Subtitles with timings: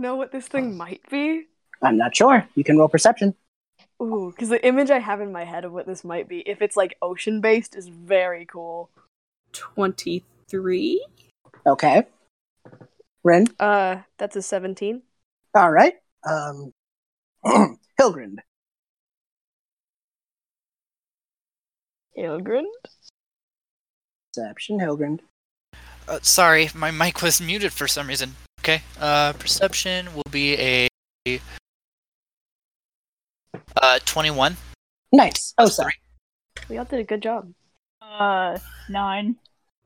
[0.00, 1.46] know what this thing might be?
[1.82, 2.46] I'm not sure.
[2.54, 3.34] You can roll perception.
[4.02, 6.62] Ooh, because the image I have in my head of what this might be, if
[6.62, 8.90] it's like ocean based, is very cool.
[9.52, 11.06] 23?
[11.66, 12.06] Okay.
[13.22, 13.46] Rynn.
[13.58, 15.02] Uh, that's a 17.
[15.54, 15.94] All right.
[16.28, 16.72] Um,
[18.00, 18.38] Hilgrund.
[22.18, 22.64] Ilgrind?
[24.34, 24.78] Perception.
[24.78, 25.20] Hilgrund.
[26.08, 28.34] Uh, sorry, my mic was muted for some reason.
[28.70, 28.82] Okay.
[29.00, 30.88] Uh, perception will be a
[33.82, 34.56] uh 21.
[35.12, 35.54] Nice.
[35.58, 35.94] Oh, sorry.
[36.68, 37.52] We all did a good job.
[38.00, 39.36] Uh, nine.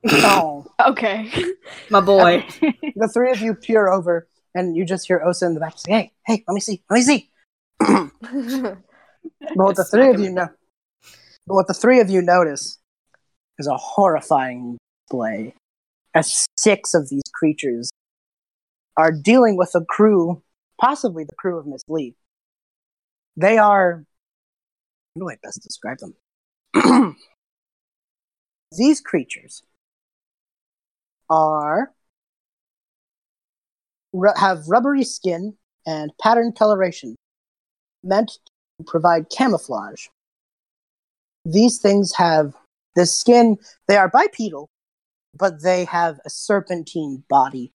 [0.12, 0.66] Oh.
[0.78, 1.32] Okay.
[1.90, 2.44] My boy.
[2.60, 5.90] the three of you peer over, and you just hear Ossa in the back say,
[5.90, 7.30] "Hey, hey, let me see, let me see."
[7.80, 8.76] but
[9.54, 10.48] what the three of you know,
[11.46, 12.78] but what the three of you notice
[13.58, 15.54] is a horrifying display,
[16.14, 17.88] as six of these creatures
[18.96, 20.42] are dealing with a crew,
[20.80, 22.14] possibly the crew of Miss Lee.
[23.36, 24.04] They are.
[25.14, 26.14] How do I best describe them?
[28.76, 29.62] these creatures
[31.30, 31.92] are
[34.36, 35.54] have rubbery skin
[35.86, 37.16] and patterned coloration
[38.02, 38.38] meant
[38.78, 40.06] to provide camouflage.
[41.44, 42.54] These things have
[42.94, 44.68] the skin, they are bipedal,
[45.36, 47.72] but they have a serpentine body.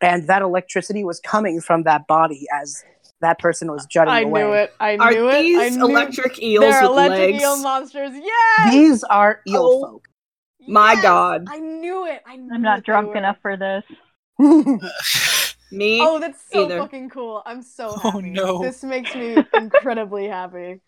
[0.00, 2.82] And that electricity was coming from that body as
[3.22, 4.42] that person was jutting I away.
[4.42, 4.74] knew it.
[4.78, 5.34] I Are knew it.
[5.36, 7.42] I these knew electric eels They're with electric legs?
[7.42, 8.10] eel monsters.
[8.14, 8.72] Yes!
[8.72, 9.80] These are eel Oh.
[9.80, 10.08] folk.
[10.68, 11.02] My Yes!
[11.02, 11.46] God.
[11.48, 12.22] I knew it.
[12.26, 13.16] I knew I'm not drunk were.
[13.16, 13.84] enough for this.
[15.72, 15.98] Me?
[16.00, 16.78] Oh, that's so Either.
[16.78, 17.42] fucking cool.
[17.46, 18.30] I'm so Oh, happy.
[18.30, 18.62] no.
[18.62, 20.80] This makes me incredibly happy.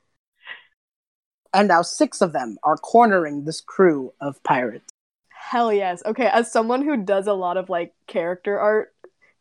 [1.55, 4.93] and now six of them are cornering this crew of pirates.
[5.31, 6.03] Hell yes.
[6.05, 8.93] Okay, as someone who does a lot of like character art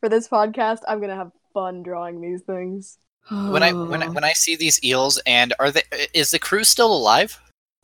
[0.07, 2.97] for this podcast, I'm gonna have fun drawing these things.
[3.29, 6.63] When I when I, when I see these eels and are they is the crew
[6.63, 7.41] still alive?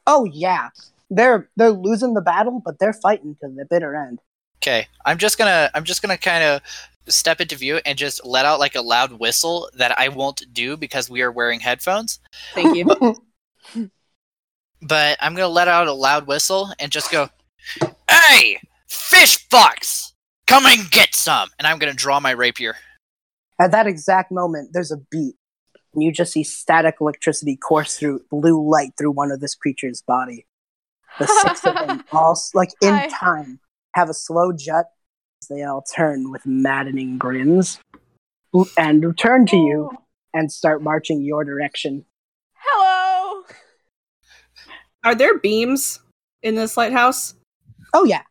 [0.07, 0.69] Oh yeah,
[1.09, 4.19] they're they're losing the battle, but they're fighting to the bitter end.
[4.59, 6.61] Okay, I'm just gonna I'm just gonna kind of
[7.09, 10.77] step into view and just let out like a loud whistle that I won't do
[10.77, 12.21] because we are wearing headphones.
[12.53, 13.15] Thank you.
[14.85, 17.29] But I'm gonna let out a loud whistle and just go,
[18.09, 18.59] "Hey,
[18.89, 20.12] fish fucks,
[20.47, 22.75] come and get some!" And I'm gonna draw my rapier.
[23.59, 25.35] At that exact moment, there's a beat,
[25.93, 30.01] and you just see static electricity course through blue light through one of this creature's
[30.01, 30.45] body.
[31.19, 33.07] The six of them, all like in Hi.
[33.07, 33.59] time,
[33.93, 34.87] have a slow jut
[35.41, 37.79] as they all turn with maddening grins
[38.77, 39.97] and turn to you oh.
[40.33, 42.05] and start marching your direction.
[42.55, 43.43] Hello.
[45.03, 45.99] Are there beams
[46.41, 47.35] in this lighthouse?
[47.93, 48.23] Oh yeah,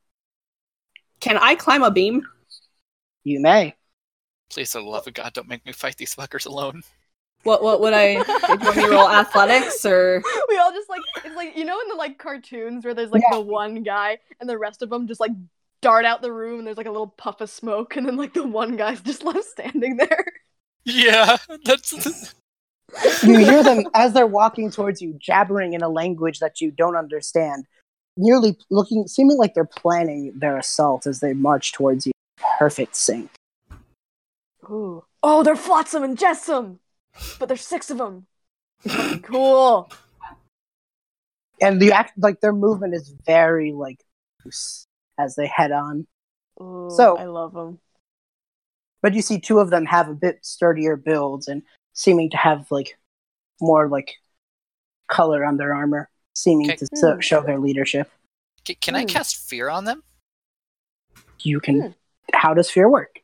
[1.23, 2.23] Can I climb a beam?
[3.25, 3.75] you may.
[4.51, 6.83] Please, for the love of God, don't make me fight these fuckers alone.
[7.45, 11.01] What what would I do you want me roll athletics or we all just like
[11.25, 13.39] it's like you know in the like cartoons where there's like Yeah.
[13.39, 15.33] the one guy and the rest of them just like
[15.81, 18.33] dart out the room and there's like a little puff of smoke and then like
[18.35, 20.25] the one guy's just left standing there.
[20.85, 22.35] Yeah, that's
[23.25, 26.97] You hear them as they're walking towards you, jabbering in a language that you don't
[26.97, 27.67] understand,
[28.17, 32.13] nearly looking, seeming like they're planning their assault as they march towards you.
[32.59, 33.31] Perfect sync.
[34.65, 35.05] Ooh.
[35.23, 36.79] Oh, they're Flotsam and Jetsam,
[37.39, 38.27] but there's six of them.
[39.23, 39.91] cool.
[41.61, 44.01] and the act like their movement is very like
[44.45, 44.85] loose
[45.19, 46.07] as they head on.
[46.61, 47.79] Ooh, So- I love them.
[49.03, 51.63] But you see two of them have a bit sturdier builds and
[51.93, 52.97] seeming to have like
[53.61, 54.13] more like
[55.09, 56.77] color on their armor, seeming Okay.
[56.77, 57.21] to so- Hmm.
[57.21, 58.11] show their leadership.
[58.67, 59.07] C- can I Hmm.
[59.09, 60.03] cast fear on them?
[61.41, 61.81] You can.
[61.81, 61.89] Hmm.
[62.35, 63.19] How does fear work?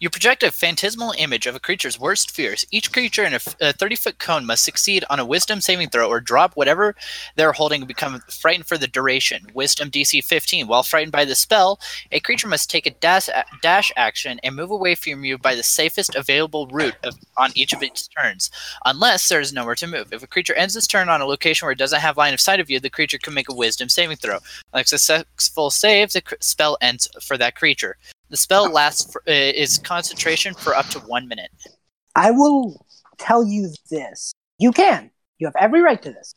[0.00, 2.66] You project a phantasmal image of a creature's worst fears.
[2.70, 6.20] Each creature in a 30 foot cone must succeed on a wisdom saving throw or
[6.20, 6.94] drop whatever
[7.36, 9.46] they're holding and become frightened for the duration.
[9.54, 10.66] Wisdom DC 15.
[10.66, 11.80] While frightened by the spell,
[12.12, 13.28] a creature must take a dash,
[13.62, 17.72] dash action and move away from you by the safest available route of, on each
[17.72, 18.50] of its turns,
[18.84, 20.12] unless there is nowhere to move.
[20.12, 22.40] If a creature ends its turn on a location where it doesn't have line of
[22.40, 24.38] sight of you, the creature can make a wisdom saving throw.
[24.72, 27.96] On a successful save, the cr- spell ends for that creature.
[28.30, 31.50] The spell lasts for, uh, is concentration for up to one minute.
[32.16, 32.84] I will
[33.18, 34.32] tell you this.
[34.58, 35.10] You can.
[35.38, 36.34] You have every right to this.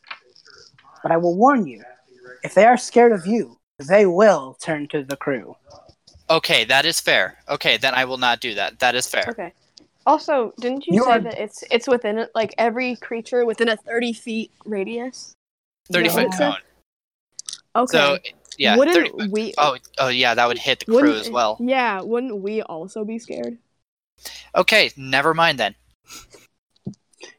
[1.02, 1.82] But I will warn you
[2.44, 3.58] if they are scared of you,
[3.88, 5.56] they will turn to the crew.
[6.30, 7.38] Okay, that is fair.
[7.48, 8.78] Okay, then I will not do that.
[8.80, 9.24] That is fair.
[9.28, 9.52] Okay.
[10.04, 13.68] Also, didn't you, You say are- that it's it's within it like every creature within
[13.68, 15.34] a thirty feet radius?
[15.92, 16.12] Thirty Yeah.
[16.14, 16.56] foot cone.
[17.76, 17.96] Okay.
[17.96, 18.18] So
[18.56, 19.54] yeah, wouldn't 30 we?
[19.58, 21.56] Oh, oh yeah, that would hit the crew as well.
[21.60, 22.00] Yeah.
[22.00, 23.58] Wouldn't we also be scared?
[24.54, 25.74] Okay, never mind then.
[26.84, 26.92] Can I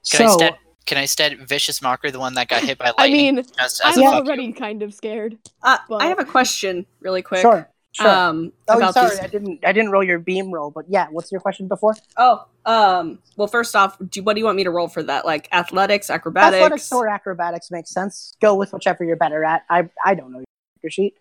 [0.03, 3.27] So instead can I instead vicious mockery the one that got hit by lightning?
[3.27, 4.19] I mean, just as I'm a fuck you?
[4.31, 5.37] already kind of scared.
[5.61, 7.41] Uh, But- I have a question, really quick.
[7.41, 8.07] sure, sure.
[8.09, 9.63] Um, oh, about sorry, these- I didn't.
[9.63, 11.07] I didn't roll your beam roll, but yeah.
[11.11, 11.93] What's your question before?
[12.17, 13.19] Oh, um.
[13.37, 15.25] Well, first off, do, what do you want me to roll for that?
[15.25, 16.55] Like athletics, acrobatics?
[16.55, 18.35] Athletics or acrobatics makes sense.
[18.41, 19.63] Go with whichever you're better at.
[19.69, 20.43] I I don't know
[20.83, 21.15] your sheet.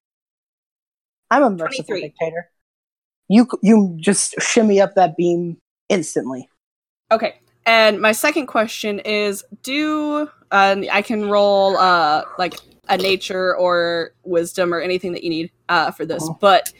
[1.30, 2.50] I'm a merciful dictator.
[3.28, 5.58] You you just shimmy up that beam
[5.88, 6.48] instantly.
[7.10, 7.40] Okay.
[7.66, 12.54] And my second question is: Do uh, I can roll uh like
[12.88, 16.22] a nature or wisdom or anything that you need uh for this?
[16.24, 16.38] Oh.
[16.40, 16.72] But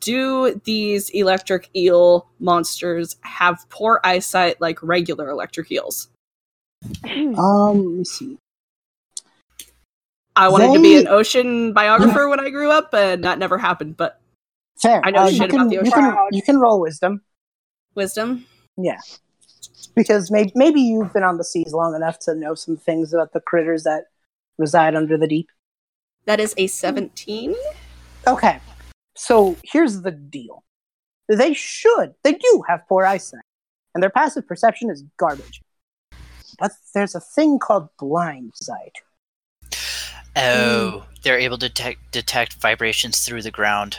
[0.00, 6.08] do these electric eel monsters have poor eyesight like regular electric eels?
[7.04, 8.38] Um, let me see.
[10.34, 13.96] I wanted to be an ocean biographer when I grew up, and that never happened.
[13.96, 14.20] But
[14.80, 15.00] Fair.
[15.04, 15.92] I know uh, shit you about can, the you ocean.
[15.92, 17.22] can you can roll wisdom.
[17.94, 18.46] wisdom.
[18.76, 18.98] Yeah.
[19.94, 23.32] Because maybe maybe you've been on the seas long enough to know some things about
[23.32, 24.04] the critters that
[24.58, 25.50] reside under the deep.
[26.24, 27.54] That is a seventeen.
[28.26, 28.58] Okay.
[29.14, 30.64] So here's the deal.
[31.28, 33.44] They should, they do have poor eyesight,
[33.94, 35.60] and their passive perception is garbage.
[36.58, 38.96] But there's a thing called blind sight.
[40.36, 43.98] Oh, they're able to detect, detect vibrations through the ground.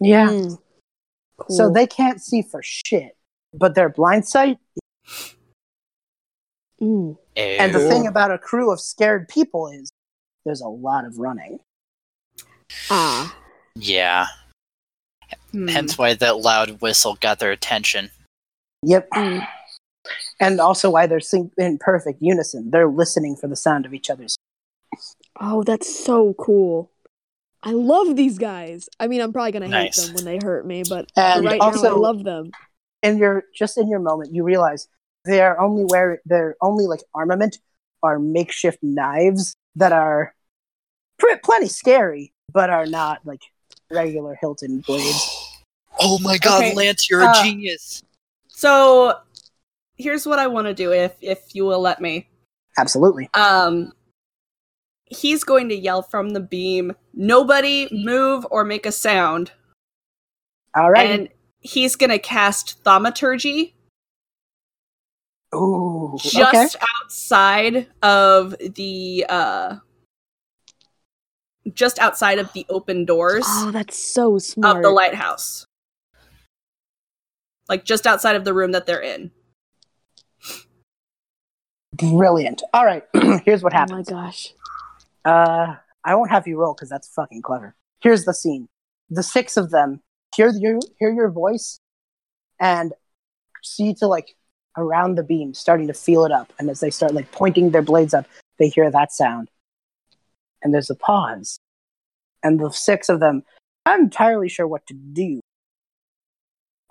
[0.00, 0.28] Yeah.
[0.28, 0.58] Mm.
[1.48, 3.16] So they can't see for shit,
[3.54, 4.58] but their blind sight.
[6.80, 7.16] Mm.
[7.36, 7.88] And the Oh.
[7.88, 9.90] thing about a crew of scared people is
[10.44, 11.60] there's a lot of running.
[12.90, 13.36] Ah.
[13.74, 14.26] Yeah,
[15.52, 15.68] Hmm.
[15.68, 18.10] hence why that loud whistle got their attention.
[18.82, 19.08] Yep.
[19.10, 19.46] Mm.
[20.40, 22.70] And also why they're sing- in perfect unison.
[22.70, 24.36] They're listening for the sound of each other's.
[25.40, 26.90] Oh, that's so cool.
[27.62, 28.88] I love these guys.
[29.00, 31.70] I mean, I'm probably gonna hate them when they hurt me, but And right now
[31.82, 32.52] I love them.
[33.02, 34.88] And you're just in your moment you realize
[35.24, 37.58] they're only wearing their only like armament
[38.02, 40.34] are makeshift knives that are
[41.18, 43.42] pr- plenty scary but are not like
[43.90, 45.34] regular hilton blades
[46.00, 48.04] Oh my god, Okay, Lance, you're uh, a genius.
[48.48, 49.18] So
[49.96, 52.28] here's what I want to do, if if you will let me.
[52.76, 53.92] absolutely Um,
[55.10, 56.94] he's going to yell from the beam.
[57.14, 59.52] Nobody move or make a sound,
[60.76, 61.28] all right and
[61.60, 63.74] he's gonna cast thaumaturgy
[65.54, 69.76] Ooh, just okay outside of the uh,
[71.72, 74.76] just outside of the open doors Oh, that's so smart.
[74.76, 75.66] of the lighthouse,
[77.68, 79.30] like just outside of the room that they're in.
[81.94, 83.02] brilliant all right
[83.44, 84.08] here's what happens.
[84.10, 84.54] Oh my gosh.
[85.24, 87.74] Uh i won't have you roll because that's fucking clever.
[88.00, 88.68] Here's the scene.
[89.10, 90.00] The six of them
[90.34, 91.80] hear your hear your voice
[92.60, 92.92] and
[93.62, 94.34] see to like
[94.76, 96.52] around the beam starting to feel it up.
[96.58, 98.26] And as they start like pointing their blades up
[98.58, 99.50] they hear that sound.
[100.62, 101.58] And there's a pause.
[102.42, 103.42] And the six of them
[103.86, 105.40] i'm entirely sure what to do.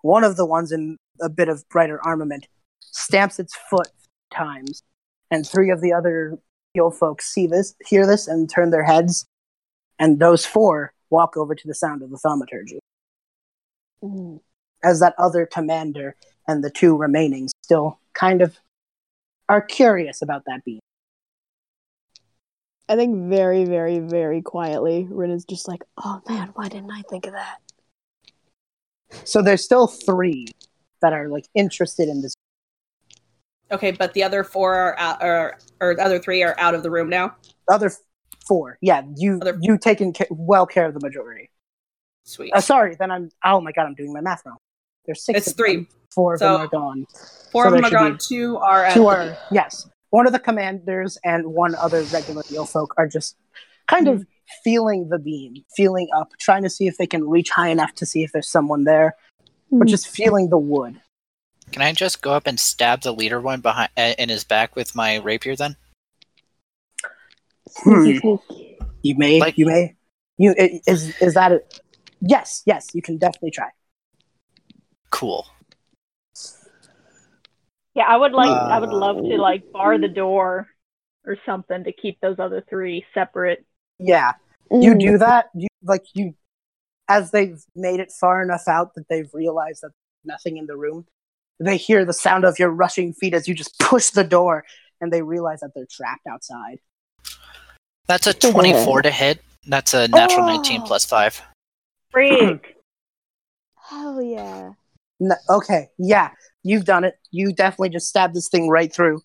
[0.02, 2.48] One of the ones in a bit of brighter armament
[2.80, 3.90] stamps its foot
[4.34, 4.84] times
[5.32, 6.38] and three of the other
[6.78, 9.26] Yo folks see this, hear this, and turn their heads,
[9.98, 12.80] and those four walk over to the sound of the thaumaturgy.
[14.04, 14.42] Mm.
[14.84, 16.16] As that other commander
[16.48, 18.60] and the two remaining still kind of
[19.50, 20.80] are curious about that beam.
[22.88, 27.02] I think very, very, very quietly, Rynn is just like, "Oh man, why didn't I
[27.10, 27.58] think of that?"
[29.24, 30.46] So there's still three
[31.02, 32.36] that are like interested in this.
[33.72, 36.84] Okay, but the other four are out, or or the other three are out of
[36.84, 37.36] the room now.
[37.68, 37.92] The other
[38.48, 41.50] four, yeah, you Other- you taken ca- well care of the majority.
[42.24, 42.54] Sweet.
[42.54, 43.30] Uh, sorry, then I'm.
[43.44, 44.58] Oh my god, I'm doing my math wrong.
[45.06, 45.38] There's six.
[45.40, 45.66] It's of them.
[45.66, 45.88] three.
[46.14, 47.06] Four of them are gone.
[47.52, 48.18] Four so of them are gone.
[48.18, 52.42] Two are at two the are yes one of the commanders and one other regular
[52.52, 53.36] Eel folk are just
[53.88, 54.26] kind of
[54.64, 58.06] feeling the beam feeling up trying to see if they can reach high enough to
[58.06, 59.16] see if there's someone there
[59.70, 59.86] but Hmm.
[59.88, 61.00] just feeling the wood
[61.72, 64.76] Can I just go up and stab the leader one behind uh, in his back
[64.76, 65.76] with my rapier then?
[67.84, 68.06] Hmm.
[69.04, 69.96] you may Like- you may
[70.38, 71.82] you is is that it
[72.22, 73.70] yes yes you can definitely try
[75.10, 75.46] Cool.
[77.96, 80.68] Yeah, I would like I would love Uh, to like bar the door
[81.26, 83.66] or something to keep those other three separate.
[84.00, 84.34] yeah
[84.72, 85.00] you Mm.
[85.00, 86.34] do that you like you
[87.10, 89.92] as they've made it far enough out that they've realized that
[90.24, 91.06] nothing in the room
[91.60, 94.64] they hear the sound of your rushing feet as you just push the door
[95.02, 96.80] and they realize that they're trapped outside
[98.08, 99.42] That's a 24 to hit.
[99.66, 100.86] That's a natural 19 Oh.
[100.86, 101.42] plus 5.
[102.12, 102.76] Freak.
[103.90, 104.72] Hell yeah.
[105.20, 106.30] No, okay, yeah.
[106.64, 107.16] you've done it.
[107.32, 109.22] You definitely just stabbed this thing right through.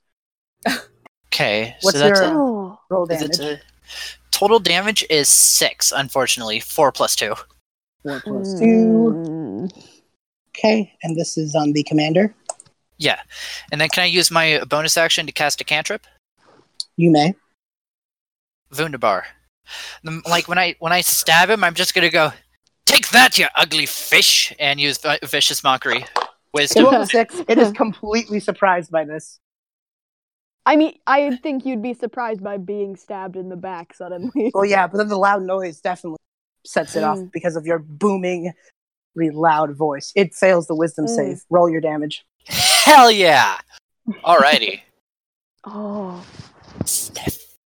[1.33, 2.79] Okay, What's so that's your- a, Oh.
[2.91, 3.39] Roll damage.
[3.39, 3.61] it a-
[4.31, 5.93] total damage is six.
[5.93, 7.35] Unfortunately, four plus two.
[8.03, 8.67] Four plus two.
[9.27, 9.42] Mm.
[10.57, 12.35] Okay, and this is on the commander.
[12.99, 13.21] Yeah,
[13.71, 16.07] and then can I use my bonus action to cast a cantrip?
[16.97, 17.35] You may.
[18.77, 19.25] Wunderbar.
[20.27, 22.33] Like when I when I stab him, I'm just gonna go,
[22.87, 26.05] "Take that, you ugly fish!" and use vi- vicious mockery.
[26.53, 27.07] Wisdom.
[27.07, 27.35] six.
[27.49, 29.39] It is completely surprised by this.
[30.67, 34.51] I mean, I think you'd be surprised by being stabbed in the back suddenly.
[34.55, 36.19] Well, yeah, but then the loud noise definitely
[36.65, 37.33] sets it off Mm.
[37.33, 38.53] because of your booming, really
[39.17, 40.13] loud voice.
[40.15, 41.17] It fails the wisdom Mm.
[41.17, 41.43] save.
[41.51, 42.25] Roll your damage.
[42.47, 43.59] Hell yeah!
[44.25, 44.81] Alrighty.
[45.65, 46.25] Oh.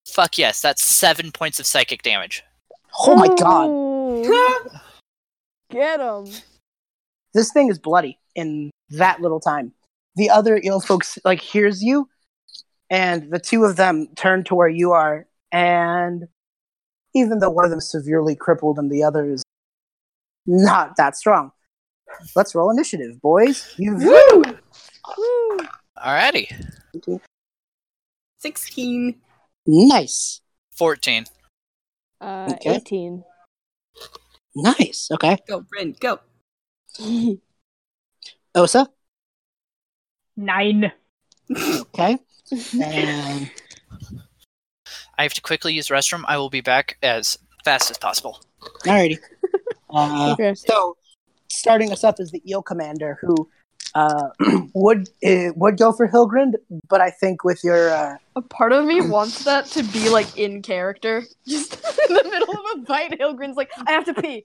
[0.09, 2.43] Fuck yes, that's seven points of psychic damage.
[2.99, 4.81] Oh my god.
[5.71, 6.27] Get him.
[7.35, 9.73] this thing is bloody in that little time.
[10.17, 12.09] The other eel folks like hears you,
[12.91, 16.27] and the two of them turn to where you are, and
[17.15, 19.44] even though one of them is severely crippled and the other is
[20.47, 21.51] not that strong,
[22.37, 23.75] let's roll initiative, boys.
[23.77, 24.43] You've Woo.
[25.99, 26.49] Alrighty.
[28.39, 29.21] Sixteen.
[29.67, 30.41] nice,
[30.77, 31.25] Fourteen.
[32.21, 32.77] Uh, Okay.
[32.77, 33.25] 18.
[34.57, 35.09] nice.
[35.13, 36.21] Okay, Go, Bryn, go.
[38.55, 38.89] Ossa.
[40.37, 40.93] Nine.
[41.51, 42.19] Okay,
[42.83, 43.51] and
[45.19, 46.25] I have to quickly use the restroom.
[46.27, 48.41] I will be back as fast as possible.
[48.85, 49.19] alrighty.
[49.95, 50.55] Uh, okay.
[50.55, 50.97] So,
[51.49, 53.49] starting us up is the eel commander who
[53.95, 54.31] uh,
[54.75, 56.55] would uh, would go for Hilgrund,
[56.89, 60.37] but I think with your uh, A part of me wants that to be like
[60.37, 61.23] in character.
[61.47, 64.45] Just in the middle of a fight, Hilgrund's like, I have to pee.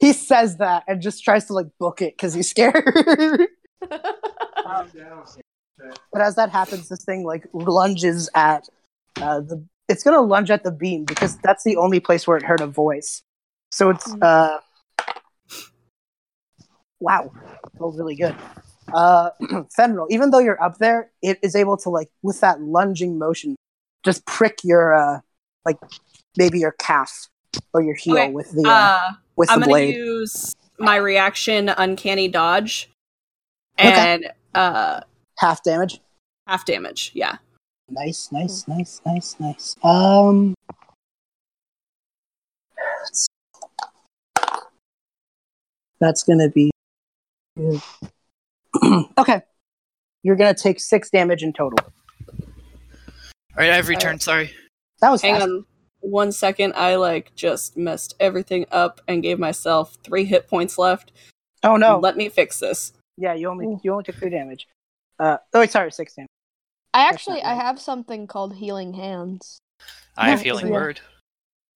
[0.00, 2.84] he says that and just tries to like book it because he's scared.
[3.88, 4.00] but
[6.14, 8.68] as that happens, this thing like lunges at
[9.20, 9.62] uh, the.
[9.88, 12.68] It's gonna lunge at the beam because that's the only place where it heard a
[12.68, 13.22] voice.
[13.72, 14.58] So it's uh,
[17.00, 17.32] wow,
[17.78, 18.34] feels really good.
[18.92, 19.30] Uh,
[19.78, 23.56] Fenral, even though you're up there, it is able to like with that lunging motion,
[24.04, 25.20] just prick your uh,
[25.64, 25.78] like
[26.36, 27.28] maybe your calf
[27.72, 31.68] or your heel Okay, with the uh, Uh, with I'm the gonna use my reaction
[31.68, 32.90] uncanny dodge
[33.78, 33.88] Okay.
[34.14, 35.00] and uh
[35.38, 36.00] Half damage.
[36.46, 37.12] half damage.
[37.14, 37.36] Yeah.
[37.88, 39.76] Nice, nice, nice, nice, nice.
[39.82, 40.54] Um,
[45.98, 46.70] that's gonna be
[49.18, 49.42] okay.
[50.22, 51.78] You're gonna take six damage in total.
[53.52, 54.52] Alright, I've returned, sorry.
[55.00, 55.44] That was Hang fast.
[55.44, 55.64] on
[56.00, 56.74] one second.
[56.76, 61.12] I like just messed everything up and gave myself three hit points left.
[61.62, 61.98] Oh no!
[61.98, 62.92] Let me fix this.
[63.16, 63.80] yeah, you only Ooh.
[63.82, 64.66] you only took three damage.
[65.18, 66.28] Uh, oh, wait, sorry, six damage.
[66.94, 67.62] I actually, I right.
[67.62, 69.58] have something called healing hands.
[70.16, 70.72] I have healing yeah.
[70.72, 71.00] word.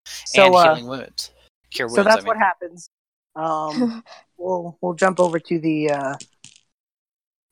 [0.07, 1.31] So, and uh, healing wounds.
[1.71, 2.27] Cure wounds, so that's I mean.
[2.27, 2.89] what happens.
[3.37, 4.03] Um,
[4.45, 6.15] we'll we'll jump over to the uh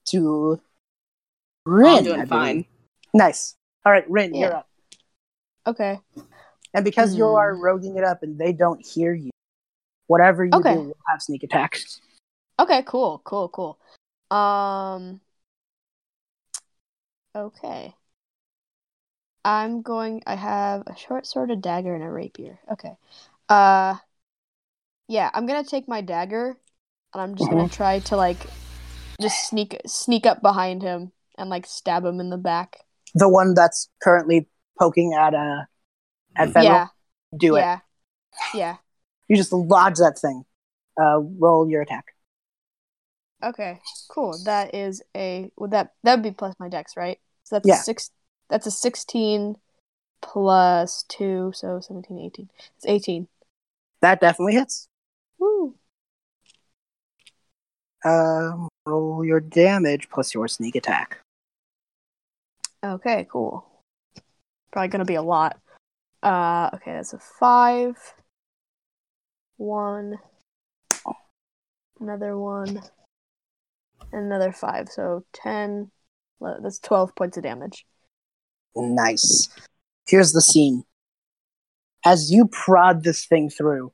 [0.06, 0.60] to
[1.64, 1.96] Rynn.
[1.96, 2.66] I'm doing fine.
[3.14, 3.56] Nice.
[3.84, 4.68] All right, Rynn, you're up.
[5.66, 5.98] Okay.
[6.74, 7.34] And because you Hmm.
[7.34, 9.30] are roguing it up and they don't hear you,
[10.06, 10.74] whatever you Okay.
[10.74, 11.78] do will have sneak attack.
[12.58, 13.78] Okay, cool, cool, cool.
[14.36, 15.20] Um
[17.34, 17.94] Okay.
[19.44, 22.58] I'm going I have a short sword, a dagger, and a rapier.
[22.70, 22.96] Okay.
[23.48, 23.96] Uh
[25.08, 26.56] yeah, I'm gonna take my dagger
[27.12, 28.38] and I'm just gonna try to like
[29.20, 32.80] just sneak sneak up behind him and like stab him in the back.
[33.14, 35.64] The one that's currently poking at uh
[36.36, 36.64] at Fenrir.
[36.72, 36.86] Yeah,
[37.36, 37.60] do it.
[37.60, 37.78] yeah.
[38.54, 38.76] Yeah.
[39.28, 40.44] You just lodge that thing.
[41.00, 42.06] Uh, roll your attack.
[43.42, 44.38] Okay, cool.
[44.44, 47.18] That is a would that that would be plus my dex, right?
[47.44, 47.80] So that's Yeah.
[47.80, 48.10] a six
[48.48, 49.56] that's a sixteen
[50.20, 52.48] plus two, so 17, 18.
[52.76, 53.28] It's eighteen.
[54.00, 54.88] That definitely hits.
[55.38, 55.74] Woo.
[58.04, 61.18] Um, roll your damage plus your sneak attack.
[62.84, 63.64] Okay, cool.
[64.72, 65.58] Probably gonna be a lot.
[66.22, 67.96] Uh okay, that's a five.
[69.56, 70.18] One.
[72.00, 72.82] Another one.
[74.12, 75.90] And another five, so ten.
[76.40, 77.86] That's twelve points of damage.
[78.74, 79.48] Nice.
[80.08, 80.84] Here's the scene.
[82.04, 83.92] As you prod this thing through,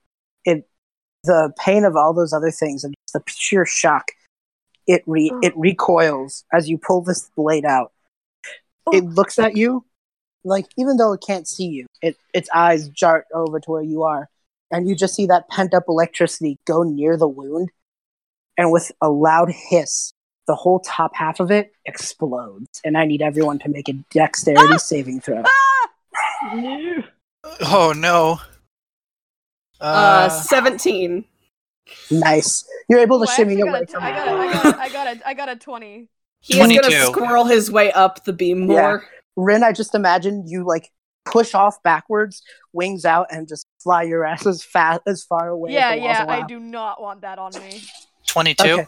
[1.24, 4.12] the pain of all those other things and just the sheer shock,
[4.86, 5.44] it re Ugh.
[5.44, 7.92] it recoils as you pull this blade out.
[8.92, 9.06] It oh.
[9.06, 9.84] looks at you,
[10.44, 14.02] like even though it can't see you, it its eyes jart over to where you
[14.02, 14.28] are,
[14.70, 17.70] and you just see that pent up electricity go near the wound,
[18.56, 20.12] and with a loud hiss,
[20.46, 24.74] the whole top half of it explodes, and I need everyone to make a dexterity
[24.74, 24.78] ah!
[24.78, 25.42] saving throw.
[26.54, 27.04] No.
[27.60, 28.40] Oh no.
[29.80, 31.24] Uh, 17.
[32.10, 32.64] Nice.
[32.88, 34.64] You're able to I shimmy actually away got a- from I got a- I got
[34.74, 36.08] a- I got a I got a twenty.
[36.40, 38.80] He is going to squirrel his way up the beam Yeah.
[38.80, 39.04] more.
[39.36, 40.90] Rynn, I just imagine you like
[41.24, 42.42] push off backwards,
[42.72, 45.72] wings out, and just fly your ass as fast as far away.
[45.72, 47.82] Yeah, as yeah, I do not want that on me.
[48.26, 48.62] 22.
[48.64, 48.86] Okay.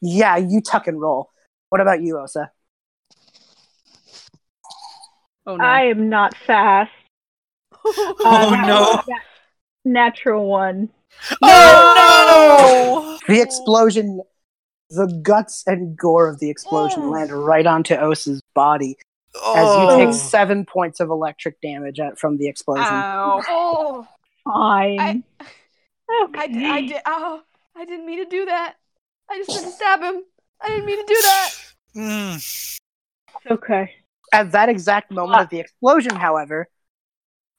[0.00, 1.30] Yeah, you tuck and roll.
[1.70, 2.50] What about you, Ossa?
[5.46, 5.64] Oh no.
[5.64, 6.90] I am not fast.
[7.88, 9.02] Oh, Uh, no.
[9.86, 10.88] That- Natural one.
[11.42, 13.34] Oh no!
[13.34, 14.20] The explosion,
[14.90, 17.10] the guts and gore of the explosion Oh.
[17.10, 18.96] land right onto Ossa's body
[19.34, 19.54] no!
[19.54, 19.96] as you Oh.
[20.04, 22.84] take seven points of electric damage at, from the explosion.
[22.84, 23.42] Ow.
[23.48, 24.08] oh,
[24.44, 25.24] Fine.
[25.40, 25.46] I-
[26.24, 26.66] okay.
[26.66, 27.02] I, I did.
[27.06, 27.40] Oh,
[27.76, 28.74] I didn't mean to do that.
[29.30, 30.22] I just didn't stab him.
[30.60, 31.54] I didn't mean to do that.
[31.96, 32.78] Mm.
[33.50, 33.94] Okay.
[34.32, 36.68] At that exact moment of the explosion, however,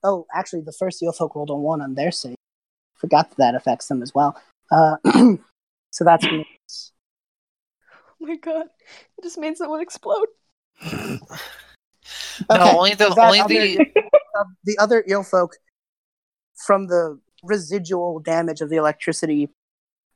[0.04, 2.36] oh, actually, the first eel folk rolled a one on their save.
[2.96, 4.40] Forgot that that affects them as well.
[4.72, 4.98] Uh,
[5.92, 6.44] so that's Oh
[8.20, 8.68] my god!
[9.18, 10.28] It just made someone explode.
[12.50, 13.80] Okay, No, only the only other- the
[14.38, 15.54] uh, the other eel folk
[16.66, 19.50] from the residual damage of the electricity.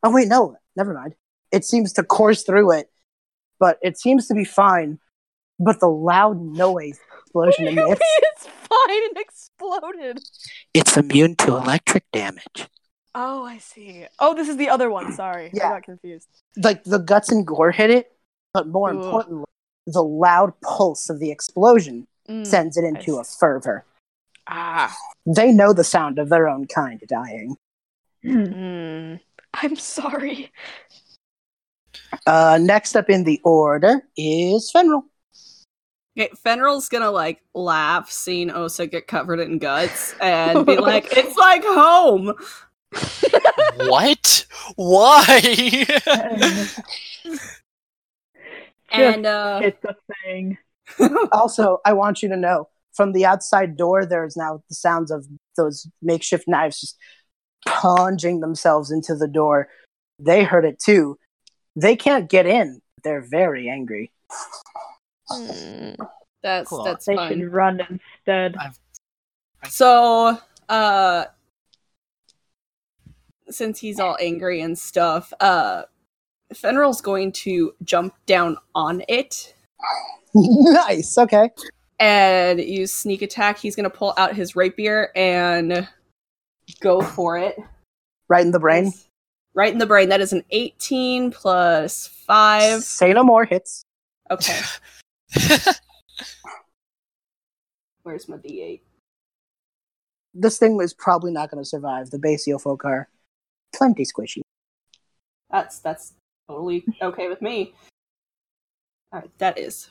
[0.03, 1.15] Oh wait, no, never mind.
[1.51, 2.89] It seems to course through it,
[3.59, 4.99] but it seems to be fine.
[5.59, 8.47] But the loud noise explosion What do emits.
[8.87, 10.19] Mean it's and exploded?
[10.73, 12.67] It's immune to electric damage.
[13.13, 14.05] Oh, I see.
[14.19, 15.11] Oh, this is the other one.
[15.23, 15.67] Sorry, Yeah.
[15.67, 16.27] I got confused.
[16.57, 18.11] Like the guts and gore hit it,
[18.53, 18.95] but more Ugh.
[18.95, 19.45] importantly,
[19.87, 22.45] the loud pulse of the explosion Mm.
[22.45, 23.83] sends it into a fervor.
[24.47, 24.95] Ah.
[25.25, 27.57] They know the sound of their own kind dying.
[28.23, 29.19] Mm.
[29.55, 30.51] I'm sorry.
[32.27, 35.03] Uh, next up in the order is Fenral.
[36.17, 41.37] Okay, Fenrir's gonna like laugh seeing Ossa get covered in guts and be like, "It's
[41.37, 42.33] like home."
[43.87, 44.45] what?
[44.75, 45.85] Why?
[48.93, 50.57] And uh, It's a thing.
[51.31, 55.25] Also, I want you to know from the outside door, there's now the sounds of
[55.55, 56.97] those makeshift knives just
[57.65, 59.69] plunging themselves into the door.
[60.19, 61.17] They heard it too.
[61.75, 62.81] They can't get in.
[63.03, 64.11] They're very angry.
[65.39, 65.95] Mm.
[66.43, 66.83] that's Cool.
[66.83, 67.39] that's They fine.
[67.39, 68.55] should run instead.
[69.69, 70.37] So,
[70.69, 71.25] uh,
[73.49, 75.83] since he's all angry and stuff, uh,
[76.53, 79.53] Fenrir's going to jump down on it
[80.33, 81.17] nice.
[81.17, 81.49] Okay.
[81.99, 83.57] and use sneak attack.
[83.57, 85.87] He's going to pull out his rapier and
[86.81, 87.57] go for it.
[88.27, 88.93] Right in the brain.
[89.53, 90.09] Right in the brain.
[90.09, 92.81] That is an 18 plus 5.
[92.83, 93.83] Say no more hits.
[94.29, 94.59] Okay.
[98.03, 98.81] Where's my d8?
[100.33, 102.09] This thing is probably not going to survive.
[102.09, 103.09] The base eel folk are
[103.75, 104.41] plenty squishy.
[105.49, 106.13] That's that's
[106.49, 107.73] totally okay with me.
[109.11, 109.89] All right, that is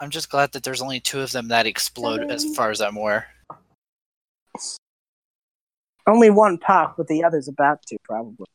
[0.00, 2.96] I'm just glad that there's only two of them that explode, as far as I'm
[2.96, 3.26] aware.
[6.06, 8.46] Only one pop, but the other's about to, probably.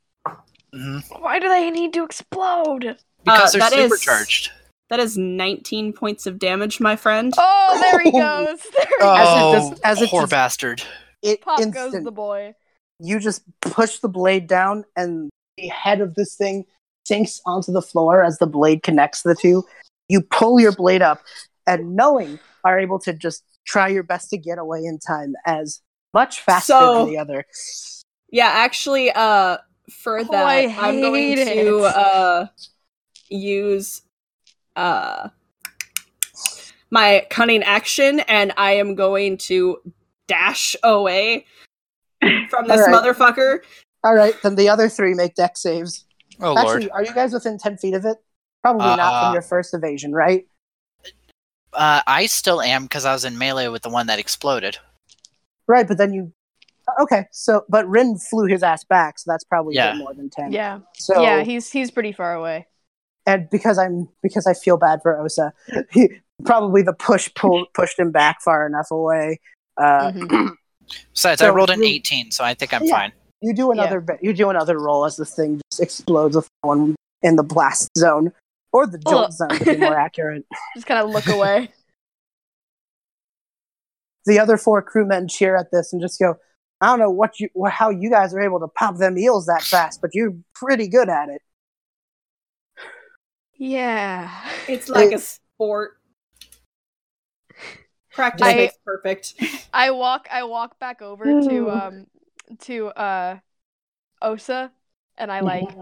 [0.74, 2.98] hmm Why do they need to explode?
[3.24, 4.52] Because Uh, they're that is- supercharged.
[4.90, 7.34] That is 19 points of damage, my friend.
[7.38, 8.60] Oh, there he goes.
[8.62, 10.84] There he As it Oh, does- as it poor just- bastard.
[11.22, 11.94] It Pop instant.
[11.94, 12.56] goes the boy.
[13.00, 16.66] you just push the blade down and the head of this thing
[17.06, 19.64] sinks onto the floor as the blade connects the two.
[20.08, 21.22] You pull your blade up
[21.68, 25.82] and knowing are able to just try your best to get away in time as
[26.14, 27.46] much faster So- than the other.
[28.32, 29.58] Yeah, actually, uh,
[29.92, 32.48] for Oh, that, I I'm going hate to uh
[33.30, 34.02] use
[34.76, 35.30] uh
[36.92, 39.78] my cunning action, and I am going to
[40.28, 41.46] dash away
[42.50, 42.94] from this Alright.
[43.06, 43.60] motherfucker.
[44.04, 46.06] All right, then the other three make dex saves.
[46.40, 46.92] Oh Actually, lord.
[46.92, 48.18] are you guys within 10 feet of it?
[48.64, 50.48] Probably not Uh, from your first evasion, right?
[51.74, 54.78] Uh, I still am because I was in melee with the one that exploded.
[55.68, 56.32] Right, but then you.
[57.00, 59.94] Okay, so but Rynn flew his ass back, so that's probably Yeah.
[59.94, 60.52] more than ten.
[60.52, 60.80] Yeah.
[60.96, 62.66] So yeah, he's he's pretty far away.
[63.30, 65.54] And because I'm because I feel bad for Ossa,
[65.92, 66.10] he,
[66.46, 69.40] probably the push pull pushed him back far enough away.
[69.78, 70.50] Uh, Mhm.
[71.14, 72.96] Besides, I rolled an really- 18, so I think I'm Yeah.
[72.96, 73.12] fine.
[73.42, 74.18] You do another bit.
[74.24, 78.32] You do another roll as this thing just explodes with one in the blast zone
[78.74, 79.32] or the jolt Ugh.
[79.34, 80.46] zone to be more accurate.
[80.76, 81.70] Just kind of look away.
[84.26, 86.36] The other four crewmen cheer at this and just go,
[86.82, 89.64] "I don't know what you how you guys are able to pop them eels that
[89.64, 91.42] fast, but you're pretty good at it."
[93.60, 94.32] Yeah.
[94.68, 95.98] It's like It- a sport.
[98.12, 99.36] Practice I- makes perfect.
[99.74, 102.08] I walk I walk back over to um
[102.62, 103.40] to uh
[104.22, 104.72] Ossa
[105.18, 105.78] and I like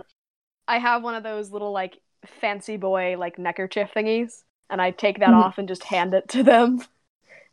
[0.68, 2.00] I have one of those little like
[2.42, 5.44] fancy boy like neckerchief thingies and I take that Mhm.
[5.44, 6.84] off and just hand it to them.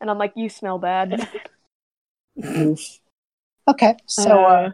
[0.00, 1.28] And I'm like, you smell bad.
[3.68, 4.70] Okay, so uh,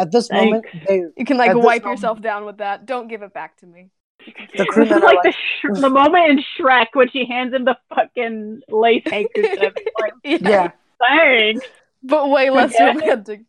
[0.00, 0.44] at this Thanks.
[0.44, 2.86] moment, they You can like At this wipe moment- yourself down with that.
[2.86, 3.90] Don't give it back to me.
[4.26, 6.86] You can keep The crew This is member like the, sh- the moment in Shrek
[6.94, 9.72] when she hands him the fucking lace handkerchief.
[10.00, 10.70] like, yeah.
[10.98, 11.66] thanks.
[12.02, 12.86] But way less Okay.
[12.86, 13.40] romantic.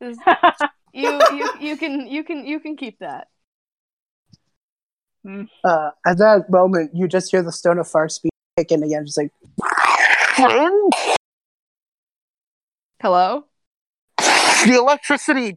[0.92, 3.28] You you you can you can you can keep that.
[5.24, 9.06] Uh, at that moment, you just hear the stone of far speech kick in again,
[9.06, 9.30] just like
[13.00, 13.44] Hello?
[14.18, 15.54] the electricity.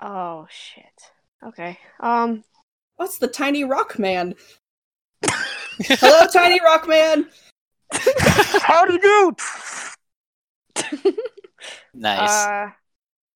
[0.00, 1.12] Oh shit.
[1.44, 1.78] Okay.
[2.00, 2.44] Um
[2.96, 4.34] What's the tiny rock man?
[5.82, 7.28] Hello, tiny rock man.
[8.62, 9.36] How do you do?
[11.94, 12.30] Nice.
[12.46, 12.70] uh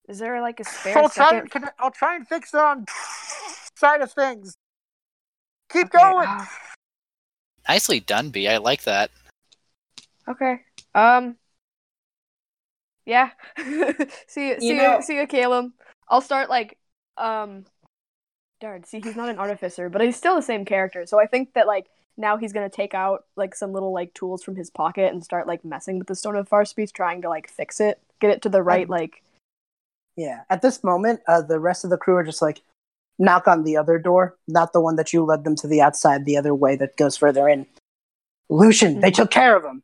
[0.09, 1.51] is there like a spare I'll try, second?
[1.51, 2.85] can I- I'll try and fix it on
[3.77, 4.55] side of things.
[5.71, 6.29] Keep Okay, going.
[6.29, 6.45] uh,
[7.69, 8.47] Nicely done, B.
[8.49, 9.11] I like that.
[10.29, 10.61] okay.
[10.95, 11.37] Um
[13.07, 13.31] Yeah.
[14.29, 15.73] see you, see you, know- see you, Caleb.
[16.09, 16.79] I'll start like
[17.17, 17.65] um
[18.61, 21.07] darn, see he's not an artificer, but he's still the same character.
[21.07, 21.87] So I think that like
[22.17, 25.47] now he's gonna take out like some little like tools from his pocket and start
[25.47, 28.43] like messing with the stone of far speech, trying to like fix it, get it
[28.43, 29.23] to the right Um, like
[30.17, 30.43] Yeah.
[30.51, 32.63] At this moment, uh, the rest of the crew are just like
[33.19, 36.25] knock on the other door, not the one that you led them to the outside,
[36.25, 37.67] the other way that goes further in.
[38.49, 39.15] Lucian, they Mhm.
[39.15, 39.83] took care of him.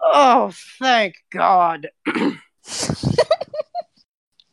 [0.00, 1.90] Oh, thank God.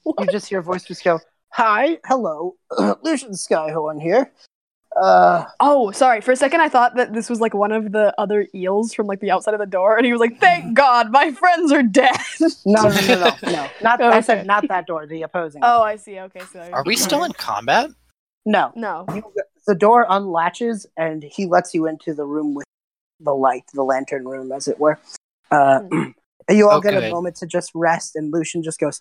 [0.20, 1.20] you just hear a voice just go,
[1.54, 2.56] Hi, hello,
[3.04, 4.32] Lucian Skyhorn here.
[5.02, 6.20] Uh, Oh, sorry.
[6.22, 9.08] For a second, I thought that this was like one of the other eels from
[9.08, 11.84] like the outside of the door, and he was like, "Thank God, my friends are
[11.84, 12.16] dead."
[12.66, 13.70] no, no, no, no, no.
[13.82, 15.62] Not, I said not that door, the opposing.
[15.64, 16.20] oh, I see.
[16.20, 17.90] Okay, so Are we still in combat?
[18.46, 18.72] No.
[18.76, 19.06] No.
[19.14, 19.24] You,
[19.68, 22.66] the door unlatches and he lets you into the room with
[23.20, 25.00] the light, the lantern room, as it were.
[25.52, 26.16] Uh, and
[26.50, 29.00] you all Oh, get a moment to just rest, and Lucian just goes,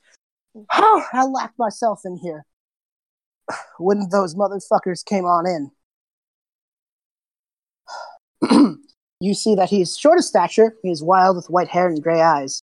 [0.55, 2.45] "Oh, I locked myself in here
[3.79, 5.71] when those motherfuckers came on in."
[9.21, 10.77] you see that he's short of stature.
[10.83, 12.63] He's wild with white hair and gray eyes.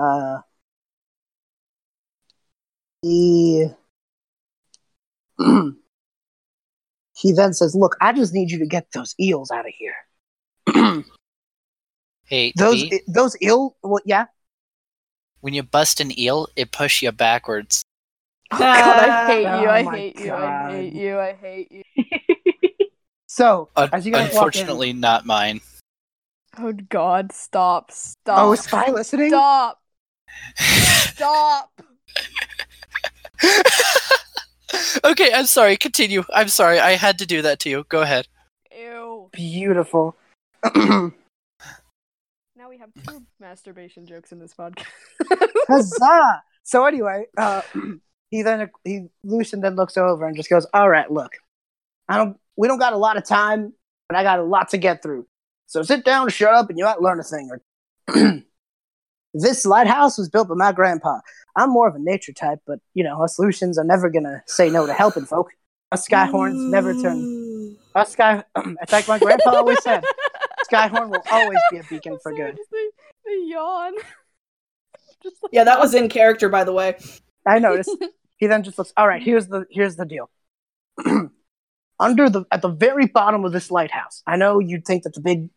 [0.00, 0.38] Uh,
[3.02, 3.68] he
[7.14, 11.04] he then says, "Look, I just need you to get those eels out of here.
[12.32, 13.76] Hey, those those eel.
[13.82, 14.24] Well, yeah.
[15.42, 17.82] When you bust an eel, it push you backwards.
[18.50, 19.68] Oh, God, I hate you.
[19.68, 20.32] I hate you.
[20.32, 21.18] I hate you.
[21.18, 21.82] I hate you.
[23.26, 25.62] So Un- as you guys walk in, unfortunately, not mine.
[26.58, 27.90] Oh God, stop.
[27.90, 28.38] Stop.
[28.38, 29.30] oh, is Spy listening?
[29.30, 29.80] Stop.
[30.58, 31.82] Stop.
[35.04, 35.78] okay, I'm sorry.
[35.78, 36.24] Continue.
[36.34, 36.78] I'm sorry.
[36.78, 37.86] I had to do that to you.
[37.88, 38.28] Go ahead.
[38.70, 39.30] Ew.
[39.32, 40.14] Beautiful.
[42.82, 44.86] Have two masturbation jokes in this podcast.
[45.68, 46.42] Huzzah!
[46.64, 47.62] So anyway, uh,
[48.30, 51.30] he then he Lucian then looks over and just goes, "All right, look,
[52.08, 52.36] I don't.
[52.56, 53.72] We don't got a lot of time,
[54.08, 55.28] but I got a lot to get through.
[55.68, 57.62] So sit down, shut up, and you might learn a thing or."
[59.34, 61.20] this lighthouse was built by my grandpa.
[61.54, 64.70] I'm more of a nature type, but you know, us Lucians are never gonna say
[64.70, 65.52] no to helping folk.
[65.92, 67.76] Us Skyhorns never turn.
[67.94, 68.42] Us Sky,
[68.82, 70.02] it's like my grandpa always said.
[70.72, 72.56] Skyhorn will always be a beacon for good.
[72.56, 72.90] just the,
[73.24, 73.94] the yawn.
[75.22, 76.96] just like, Yeah, that was in character, by the way.
[77.46, 77.90] I noticed.
[78.36, 78.92] he then just looks.
[78.96, 80.30] All right, here's the here's the deal.
[82.00, 85.20] Under the at the very bottom of this lighthouse, I know you'd think that the
[85.20, 85.50] big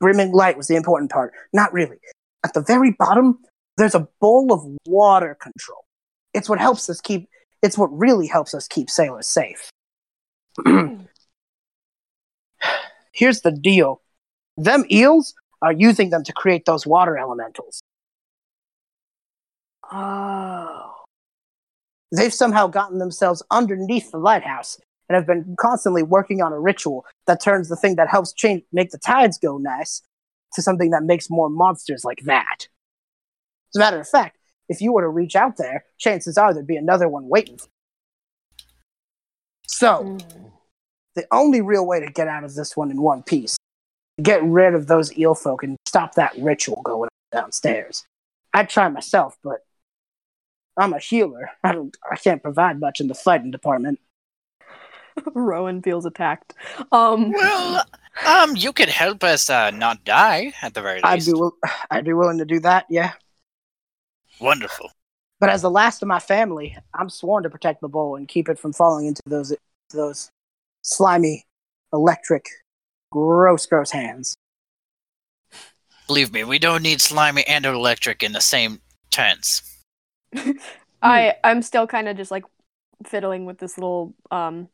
[0.00, 1.32] brimming light was the important part.
[1.52, 1.98] Not really.
[2.44, 3.38] At the very bottom,
[3.76, 5.84] there's a bowl of water control.
[6.34, 7.28] It's what helps us keep.
[7.62, 9.70] It's what really helps us keep sailors safe.
[13.12, 14.00] here's the deal.
[14.58, 17.80] Them eels are using them to create those water elementals.
[19.90, 20.94] oh.
[22.14, 27.06] they've somehow gotten themselves underneath the lighthouse and have been constantly working on a ritual
[27.26, 30.02] that turns the thing that helps change make the tides go nice
[30.52, 32.68] to something that makes more monsters like that.
[33.72, 34.36] As a matter of fact,
[34.68, 37.58] if you were to reach out there, chances are there'd be another one waiting.
[39.66, 40.48] So, hmm.
[41.14, 43.56] the only real way to get out of this one in one piece,
[44.22, 48.04] get rid of those eel folk and stop that ritual going downstairs.
[48.54, 49.60] I'd try myself, but
[50.76, 51.50] I'm a healer.
[51.62, 51.96] I don't.
[52.10, 54.00] I can't provide much in the fighting department.
[55.34, 56.54] Rowan feels attacked.
[56.92, 57.84] Um, Well,
[58.26, 61.26] um, you could help us uh, not die at the very I'd least.
[61.26, 61.56] be will-
[61.90, 62.86] I'd be willing to do that.
[62.88, 63.12] Yeah.
[64.40, 64.90] Wonderful.
[65.40, 68.48] But as the last of my family, I'm sworn to protect the bowl and keep
[68.48, 69.54] it from falling into those
[69.90, 70.30] those
[70.82, 71.44] slimy,
[71.92, 72.44] electric,
[73.10, 74.36] gross, gross hands.
[76.06, 79.62] Believe me, we don't need slimy and electric in the same tense.
[81.02, 82.44] I I'm still kind of just like
[83.06, 84.68] fiddling with this little um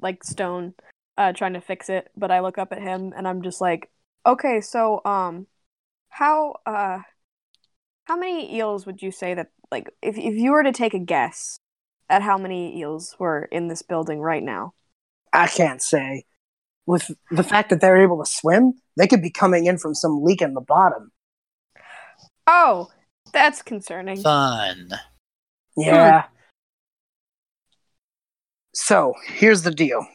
[0.00, 0.74] like stone
[1.16, 3.90] uh trying to fix it, but I look up at him and I'm just like,
[4.26, 5.46] "Okay, so um
[6.08, 7.00] how uh
[8.04, 10.98] how many eels would you say that like if if you were to take a
[10.98, 11.58] guess
[12.10, 14.74] at how many eels were in this building right now?"
[15.32, 16.24] I can't say.
[16.86, 20.22] With the fact that they're able to swim, they could be coming in from some
[20.22, 21.12] leak in the bottom.
[22.46, 22.90] Oh,
[23.32, 24.20] that's concerning.
[24.20, 24.90] Fun.
[25.76, 26.24] Yeah.
[28.74, 30.06] So here's the deal: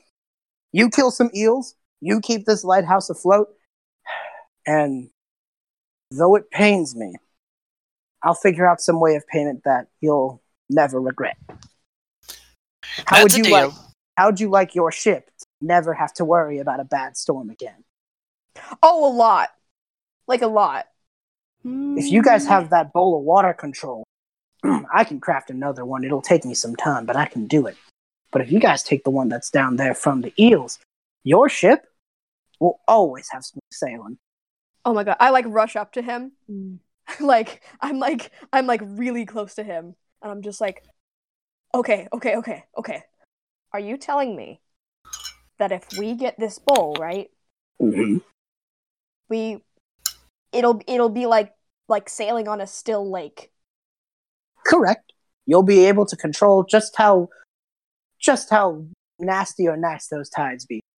[0.71, 3.47] you kill some eels, you keep this lighthouse afloat,
[4.67, 5.09] and
[6.11, 7.15] though it pains me,
[8.21, 11.37] I'll figure out some way of payment that you'll never regret.
[13.07, 13.53] How That's would a you deal.
[13.53, 13.73] like?
[14.17, 17.83] How'd you like your ship to never have to worry about a bad storm again?
[18.81, 19.49] Oh, a lot.
[20.27, 20.85] Like a lot.
[21.63, 24.05] If you guys have that bowl of water control,
[24.93, 26.03] I can craft another one.
[26.03, 27.75] It'll take me some time, but I can do it.
[28.31, 30.79] But if you guys take the one that's down there from the eels,
[31.23, 31.85] your ship
[32.59, 34.17] will always have smooth sailing.
[34.85, 36.31] Oh my god, I like rush up to him.
[36.49, 36.79] Mm.
[37.19, 40.83] like I'm like I'm like really close to him and I'm just like
[41.73, 43.03] okay, okay, okay, okay.
[43.73, 44.61] Are you telling me
[45.59, 47.29] that if we get this bowl, right?
[47.81, 48.17] Mm-hmm.
[49.29, 49.61] We
[50.51, 51.53] it'll it'll be like
[51.87, 53.51] like sailing on a still lake.
[54.65, 55.13] Correct.
[55.45, 57.29] You'll be able to control just how
[58.19, 58.85] just how
[59.19, 60.81] nasty or nice those tides be.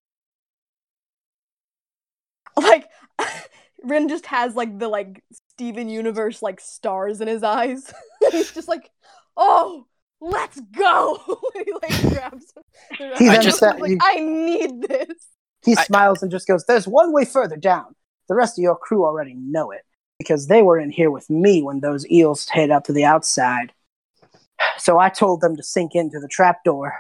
[2.58, 2.90] Like
[3.84, 7.92] Rynn just has like the like Steven Universe like stars in his eyes.
[8.32, 8.90] He's just like,
[9.38, 9.88] "Oh,
[10.22, 11.20] let's go!"
[11.54, 12.54] he like grabs.
[12.98, 15.28] The He then of just- us, like, you- I need this.
[15.66, 17.96] He I- smiles and just goes, There's one way further down.
[18.30, 19.82] The rest of your crew already know it
[20.18, 23.74] because they were in here with me when those eels hid up to the outside.
[24.78, 26.94] So I told them to sink into the trapdoor,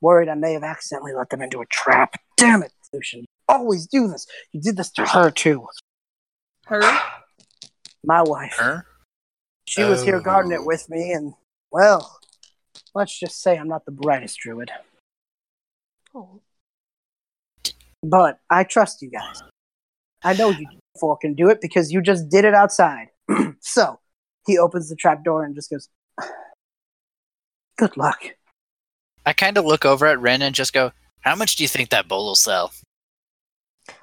[0.00, 2.14] worried I may have accidentally let them into a trap.
[2.36, 3.20] Damn it, Lucian.
[3.20, 4.26] You always do this.
[4.52, 5.66] You did this to her too.
[6.66, 6.82] Her?
[8.04, 8.54] My wife.
[8.58, 8.84] Her?
[9.68, 10.56] She was here guarding Oh.
[10.56, 11.34] it with me, and,
[11.70, 12.18] well,
[12.94, 14.70] let's just say I'm not the brightest druid.
[16.14, 16.40] Oh.
[18.02, 19.42] But I trust you guys.
[20.22, 20.66] I know you
[20.98, 23.08] four can do it because you just did it outside.
[23.60, 23.98] so
[24.46, 25.88] he opens the trap door and just goes,
[27.76, 28.22] Good luck.
[29.24, 31.90] I kind of look over at Rynn and just go, "How much do you think
[31.90, 32.72] that bowl will sell?"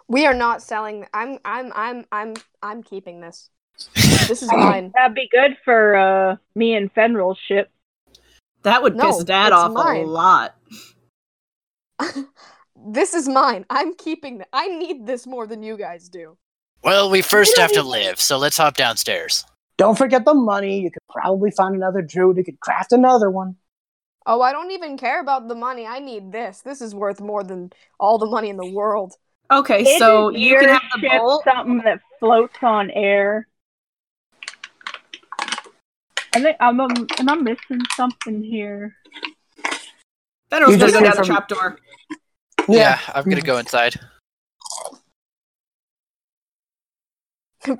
[0.08, 1.08] We are not selling.
[1.14, 3.50] I'm I'm I'm I'm I'm keeping this.
[4.28, 4.92] This is mine.
[4.96, 7.70] That'd be good for uh, me and Fenrir's ship.
[8.66, 10.56] That would No, piss Dad it's off a lot.
[12.76, 13.66] this is mine.
[13.70, 14.48] I'm keeping it.
[14.52, 16.38] I need this more than you guys do.
[16.84, 19.46] Well, we first have to live, so let's hop downstairs.
[19.78, 20.82] Don't forget the money.
[20.82, 23.56] You could probably find another druid who could craft another one.
[24.26, 25.86] Oh, I don't even care about the money.
[25.86, 26.62] I need this.
[26.62, 29.14] This is worth more than all the money in the world.
[29.52, 31.44] Okay, Isn't so you your can have the ship bowl.
[31.44, 33.48] something that floats on air.
[36.36, 36.80] I think I'm.
[36.82, 38.94] Um, am I missing something here?
[40.52, 41.80] Fenral's gonna go hear down the from- trapdoor.
[42.68, 43.96] Yeah, I'm gonna go inside.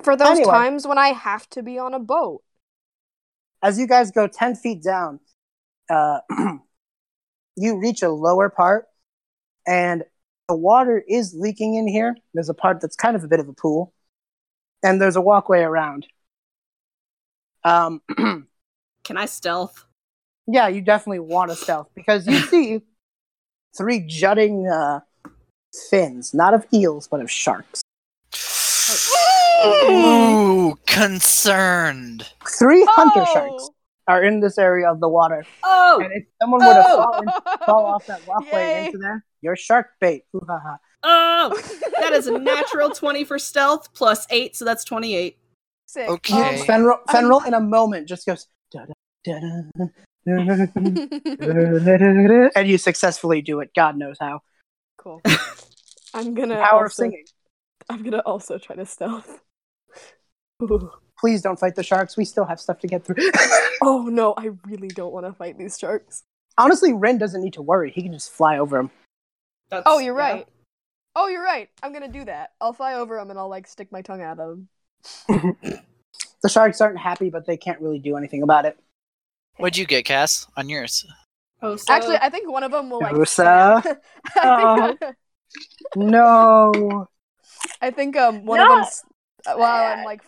[0.02, 0.50] For those Anyway.
[0.50, 2.42] times when I have to be on a boat.
[3.62, 5.20] As you guys go 10 feet down,
[5.88, 6.20] uh,
[7.56, 8.86] you reach a lower part,
[9.66, 10.02] and
[10.48, 12.16] the water is leaking in here.
[12.34, 13.92] There's a part that's kind of a bit of a pool,
[14.82, 16.06] and there's a walkway around.
[17.66, 18.00] Um,
[19.04, 19.84] Can I stealth?
[20.46, 22.80] yeah, you definitely want to stealth because you see
[23.76, 25.00] three jutting uh,
[25.90, 27.82] fins, not of eels, but of sharks.
[29.64, 32.28] Ooh, concerned.
[32.48, 33.32] Three hunter Oh!
[33.32, 33.70] sharks
[34.06, 36.00] are in this area of the water, Oh!
[36.00, 36.96] and if someone were to Oh!
[36.96, 37.24] fall,
[37.66, 38.86] fall off that walkway Yay.
[38.86, 40.22] into there, you're shark bait.
[40.36, 40.78] Ooh, ha, ha.
[41.02, 41.60] Oh!
[42.00, 45.36] That is a natural 20 for stealth plus 8, so that's 28.
[45.86, 46.08] Sick.
[46.08, 46.60] Okay.
[46.60, 48.92] Um, Fenral, Fenral in a moment just goes, "Da-da,
[49.24, 49.86] da-da,
[50.26, 53.70] da-da, and you successfully do it.
[53.74, 54.40] God knows how.
[54.96, 55.22] cool.
[56.14, 57.24] I'm gonna Power of also, singing.
[57.88, 59.40] I'm gonna also try to stealth.
[60.62, 60.90] Ooh.
[61.18, 62.16] Please don't fight the sharks.
[62.16, 63.16] We still have stuff to get through.
[63.82, 66.24] Oh no, I really don't want to fight these sharks.
[66.58, 67.90] Honestly, Rynn doesn't need to worry.
[67.90, 68.90] He can just fly over them.
[69.70, 70.32] That's, Oh, you're yeah.
[70.32, 70.48] right.
[71.14, 71.68] Oh, you're right.
[71.82, 72.50] I'm gonna do that.
[72.60, 74.68] I'll fly over them and I'll like stick my tongue at him.
[76.42, 78.78] The sharks aren't happy, but they can't really do anything about it.
[79.56, 81.04] What'd you get, Cass, on yours?
[81.62, 83.16] Oh, so Actually, I think one of them will like.
[83.16, 83.82] Usa?
[84.36, 85.16] I think,
[85.96, 87.08] No.
[87.80, 88.64] I think um one No.
[88.64, 88.68] of
[89.44, 90.22] them while I'm like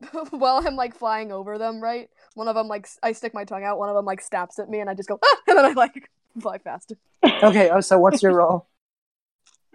[0.30, 2.08] while I'm like flying over them, right?
[2.34, 3.78] One of them like I stick my tongue out.
[3.78, 5.36] One of them like snaps at me, and I just go ah!
[5.48, 6.96] and then I like fly faster.
[7.42, 8.68] Okay, oh, so what's your roll?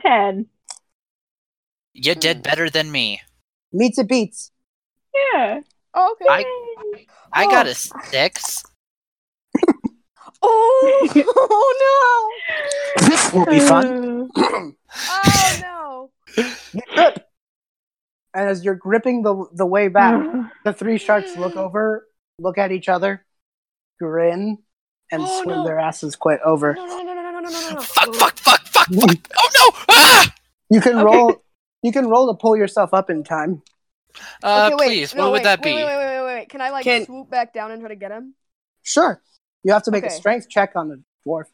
[0.02, 0.46] Ten.
[1.94, 2.20] You Hmm.
[2.20, 3.22] did better than me
[3.74, 4.52] meets a beats.
[5.14, 5.62] Yeah.
[5.94, 6.26] Oh, okay.
[6.30, 7.50] I, I oh.
[7.50, 8.00] got a oh.
[8.12, 8.64] six.
[10.42, 12.40] oh, oh
[13.00, 13.08] no!
[13.08, 14.30] This will be fun.
[14.38, 16.12] oh no!
[18.36, 20.26] And as you're gripping the the way back,
[20.64, 22.08] the three sharks look over,
[22.40, 23.24] look at each other,
[24.00, 24.58] grin,
[25.12, 25.66] and oh, swim no.
[25.66, 26.74] their asses quite over.
[26.74, 27.82] No, no, no, no, no, no, no, no!
[27.82, 28.16] Fuck!
[28.16, 28.38] Fuck!
[28.40, 28.62] Fuck!
[28.68, 28.88] Fuck!
[28.88, 29.30] fuck.
[29.38, 29.80] Oh no!
[29.90, 30.34] Ah!
[30.72, 31.04] You can okay.
[31.04, 31.43] roll.
[31.84, 33.62] You can roll to pull yourself up in time.
[34.42, 34.88] Uh, okay, wait.
[34.88, 35.76] please, no, what would that wait, be?
[35.76, 36.50] Wait, wait, wait, wait, wait.
[36.50, 38.36] Can I like Can- swoop back down and try to get him?
[38.84, 39.22] Sure.
[39.64, 41.46] You have to make a strength check on the dwarf.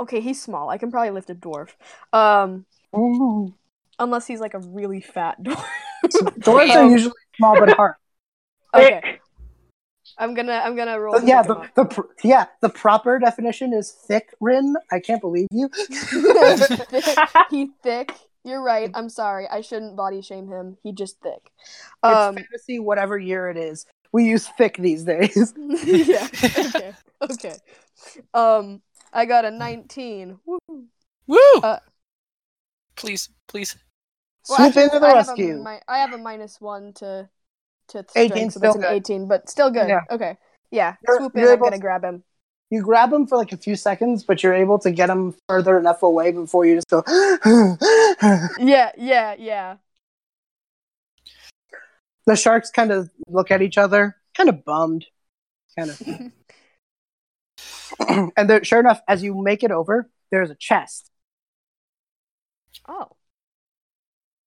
[0.00, 0.70] Okay, he's small.
[0.70, 1.70] I can probably lift a dwarf.
[2.12, 2.66] Um,
[3.98, 5.64] unless he's like a really fat dwarf.
[6.04, 7.94] Dwarves are usually small but hard.
[8.74, 9.20] Okay, thick.
[10.18, 11.22] I'm gonna I'm gonna roll.
[11.22, 14.74] Yeah, the, the pr- yeah the proper definition is thick Rynn.
[14.92, 15.70] I can't believe you.
[17.50, 18.12] He's thick.
[18.46, 18.90] You're right.
[18.94, 19.48] I'm sorry.
[19.48, 20.78] I shouldn't body shame him.
[20.84, 21.50] He just thick.
[22.04, 23.84] Um, It's fantasy, whatever year it is.
[24.12, 25.52] We use thick these days.
[25.84, 26.28] yeah.
[26.32, 26.92] Okay.
[27.20, 27.54] Okay.
[28.32, 28.82] Um,
[29.12, 30.38] I got a 19.
[30.46, 30.58] Woo.
[31.26, 31.38] Woo!
[31.62, 31.80] Uh,
[32.94, 33.76] please, please.
[34.48, 35.62] Well, Swoop actually, into the I have a rescue.
[35.64, 37.28] mi- I have a minus one to
[37.88, 38.92] to 18 strength, so still that's an good.
[38.92, 39.88] 18, but still good.
[39.88, 40.00] Yeah.
[40.10, 40.36] Okay.
[40.70, 40.94] Yeah.
[41.06, 41.42] You're- Swoop in.
[41.42, 42.22] you're I'm gonna to- grab him.
[42.70, 45.78] You grab him for like a few seconds, but you're able to get him further
[45.78, 47.02] enough away before you just go.
[48.58, 48.90] Yeah.
[48.96, 49.34] Yeah.
[49.38, 49.76] Yeah.
[52.26, 55.06] the sharks kind of look at each other, kind of bummed,
[55.78, 56.02] kind of.
[58.36, 61.10] and there, sure enough, as you make it over, there's a chest.
[62.88, 63.10] Oh.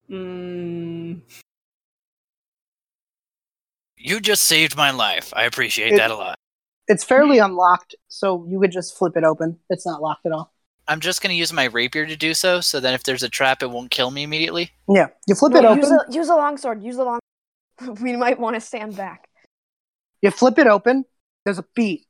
[0.09, 1.21] Mm,
[3.97, 5.31] You just saved my life.
[5.35, 6.35] I appreciate It- that a lot.
[6.89, 9.59] It's fairly unlocked, so you could just flip it open.
[9.69, 10.51] It's not locked at all.
[10.87, 13.61] I'm just gonna use my rapier to do so, so then if there's a trap,
[13.63, 14.71] it won't kill me immediately.
[14.89, 15.99] Yeah, you flip No, it use open.
[16.09, 16.81] a use a longsword.
[16.83, 17.19] Use a long.
[18.01, 19.29] we might want to stand back.
[20.21, 21.05] You flip it open.
[21.45, 22.07] There's a beat,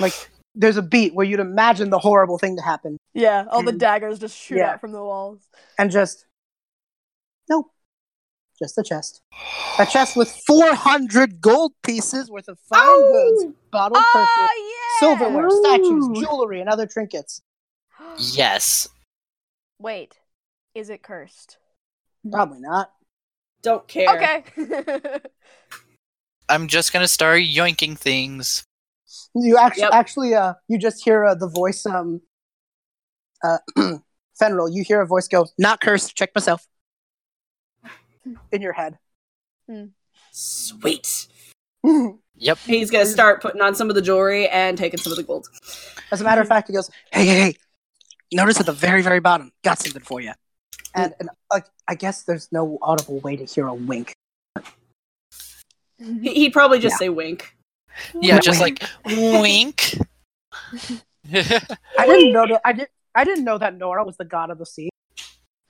[0.00, 0.14] like
[0.54, 3.44] there's a beat where you'd imagine the horrible thing to happen, Yeah.
[3.50, 3.78] All the Mm.
[3.78, 4.70] daggers just shoot Yeah.
[4.72, 5.40] out from the walls.
[5.78, 6.26] and just
[7.48, 7.66] nope,
[8.62, 9.22] just a chest.
[9.78, 14.98] A chest with 400 gold pieces worth of fine goods, bottled perfume, Oh yeah.
[14.98, 17.40] silverware, statues, jewelry, and other trinkets.
[18.18, 18.88] Yes.
[19.78, 20.18] Wait.
[20.74, 21.56] Is it cursed?
[22.30, 22.92] Probably not.
[23.62, 24.42] don't care.
[24.54, 25.18] Okay.
[26.48, 28.64] I'm just gonna start yoinking things.
[29.34, 29.92] You actually, Yep.
[29.94, 32.20] actually, uh, you just hear uh, the voice, um,
[33.44, 33.58] uh,
[34.40, 34.68] Fenral.
[34.72, 36.14] You hear a voice go, "Not cursed.
[36.16, 36.66] Check myself."
[38.52, 38.98] In your head.
[39.68, 39.86] Hmm.
[40.32, 41.26] Sweet.
[42.42, 42.56] Yep.
[42.64, 45.46] He's gonna start putting on some of the jewelry and taking some of the gold.
[46.10, 47.56] As a matter of fact, he goes, "Hey, hey, hey!
[48.32, 50.32] Notice at the very, very bottom, got something for you."
[50.94, 54.14] And, and like, I guess there's no audible way to hear a wink.
[55.98, 57.54] He- He'd probably just say wink.
[58.18, 59.98] Yeah, just like wink.
[61.30, 62.62] I didn't know that.
[62.64, 62.90] I didn't.
[63.14, 64.88] I didn't know that Nora was the god of the sea.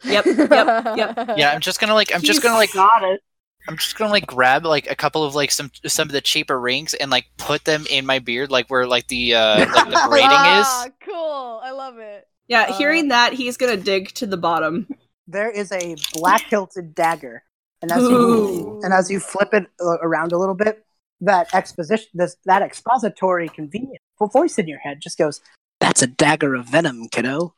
[0.04, 1.16] Yep, yep, yep.
[1.36, 3.20] yeah, I'm just gonna like I'm just gonna like got it.
[3.68, 6.58] I'm just gonna like grab like a couple of like some some of the cheaper
[6.58, 10.06] rings and like put them in my beard, like where like the uh like the
[10.08, 10.92] braiding Ah, is.
[11.04, 11.60] cool.
[11.62, 12.26] I love it.
[12.48, 14.88] Yeah, Uh, hearing that, he's gonna dig to the bottom.
[15.28, 17.44] There is a black hilted dagger,
[17.82, 20.84] and as you and as you flip it uh, around a little bit,
[21.20, 24.00] that exposition, this that expository convenient
[24.32, 25.40] voice in your head just goes,
[25.78, 27.54] "That's a dagger of venom, kiddo."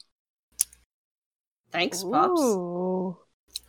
[1.72, 2.40] Thanks, Pops.
[2.40, 3.16] Ooh.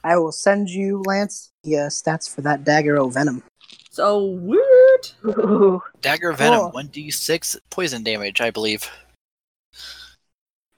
[0.03, 3.41] I will send you, Lance, the uh, stats for that dagger o venom.
[3.89, 5.09] So weird.
[5.25, 5.81] Ooh.
[6.01, 6.71] Dagger venom, Cool.
[6.71, 8.89] one d six poison damage, I believe.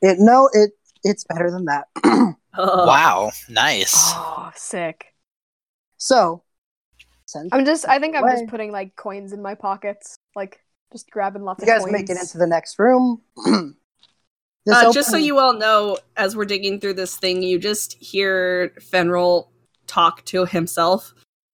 [0.01, 0.71] It no, it
[1.03, 1.87] it's better than that.
[2.57, 3.91] Uh, Wow, nice.
[4.15, 5.07] Oh, sick.
[5.97, 6.41] so,
[7.51, 7.85] I'm just.
[7.85, 10.61] I think I'm just putting like coins in my pockets, like
[10.93, 11.91] just grabbing lots you of guys coins.
[11.91, 13.21] make it into the next room.
[14.65, 17.93] This Uh, just so you all know, as we're digging through this thing, you just
[17.93, 19.49] hear Fenral
[19.85, 21.13] talk to himself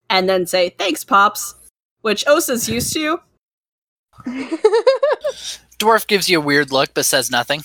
[0.10, 1.56] and then say, Thanks, Pops,
[2.02, 3.20] which Ossa's used to.
[5.80, 7.64] Dwarf gives you a weird look but says nothing.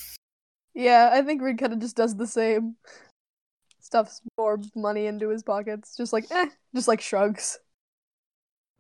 [0.74, 2.76] Yeah, I think Reed kind of just does the same.
[3.80, 7.58] Stuffs more money into his pockets, just like eh, just like shrugs.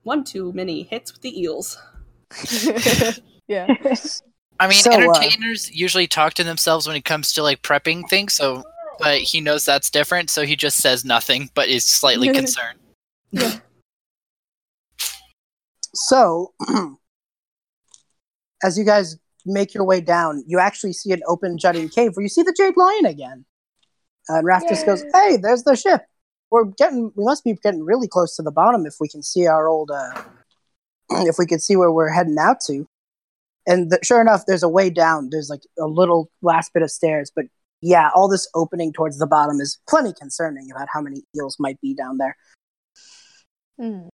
[0.02, 1.78] One too many hits with the eels.
[3.48, 3.66] yeah.
[4.60, 8.06] I mean, So, uh, entertainers usually talk to themselves when it comes to like prepping
[8.10, 8.34] things.
[8.34, 8.62] So,
[8.98, 12.78] but he knows that's different, so he just says nothing, but is slightly concerned.
[15.94, 16.52] So,
[18.62, 22.22] as you guys make your way down, you actually see an open jutting cave where
[22.22, 23.46] you see the Jade Lion again.
[24.28, 26.02] And Raph just goes, "Hey, there's the ship.
[26.50, 27.10] We're getting.
[27.16, 29.90] We must be getting really close to the bottom if we can see our old.
[29.90, 30.22] Uh,
[31.10, 32.86] if we could see where we're heading out to."
[33.70, 35.28] And th- sure enough, there's a way down.
[35.30, 37.44] There's like a little last bit of stairs, but
[37.80, 41.80] yeah, all this opening towards the bottom is plenty concerning about how many eels might
[41.80, 42.36] be down there.
[43.78, 44.08] Hmm.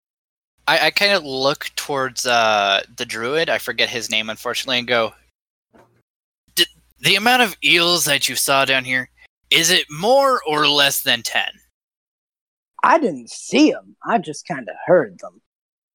[0.66, 3.48] I, I kind of look towards uh, the druid.
[3.48, 5.14] I forget his name, unfortunately, and go.
[6.56, 6.68] "Did
[7.00, 9.08] The amount of eels that you saw down here
[9.50, 11.48] is it more or less than ten?
[12.82, 13.96] I didn't see them.
[14.04, 15.40] I just kind of heard them.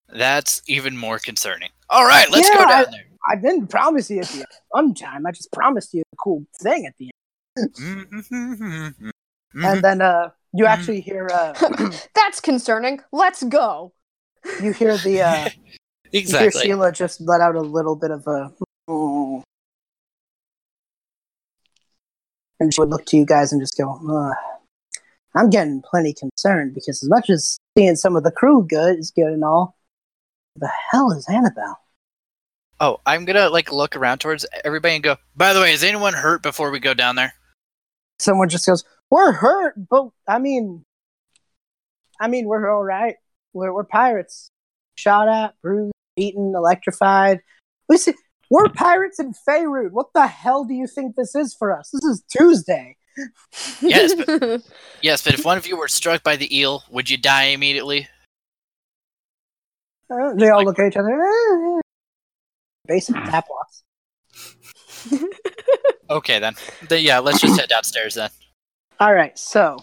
[0.07, 1.69] That's even more concerning.
[1.89, 3.08] All right, let's Yeah, go down there.
[3.29, 4.45] I didn't promise you at the end.
[4.69, 7.11] One time, I just promised you a cool thing at the
[7.57, 7.73] end.
[7.75, 9.11] Mhm.
[9.63, 10.69] And then uh, you Mhm.
[10.69, 11.53] actually hear uh,
[12.15, 13.01] That's concerning.
[13.11, 13.93] Let's go.
[14.61, 15.49] you hear the uh,
[16.11, 16.51] you hear.
[16.51, 18.51] Sheila just let out a little bit of a.
[22.59, 24.35] And she would look to you guys and just go, Ugh.
[25.35, 29.11] "I'm getting plenty concerned because as much as seeing some of the crew good is
[29.11, 29.75] good and all,
[30.55, 31.79] the hell is Annabelle?"
[32.79, 35.17] Oh, I'm gonna like look around towards everybody and go.
[35.35, 37.33] By the way, is anyone hurt before we go down there?
[38.19, 40.83] Someone just goes, "We're hurt, but I mean,
[42.19, 43.15] I mean, we're all right.
[43.53, 44.49] We're we're pirates.
[44.95, 47.39] Shot at, bruised, beaten, electrified.
[47.87, 48.13] We see,
[48.49, 49.91] we're pirates in Faerun.
[49.91, 51.91] What the hell do you think this is for us?
[51.91, 52.97] This is Tuesday.
[53.81, 54.13] Yes,
[55.01, 58.07] Yes, but if one of you were struck by the eel, would you die immediately?
[60.09, 61.78] Uh, they all look at each other.
[62.89, 63.83] "Eh, eh." Basic tap walks.
[66.09, 66.55] Okay, then.
[66.87, 68.31] then yeah, let's just head downstairs then.
[68.99, 69.77] All right, so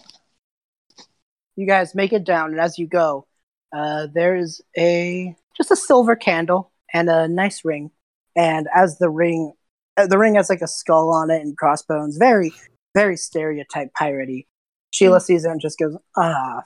[1.55, 3.25] you guys make it down, and as you go,
[3.73, 7.91] uh, there's a just a silver candle and a nice ring.
[8.35, 9.53] And as the ring,
[9.95, 12.51] uh, the ring has like a skull on it and crossbones, very,
[12.93, 14.45] very stereotype piratey.
[14.91, 16.63] Sheila sees it and just goes, "Ah,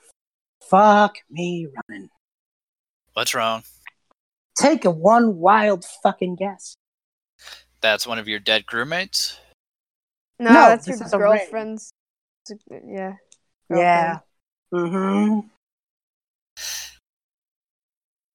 [0.69, 2.09] fuck me running."
[3.13, 3.63] What's wrong?
[4.57, 6.75] Take a one wild fucking guess.
[7.81, 9.37] That's one of your dead crewmates?
[10.39, 11.21] no, No, that's your is ring.
[11.21, 11.91] girlfriend's.
[12.87, 13.15] Yeah.
[13.69, 14.19] Yeah.
[14.73, 15.47] Mm-hmm.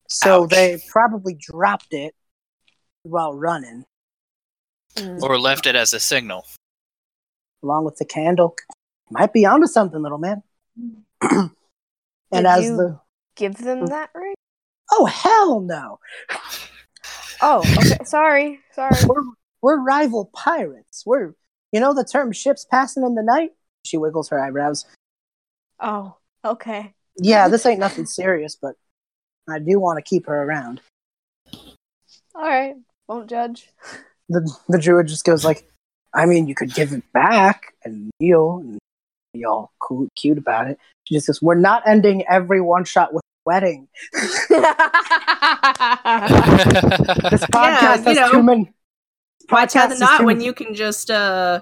[0.08, 0.50] So Ouch.
[0.50, 2.14] they probably dropped it
[3.02, 3.84] while running.
[4.96, 5.22] Mm.
[5.22, 6.44] Or left it as a signal?
[7.62, 8.54] along with the candle.
[9.10, 10.42] Might be onto something, little man.
[11.20, 11.50] and
[12.32, 13.00] Did as you- the
[13.34, 14.34] Give them that ring.
[14.92, 15.98] Oh hell no,
[17.42, 18.04] Oh, okay.
[18.04, 18.96] Sorry, sorry.
[19.06, 19.22] we're
[19.60, 21.02] we're rival pirates.
[21.04, 21.34] We're
[21.72, 23.50] you know the term ships passing in the night.
[23.84, 24.86] She wiggles her eyebrows.
[25.80, 26.94] Oh, okay.
[27.18, 28.74] Yeah, this ain't nothing serious, but
[29.48, 30.80] I do want to keep her around.
[32.34, 32.74] All right.
[33.08, 33.70] Won't judge.
[34.28, 35.68] The the druid just goes like,
[36.14, 38.78] I mean, you could give it back and kneel and
[39.32, 40.78] be all cool, cute about it.
[41.04, 43.88] She just goes, we're not ending every one shot with wedding.
[47.30, 48.72] This podcast you has know, too many.
[49.48, 51.60] Why podcast tie the has when many- you can just, uh,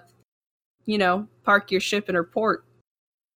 [0.86, 2.64] you know, park your ship in her port?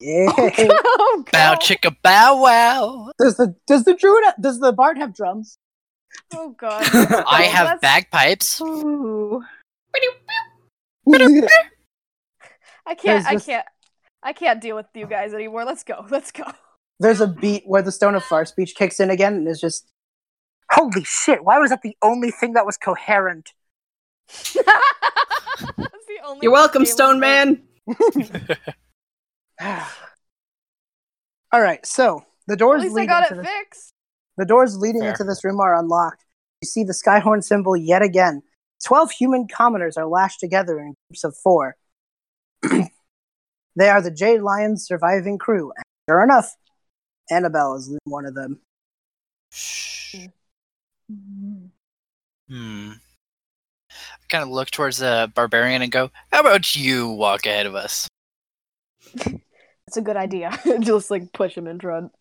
[0.00, 0.28] Yeah.
[0.38, 3.10] oh, Bow chicka bow wow.
[3.18, 5.58] does the does the druid does the bard have drums?
[6.32, 6.82] Oh God.
[7.28, 8.60] I have That's- bagpipes.
[8.60, 9.42] Ooh.
[12.86, 13.24] I can't.
[13.24, 13.66] There's I can't.
[14.22, 15.64] I can't deal with you guys anymore.
[15.64, 16.06] Let's go.
[16.10, 16.44] Let's go.
[17.00, 19.86] There's a beat where the Stone of Far speech kicks in again, and is just
[20.70, 21.44] holy shit.
[21.44, 23.52] Why was that the only thing that was coherent?
[26.08, 27.62] The only You're welcome, game Stone Man.
[31.52, 33.92] All right, so the At doors least I leading got to it the, fixed.
[34.36, 35.10] the doors leading Fair.
[35.10, 36.24] into this room are unlocked.
[36.62, 38.42] You see the Skyhorn symbol yet again.
[38.84, 41.76] Twelve human commoners are lashed together in groups of four.
[42.62, 45.72] they are the Jade Lion's surviving crew.
[45.74, 46.54] And sure enough,
[47.30, 48.60] Annabelle is one of them.
[49.50, 50.26] Shh.
[52.48, 52.92] Hmm.
[53.90, 57.74] I kind of look towards the barbarian and go, "How about you walk ahead of
[57.74, 58.08] us?"
[59.86, 60.50] It's a good idea.
[60.80, 62.12] Just like push him in front.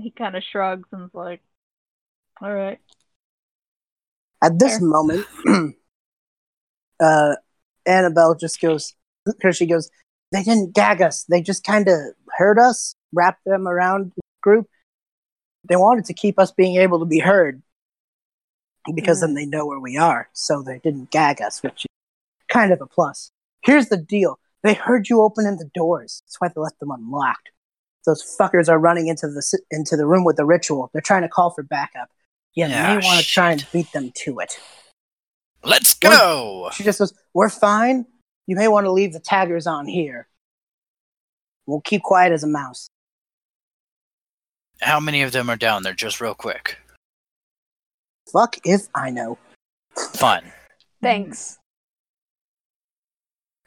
[0.00, 1.42] He kind of shrugs and's like,
[2.40, 2.78] "All right."
[4.42, 4.88] At this Fair.
[4.88, 5.26] moment,
[7.00, 7.34] uh,
[7.86, 8.94] Annabelle just goes,
[9.42, 9.90] Here she goes,
[10.32, 11.24] they didn't gag us.
[11.24, 11.96] They just kind of
[12.36, 14.66] heard us, wrapped them around the group.
[15.68, 17.62] They wanted to keep us being able to be heard
[18.94, 20.28] because then they know where we are.
[20.32, 21.90] So they didn't gag us, which is
[22.48, 23.30] kind of a plus.
[23.62, 26.22] Here's the deal they heard you opening the doors.
[26.24, 27.50] That's why they left them unlocked.
[28.04, 30.90] Those fuckers are running into the into the room with the ritual.
[30.92, 32.08] They're trying to call for backup.
[32.54, 34.58] You Ah, may want to try and beat them to it.
[35.64, 36.70] Let's go.
[36.72, 38.06] She just goes, We're fine.
[38.46, 40.28] You may want to leave the taggers on here.
[41.66, 42.88] We'll keep quiet as a mouse.
[44.80, 45.94] How many of them are down there?
[45.94, 46.78] Just real quick.
[48.32, 49.38] Fuck if I know.
[50.14, 50.44] Fun.
[51.02, 51.58] Thanks.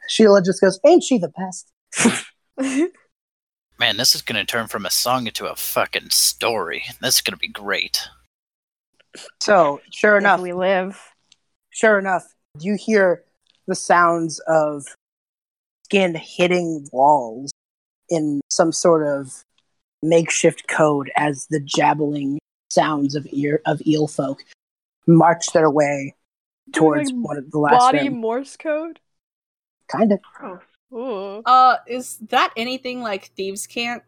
[0.08, 1.72] Sheila just goes, Ain't she the best?
[3.78, 6.84] Man, this is gonna turn from a song into a fucking story.
[7.00, 8.08] This is gonna be great.
[9.40, 11.00] So, sure If enough, we live.
[11.70, 12.24] sure enough,
[12.60, 13.24] you hear
[13.66, 14.84] the sounds of
[15.84, 17.50] skin hitting walls
[18.10, 19.44] in some sort of
[20.02, 22.38] makeshift code as the jabbling
[22.70, 24.42] sounds of ear of eel folk
[25.06, 26.14] march their way
[26.72, 28.20] towards like one of the last Body room.
[28.20, 29.00] Morse code.
[29.88, 30.20] Kind of.
[30.92, 31.42] Ooh.
[31.44, 34.02] Uh, is that anything like thieves cant?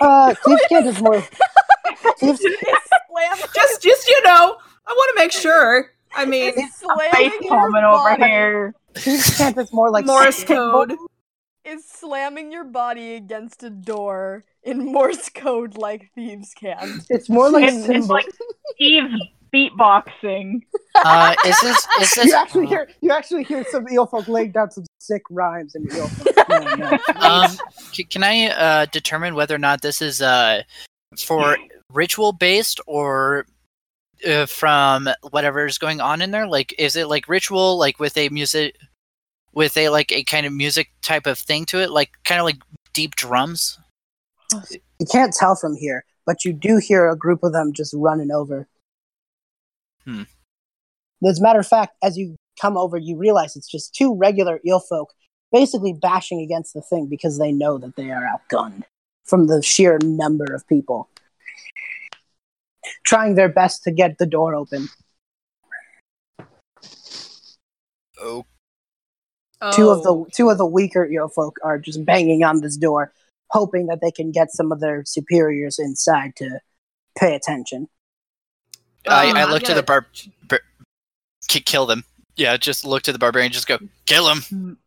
[0.00, 1.20] Uh, Thieves Cant is more.
[2.18, 2.40] Thieves,
[3.54, 5.92] Just, just you know, I want to make sure.
[6.14, 8.74] I mean, It's slamming Face your palming over here.
[8.94, 10.94] Thieves Cant is more like Morse code.
[11.64, 17.02] Is slamming your body against a door in Morse code like thieves can.
[17.08, 18.26] It's more like It's, it's like
[18.74, 19.22] Steve's
[19.54, 20.62] beatboxing.
[20.94, 22.24] Uh, is this is this?
[22.26, 25.84] you actually hear you actually hear some eel folk laying down some sick rhymes in
[25.94, 26.48] eel folk.
[26.48, 26.98] No, no.
[27.20, 27.50] um,
[28.10, 30.62] can I uh, determine whether or not this is uh,
[31.18, 31.56] for
[31.92, 33.46] ritual based or
[34.26, 36.46] uh, from whatever is going on in there?
[36.46, 38.76] Like, is it like ritual, like with a music,
[39.52, 42.44] with a like a kind of music type of thing to it, like kind of
[42.44, 42.58] like
[42.92, 43.78] deep drums?
[44.70, 48.30] You can't tell from here, but you do hear a group of them just running
[48.30, 48.68] over.
[50.04, 50.22] Hmm.
[51.26, 54.60] As a matter of fact, as you come over, you realize it's just two regular
[54.66, 55.12] eel folk
[55.52, 58.82] basically bashing against the thing because they know that they are outgunned
[59.24, 61.08] from the sheer number of people.
[63.04, 64.88] Trying their best to get the door open.
[69.64, 70.24] Oh, Two of Oh.
[70.24, 73.12] the two of the weaker eel folk are just banging on this door,
[73.50, 76.58] hoping that they can get some of their superiors inside to
[77.16, 77.88] pay attention.
[79.08, 80.06] I, Um, I I'm look to the bar,
[80.48, 80.60] bar
[81.48, 82.04] kill them.
[82.36, 84.78] Yeah, just look to the barbarian, just go kill him.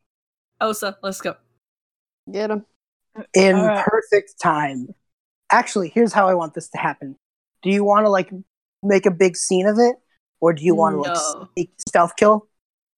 [0.60, 1.36] Ossa, let's go.
[2.32, 2.66] Get him.
[3.34, 3.86] in Alright.
[3.86, 4.94] perfect time.
[5.52, 7.16] Actually, here's how I want this to happen.
[7.62, 8.30] Do you want to like
[8.84, 9.96] make a big scene of it,
[10.42, 11.48] or do you want to like No.
[11.54, 12.48] sneak, stealth kill?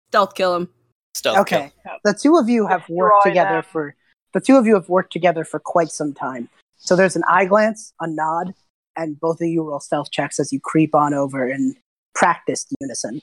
[0.10, 0.70] Stealth kill him.
[1.18, 1.98] Stealth okay, kill.
[2.04, 3.64] the two of you have worked Destroy together them.
[3.72, 3.96] for
[4.34, 6.48] the two of you have worked together for quite some time.
[6.76, 8.54] So there's an eye glance, a nod,
[8.96, 11.76] and both of you roll stealth checks as you creep on over and
[12.14, 13.22] practice unison.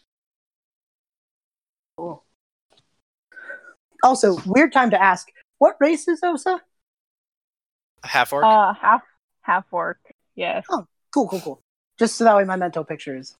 [1.96, 2.24] Cool.
[4.02, 5.28] Also, weird time to ask,
[5.58, 6.60] what race is Ossa?
[8.02, 8.44] Half orc.
[8.44, 9.02] Uh, half
[9.42, 9.98] half orc.
[10.34, 10.64] Yes.
[10.68, 11.60] Oh, cool, cool, cool.
[11.96, 13.36] Just so that way my mental picture is.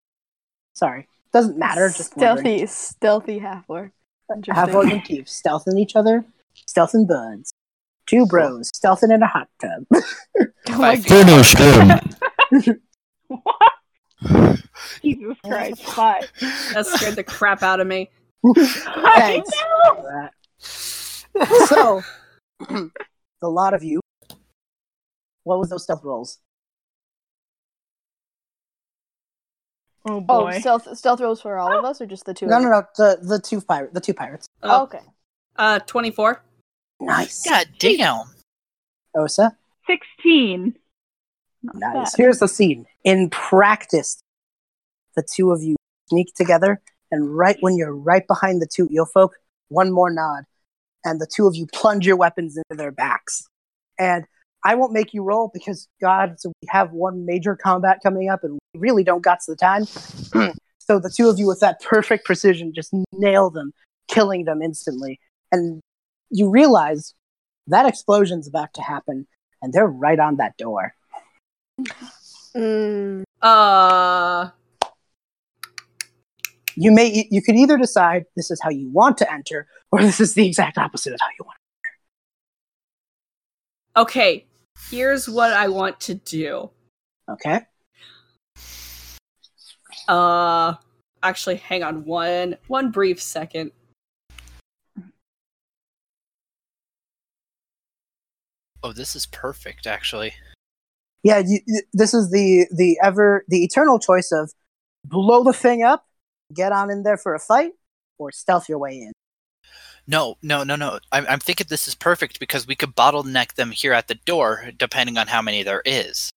[0.75, 1.89] Sorry, doesn't matter.
[1.89, 2.45] Just wondering.
[2.45, 3.91] stealthy, stealthy half orc.
[4.53, 6.25] Have organ keep stealthing each other,
[6.67, 7.53] stealthing buds.
[8.07, 9.85] Two bros stealthing in a hot tub.
[10.67, 11.27] Oh my Five god.
[11.27, 12.61] feet.
[12.61, 12.81] Finish him.
[13.29, 13.73] what?
[15.03, 15.83] Jesus Christ.
[15.85, 16.33] Five.
[16.73, 18.11] That scared the crap out of me.
[18.57, 18.71] Thanks.
[19.05, 19.39] I
[19.85, 19.95] know.
[19.95, 20.31] for
[21.37, 21.69] that.
[21.69, 22.03] so,
[23.41, 24.01] the lot of you.
[25.45, 26.39] What was those stealth rolls?
[30.07, 32.47] Oh Oh, stealth stealth rolls for all of us, or just the two?
[32.47, 32.83] No, of no, no.
[32.97, 34.47] The the two pirate, the two pirates.
[34.63, 35.01] Oh, Oh, okay.
[35.57, 36.43] uh, 24.
[37.01, 37.45] Nice.
[37.45, 38.25] God damn.
[39.17, 39.57] Ossa.
[39.87, 40.75] Sixteen.
[41.63, 42.13] Not Nice.
[42.13, 42.19] bad.
[42.19, 42.87] Here's the scene.
[43.05, 44.21] In practice,
[45.17, 45.77] the two of you
[46.11, 46.81] sneak together,
[47.11, 49.35] and right when you're right behind the two eel folk,
[49.69, 50.45] one more nod,
[51.05, 53.47] and the two of you plunge your weapons into their backs.
[53.99, 54.25] And
[54.65, 58.45] I won't make you roll because God, so we have one major combat coming up,
[58.45, 59.85] and we really don't got the time.
[60.79, 63.73] so the two of you, with that perfect precision, just nail them,
[64.09, 65.21] killing them instantly.
[65.53, 65.81] And
[66.31, 67.15] you realize
[67.69, 69.27] that explosion's about to happen,
[69.63, 70.95] and they're right on that door.
[72.57, 74.51] Mm, Uh,
[76.77, 80.21] you may you could either decide this is how you want to enter or this
[80.21, 81.57] is the exact opposite of how you want
[83.95, 84.09] to enter.
[84.09, 84.47] okay.
[84.91, 86.71] Here's what I want to do.
[87.31, 87.63] okay
[90.09, 90.75] uh,
[91.23, 93.73] actually, hang on one one brief second.
[98.83, 100.35] Oh, this is perfect, actually.
[101.23, 101.61] Yeah, you,
[101.95, 104.53] this is the the ever the eternal choice of
[105.05, 106.07] blow the thing up,
[106.53, 107.73] get on in there for a fight,
[108.19, 109.13] or stealth your way in.
[110.07, 110.99] No, no, no, no.
[111.13, 114.71] I'm, I'm thinking this is perfect because we could bottleneck them here at the door,
[114.77, 116.31] depending on how many there is.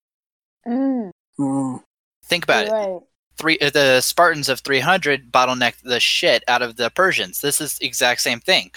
[0.66, 1.12] Mm.
[1.38, 1.84] Mm.
[2.24, 2.80] Think about You're it.
[2.80, 3.02] Right.
[3.38, 7.42] Three, uh, the Spartans of 300 bottlenecked the shit out of the Persians.
[7.42, 8.72] This is exact same thing.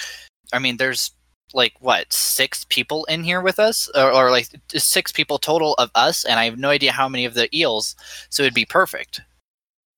[0.53, 1.13] I mean, there's
[1.53, 5.91] like what six people in here with us, or, or like six people total of
[5.95, 7.97] us, and I have no idea how many of the eels.
[8.29, 9.21] So it'd be perfect.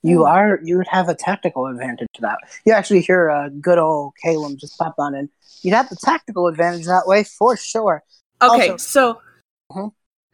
[0.04, 2.38] You are you would have a tactical advantage to that.
[2.64, 5.28] You actually hear uh, good old Caleb just pop on in.
[5.62, 8.02] You'd have the tactical advantage that way for sure.
[8.40, 9.20] Okay, Also- so.
[9.70, 9.92] Mhm.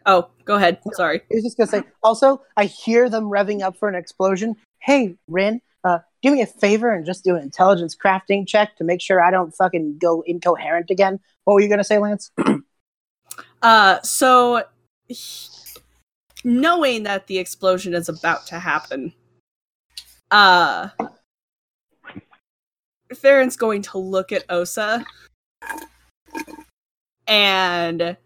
[0.08, 0.78] Oh, go ahead.
[0.94, 1.20] Sorry.
[1.20, 1.82] I was just gonna say.
[2.02, 4.56] Also, I hear them revving up for an explosion.
[4.78, 8.84] Hey, Rynn, uh, do me a favor and just do an intelligence crafting check to
[8.84, 11.20] make sure I don't fucking go incoherent again.
[11.44, 12.32] What were you gonna say, Lance?
[13.60, 14.62] Uh, so
[16.44, 19.12] knowing that the explosion is about to happen,
[20.30, 20.88] uh,
[23.12, 25.04] Fenral's going to look at Ossa,
[27.26, 28.16] and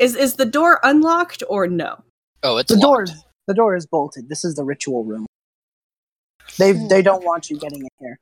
[0.00, 2.02] is is the door unlocked or no?
[2.42, 3.08] Oh, it's the locked.
[3.08, 3.16] door.
[3.46, 4.28] The door is bolted.
[4.28, 5.26] This is the ritual room.
[6.58, 8.18] They they don't want you getting in here.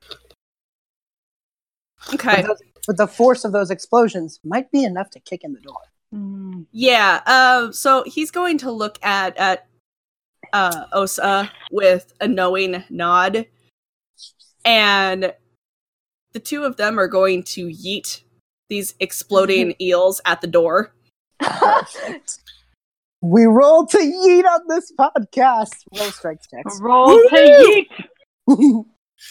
[2.14, 2.42] Okay.
[2.42, 5.60] But, those, but the force of those explosions might be enough to kick in the
[5.60, 5.80] door.
[6.14, 6.66] Mm.
[6.72, 7.20] Yeah.
[7.26, 7.72] Um.
[7.72, 9.66] So he's going to look at at
[10.52, 13.46] uh Ossa with a knowing nod,
[14.64, 15.32] and
[16.32, 18.22] the two of them are going to yeet
[18.68, 20.92] these exploding eels at the door.
[21.40, 22.38] Perfect.
[23.22, 25.74] we roll to yeet on this podcast.
[25.98, 26.80] Roll strikes checks.
[26.80, 27.86] Roll to
[28.48, 28.84] yeet.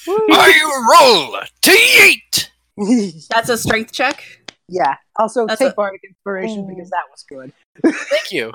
[0.10, 3.28] I roll to yeet.
[3.30, 4.24] That's a strength check.
[4.70, 4.96] yeah.
[5.16, 6.70] Also, That's take a- bardic inspiration Mm.
[6.76, 7.52] because that was good.
[8.10, 8.54] Thank you.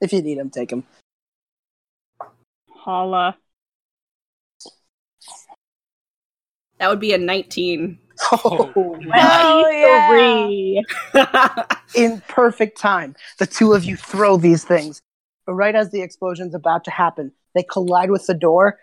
[0.00, 0.84] If you need them, take them.
[2.70, 3.36] Holla.
[6.84, 7.98] That would be a 19.
[8.30, 11.64] Oh, Hell yeah.
[11.94, 13.16] In perfect time.
[13.38, 15.00] The two of you throw these things.
[15.46, 18.78] But right as the explosion's about to happen, they collide with the door,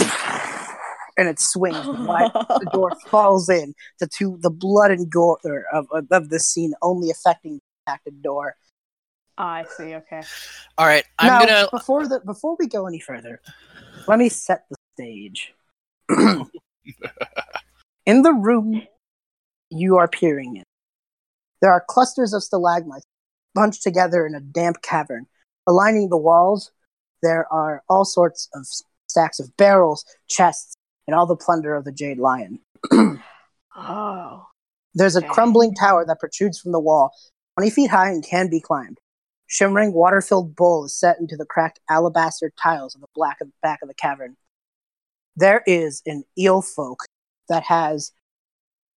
[0.00, 2.30] and it swings wide.
[2.32, 3.74] The door falls in.
[4.00, 5.36] The two, the blood and gore
[5.70, 8.56] of, of, of this scene only affecting the impacted door.
[9.36, 9.94] Ah, I see.
[9.96, 10.22] Okay.
[10.78, 11.68] All right, I'm now, gonna.
[11.70, 13.42] before the before we go any further,
[14.08, 15.52] let me set the stage.
[18.06, 18.82] in the room
[19.70, 20.64] you are peering in,
[21.60, 23.06] there are clusters of stalagmites
[23.54, 25.26] bunched together in a damp cavern.
[25.66, 26.72] Aligning the walls,
[27.22, 28.66] there are all sorts of
[29.06, 30.74] stacks of barrels, chests,
[31.06, 32.58] and all the plunder of the Jade Lion.
[33.76, 34.46] Oh.
[34.94, 35.28] There's a Okay.
[35.28, 37.12] crumbling tower that protrudes from the wall,
[37.58, 39.00] 20 feet high and can be climbed.
[39.46, 43.48] Shimmering water filled bowl is set into the cracked alabaster tiles of the black of
[43.62, 44.36] back of the cavern.
[45.36, 47.04] There is an eel folk
[47.48, 48.12] that has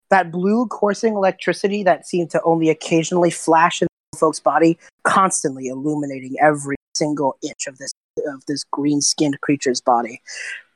[0.09, 5.67] that blue coursing electricity that seemed to only occasionally flash in the folk's body, constantly
[5.67, 7.91] illuminating every single inch of this
[8.25, 10.21] of this green skinned creature's body.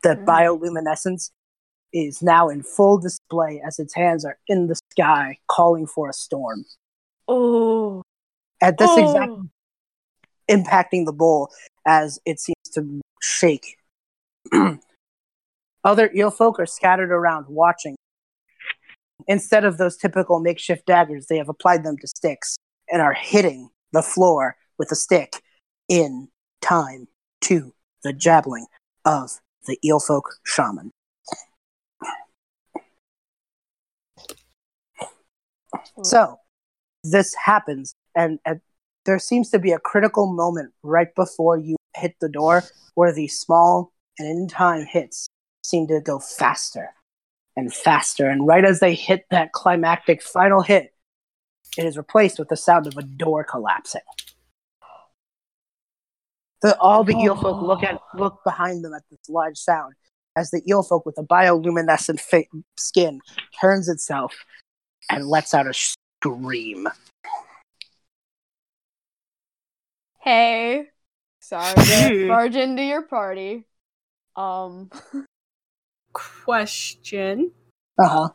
[0.03, 0.25] The Mm.
[0.25, 1.31] bioluminescence
[1.91, 6.13] is now in full display as its hands are in the sky calling for a
[6.13, 6.65] storm.
[7.27, 8.03] Oh.
[8.61, 9.43] At this exact Oh.
[10.49, 11.51] impacting the bowl
[11.85, 13.77] as it seems to shake.
[15.83, 17.95] Other eel folk are scattered around watching.
[19.27, 22.55] Instead of those typical makeshift daggers, they have applied them to sticks
[22.91, 25.41] and are hitting the floor with a stick
[25.87, 26.27] in
[26.61, 27.07] time
[27.41, 27.73] to
[28.03, 28.65] the jabbling
[29.05, 30.91] of the eel folk shaman.
[36.03, 36.37] So
[37.03, 38.59] this happens, and at
[39.05, 42.63] there seems to be a critical moment right before you hit the door
[42.93, 45.27] where these small and in time hits
[45.71, 46.89] seem to go faster
[47.55, 48.29] and faster.
[48.29, 50.93] And right as they hit that climactic final hit,
[51.77, 54.01] it is replaced with the sound of a door collapsing.
[56.61, 59.95] The, all the eel folk look at look behind them at this large sound
[60.35, 62.43] as the eel folk with the bioluminescent fa-
[62.77, 63.19] skin
[63.59, 64.35] turns itself
[65.09, 66.87] and lets out a scream.
[70.19, 70.85] Hey,
[71.39, 73.65] sorry to barge into your party.
[74.35, 74.91] Um,
[76.13, 77.51] Question.
[77.97, 78.29] Uh huh.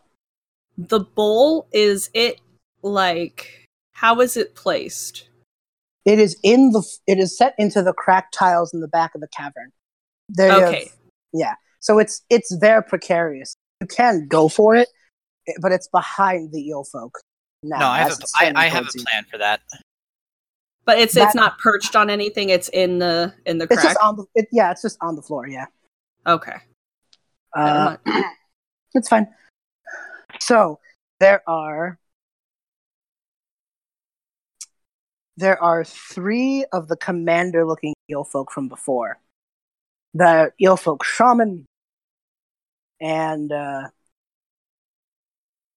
[0.79, 2.41] The bowl, is it
[2.83, 3.64] like.
[3.93, 5.29] How is it placed?
[6.05, 6.83] It is in the.
[7.07, 9.72] It is set into the cracked tiles in the back of the cavern.
[10.29, 10.91] They have- Okay.
[11.33, 11.55] yeah.
[11.81, 13.55] So it's it's there precarious.
[13.81, 14.89] You can go for it,
[15.61, 17.18] but it's behind the eel folk.
[17.62, 17.79] now.
[17.79, 19.61] no, I have as a, it's I, turning I have a plan for that.
[20.85, 22.49] But it's That- it's not perched on anything.
[22.51, 25.22] It's in the in the It's just on the it, yeah, it's just on the
[25.22, 25.47] floor.
[25.49, 25.66] Yeah,
[26.27, 26.57] okay.
[27.55, 27.97] Uh,
[28.95, 29.29] it's fine.
[30.41, 30.79] So
[31.21, 31.99] there are
[35.37, 39.19] there are three of the commander-looking eel folk from before.
[40.15, 41.67] The eel folk shaman
[43.01, 43.89] and uh,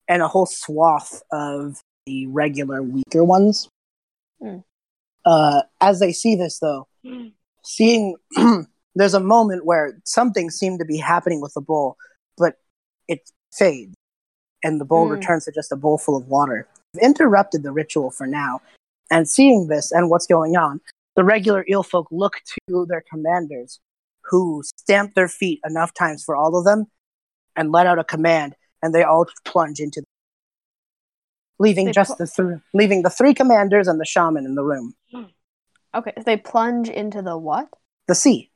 [0.08, 3.70] and a whole swath of the regular weaker ones.
[4.42, 4.60] Hmm.
[5.26, 6.88] Uh, as they see this, though,
[7.64, 8.16] seeing
[8.96, 11.98] there's a moment where something seemed to be happening with the bowl,
[12.38, 12.56] but
[13.08, 13.96] it fades,
[14.64, 15.14] and the bowl Hmm.
[15.14, 16.68] returns to just a bowl full of water.
[16.94, 18.62] We've interrupted the ritual for now,
[19.12, 20.82] and seeing this and what's going on,
[21.16, 22.36] the regular eel folk look
[22.68, 23.80] to their commanders,
[24.30, 26.86] who stamp their feet enough times for all of them,
[27.56, 30.04] and let out a command, and they all plunge into,
[31.58, 34.64] leaving They just pl- the three, leaving the three commanders and the shaman in the
[34.64, 34.96] room.
[35.96, 37.70] Okay, so they plunge into the what?
[38.08, 38.49] the sea.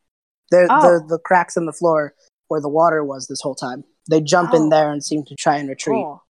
[0.54, 0.82] The, Oh.
[1.00, 2.14] the the cracks in the floor
[2.50, 3.84] where the water was this whole time.
[4.10, 4.58] They jump Oh.
[4.58, 5.96] in there and seem to try and retreat.
[5.96, 6.24] Cool.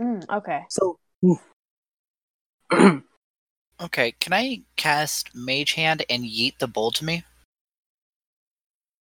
[0.00, 0.60] Mm, okay.
[0.70, 0.98] So
[3.82, 7.24] Okay, can I cast Mage Hand and yeet the bowl to me?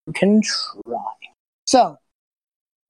[0.07, 1.13] you can try.
[1.65, 1.97] So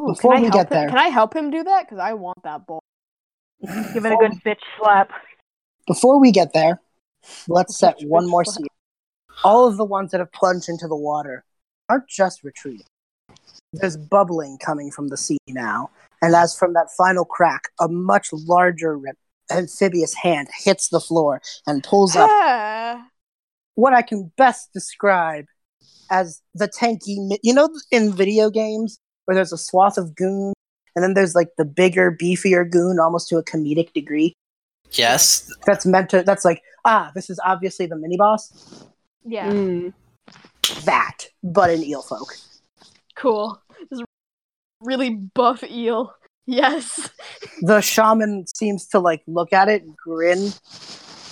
[0.01, 1.86] Ooh, Before we get him- there- can I help him do that?
[1.86, 2.79] Because I want that bowl.
[3.93, 5.11] Give it a good bitch slap.
[5.88, 6.81] before we get there,
[7.47, 8.45] let's set one more one?
[8.45, 8.65] scene.
[9.43, 11.43] All of the ones that have plunged into the water
[11.89, 12.86] aren't just retreating.
[13.73, 15.89] There's bubbling coming from the sea now,
[16.21, 19.17] and as from that final crack, a much larger rep-
[19.51, 23.07] amphibious hand hits the floor and pulls up Ah.
[23.75, 25.45] what I can best describe
[26.11, 27.38] as the tanky.
[27.41, 30.53] You know, in video games where there's a swath of goons,
[30.95, 34.34] and then there's like the bigger, beefier goon, almost to a comedic degree.
[34.91, 35.51] Yes.
[35.65, 36.21] That's meant to.
[36.21, 38.86] That's like, ah, this is obviously the mini boss.
[39.25, 39.49] yeah.
[39.51, 39.93] Mm.
[40.86, 42.36] That, but an eel folk.
[43.16, 43.61] Cool.
[43.89, 44.01] This
[44.82, 46.14] really buff eel.
[46.45, 47.09] Yes.
[47.61, 50.51] The shaman seems to like look at it, grin,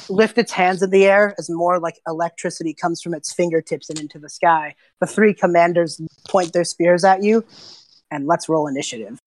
[0.09, 3.99] lift its hands in the air as more like electricity comes from its fingertips and
[3.99, 4.75] into the sky.
[5.01, 7.43] The three commanders point their spears at you,
[8.11, 9.19] and let's roll initiative.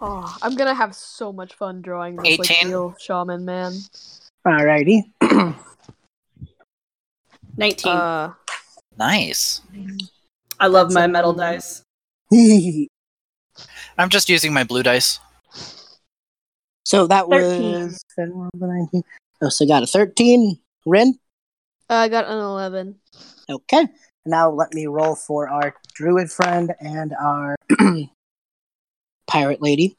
[0.00, 2.68] Oh, I'm gonna have so much fun drawing this like 18.
[2.70, 3.72] eel shaman man.
[4.46, 5.02] Alrighty.
[7.56, 7.92] 19.
[7.92, 8.32] Uh,
[9.02, 9.60] Nice.
[10.60, 11.82] I love that's my a- metal dice.
[13.98, 15.18] I'm just using my blue dice.
[16.84, 17.72] so that 13.
[17.72, 19.02] was.
[19.42, 20.56] Oh, so got a 13.
[20.86, 21.18] Rynn?
[21.90, 22.94] Uh, I got an eleven.
[23.50, 23.88] Okay.
[24.24, 27.56] Now let me roll for our druid friend and our
[29.26, 29.96] pirate lady.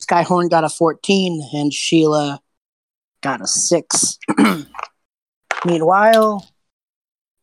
[0.00, 2.40] Skyhorn got a 14 and Sheila
[3.20, 4.18] got a 6.
[5.66, 6.48] Meanwhile,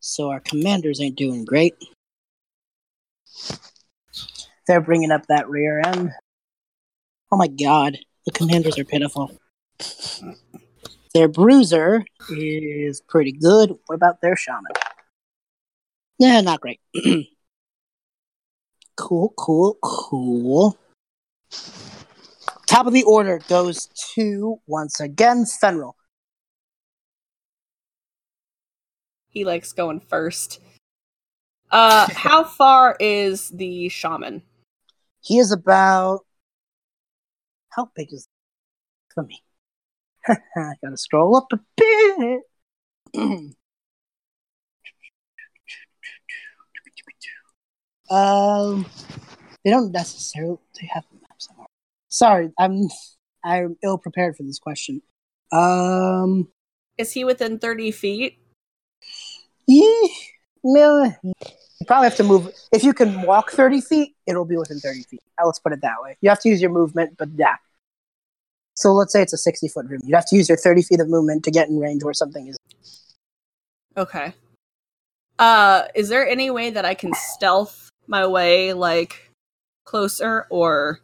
[0.04, 1.74] so our commanders ain't doing great.
[4.66, 6.12] They're bringing up that rear end.
[7.32, 9.30] Oh my god, the commanders are pitiful.
[11.14, 13.74] Their bruiser is pretty good.
[13.86, 14.72] What about their shaman?
[16.18, 16.80] Yeah, not great.
[18.96, 20.78] cool, cool, cool.
[22.66, 25.94] Top of the order goes to, once again, Fenral.
[29.34, 30.60] He likes going first.
[31.70, 34.42] Uh, how far is the shaman?
[35.20, 36.20] He is about.
[37.70, 38.28] How big is.
[39.16, 39.42] Let me.
[40.28, 42.42] I gotta scroll up a bit.
[48.10, 48.86] um,
[49.64, 51.66] they don't necessarily they have the map somewhere.
[52.08, 52.88] Sorry, I'm
[53.44, 55.02] I'm ill prepared for this question.
[55.50, 56.48] Um,
[56.98, 58.38] Is he within 30 feet?
[59.66, 60.08] Yeah,
[60.62, 62.50] you probably have to move.
[62.72, 65.22] If you can walk thirty feet, it'll be within thirty feet.
[65.44, 66.16] Let's put it that way.
[66.20, 67.56] You have to use your movement, but yeah.
[68.74, 70.00] So let's say it's a sixty foot room.
[70.04, 72.48] You'd have to use your thirty feet of movement to get in range where something
[72.48, 72.56] is.
[73.96, 74.34] Okay.
[75.38, 79.30] Uh, is there any way that I can stealth my way, like,
[79.84, 81.00] closer, or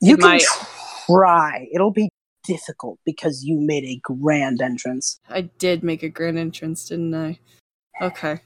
[0.00, 0.44] You can might-
[1.06, 1.68] try.
[1.72, 2.10] It'll be
[2.48, 5.20] difficult because you made a grand entrance.
[5.28, 7.38] I did make a grand entrance, didn't I?
[8.00, 8.40] Okay.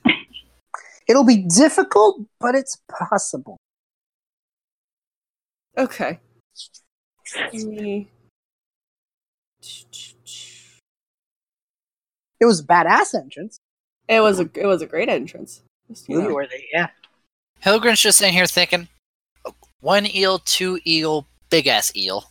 [1.09, 3.57] It'll be difficult, but it's possible.
[5.78, 6.18] Okay.
[7.55, 8.09] Me-
[12.40, 13.59] It was a badass entrance.
[14.09, 15.62] It was a it was a great entrance.
[15.88, 16.34] Just, you know.
[16.34, 16.88] Worthy, yeah.
[17.61, 18.88] Hilgrund's just sitting here thinking,
[19.46, 22.24] oh, one eel, two eel, big ass eel.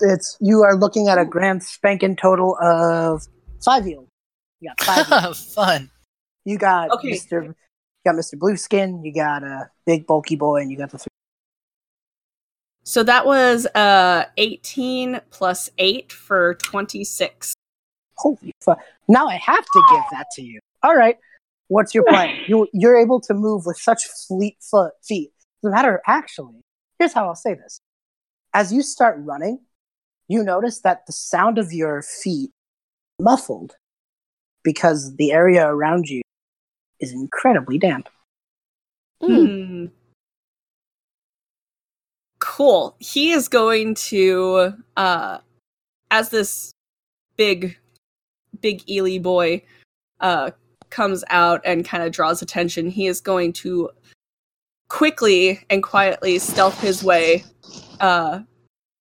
[0.00, 3.26] It's you are looking at a grand spanking total of
[3.64, 4.08] five yield.
[4.60, 5.08] You got five.
[5.22, 5.36] yield.
[5.36, 5.90] Fun.
[6.44, 7.12] You got Okay.
[7.12, 7.44] Mr.
[7.46, 7.54] You
[8.04, 8.34] got Mr.
[8.36, 9.04] Blueskin.
[9.04, 11.08] You got a big bulky boy, and you got the three.
[12.84, 17.54] So that was uh 18 plus 8 for 26.
[18.16, 18.78] Holy fuck!
[19.08, 20.60] Now I have to give that to you.
[20.82, 21.18] All right.
[21.68, 22.36] What's your plan?
[22.46, 25.32] You you're able to move with such fleet foot feet.
[25.62, 26.60] No matter actually,
[26.98, 27.80] here's how I'll say this:
[28.52, 29.60] as you start running,
[30.28, 32.50] you notice that the sound of your feet
[33.20, 33.76] muffled
[34.62, 36.22] because the area around you
[37.00, 38.08] is incredibly damp.
[39.20, 39.86] Hmm.
[42.38, 42.96] Cool.
[42.98, 45.38] He is going to uh
[46.10, 46.72] as this
[47.36, 47.78] big
[48.60, 49.62] big Ely boy
[50.20, 50.50] uh
[50.90, 53.90] comes out and kind of draws attention, he is going to
[54.88, 57.44] quickly and quietly stealth his way
[58.00, 58.40] uh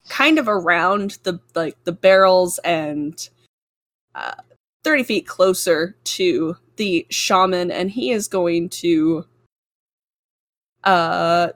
[0.09, 3.29] kind of around the like the barrels and
[4.15, 4.33] uh
[4.83, 9.25] 30 feet closer to the shaman and he is going to
[10.83, 11.49] uh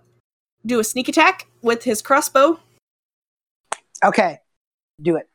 [0.65, 2.59] do a sneak attack with his crossbow.
[4.03, 4.39] Okay,
[5.01, 5.27] do it.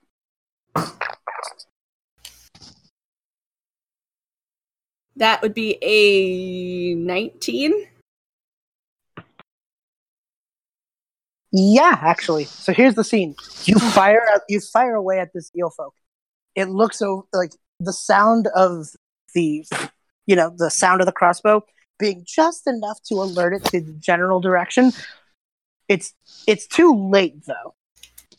[5.17, 7.89] That would be a 19.
[11.53, 12.45] Yeah, actually.
[12.45, 13.37] So here's the scene.
[13.65, 15.95] You fire at, you fire away at this eel folk.
[16.55, 18.87] It looks so like the sound of
[19.35, 19.65] the
[20.27, 21.65] you know, the sound of the crossbow
[21.99, 24.93] being just enough to alert it to the general direction.
[25.89, 26.15] It's
[26.47, 27.75] it's too late though.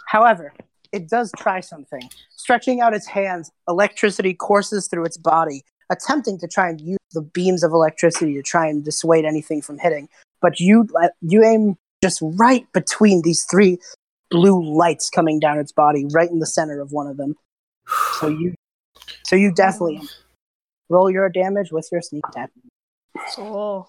[0.08, 0.54] However,
[0.92, 2.10] it does try something.
[2.36, 7.22] Stretching out its hands, electricity courses through its body, attempting to try and use the
[7.22, 10.10] beams of electricity to try and dissuade anything from hitting.
[10.42, 13.80] But you uh, you aim just right between these three
[14.30, 17.34] blue lights coming down its body, right in the center of one of them.
[18.20, 18.56] So you,
[19.26, 20.02] so you definitely
[20.90, 22.52] roll your damage with your sneak attack.
[23.38, 23.88] Oh.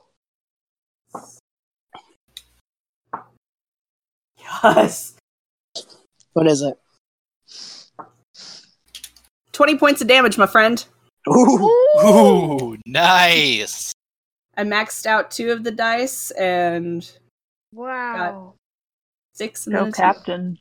[4.63, 5.15] Yes.
[6.35, 6.79] What is it?
[9.51, 10.85] 20 points of damage, my friend.
[11.29, 11.71] Ooh,
[12.05, 13.93] Ooh, nice.
[14.57, 17.11] I maxed out two of the dice and
[17.75, 18.55] Wow.
[19.33, 19.97] six and Go then a two.
[19.97, 20.59] captain.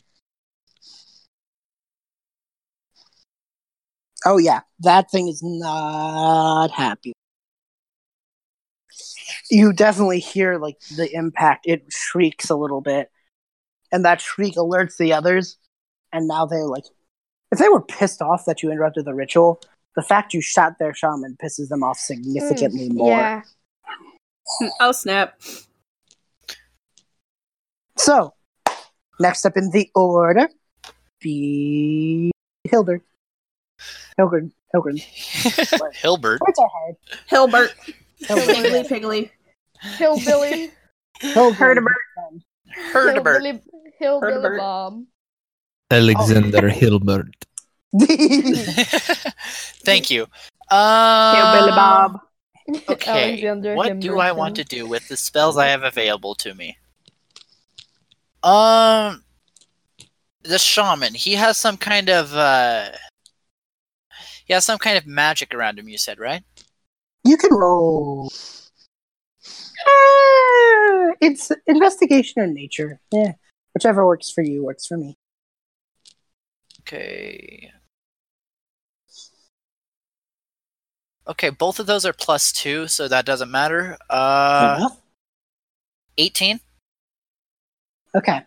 [4.26, 7.14] oh yeah, that thing is not happy.
[9.50, 11.66] You definitely hear like the impact.
[11.68, 13.12] It shrieks a little bit,
[13.92, 15.58] and that shriek alerts the others.
[16.12, 16.84] And now they're like,
[17.52, 19.60] if they were pissed off that you interrupted the ritual,
[19.96, 22.14] the fact you shot their shaman pisses them off hmm.
[22.14, 23.10] significantly more.
[23.10, 23.42] Yeah.
[24.80, 25.40] Oh, snap.
[27.98, 28.34] So,
[29.20, 30.48] next up in the order,
[31.20, 32.32] be
[32.64, 33.02] Hildred.
[34.18, 34.52] Hildred.
[34.72, 35.00] Hildred.
[35.94, 36.42] Hilbert.
[36.42, 36.96] Words are hard.
[37.28, 37.74] Hilbert.
[38.24, 39.30] Piggly, piggly.
[39.98, 40.72] Hillbilly.
[41.20, 41.84] Hildred.
[42.92, 43.42] Herdebert.
[43.44, 43.62] Hillbilly,
[44.00, 45.08] hillbilly bomb.
[45.92, 47.46] Alexander Hilbert.
[49.86, 50.24] Thank you.
[50.72, 52.20] Um, Hillbilly Bob.
[52.90, 53.34] Okay.
[53.34, 56.78] Alexander what do I want to do with the spells I have available to me?
[58.44, 59.24] Um,
[60.44, 61.14] the shaman.
[61.14, 62.90] He has some kind of uh,
[64.46, 65.88] he has some kind of magic around him.
[65.88, 66.44] You said right?
[67.24, 68.32] You can roll.
[69.88, 73.00] Ah, it's investigation or nature.
[73.12, 73.34] Yeah,
[73.74, 75.18] whichever works for you works for me.
[76.82, 77.72] Okay.
[81.26, 83.98] Okay, both of those are plus two, so that doesn't matter.
[84.10, 84.90] Uh, uh-huh.
[86.18, 86.60] 18?
[88.16, 88.42] Okay.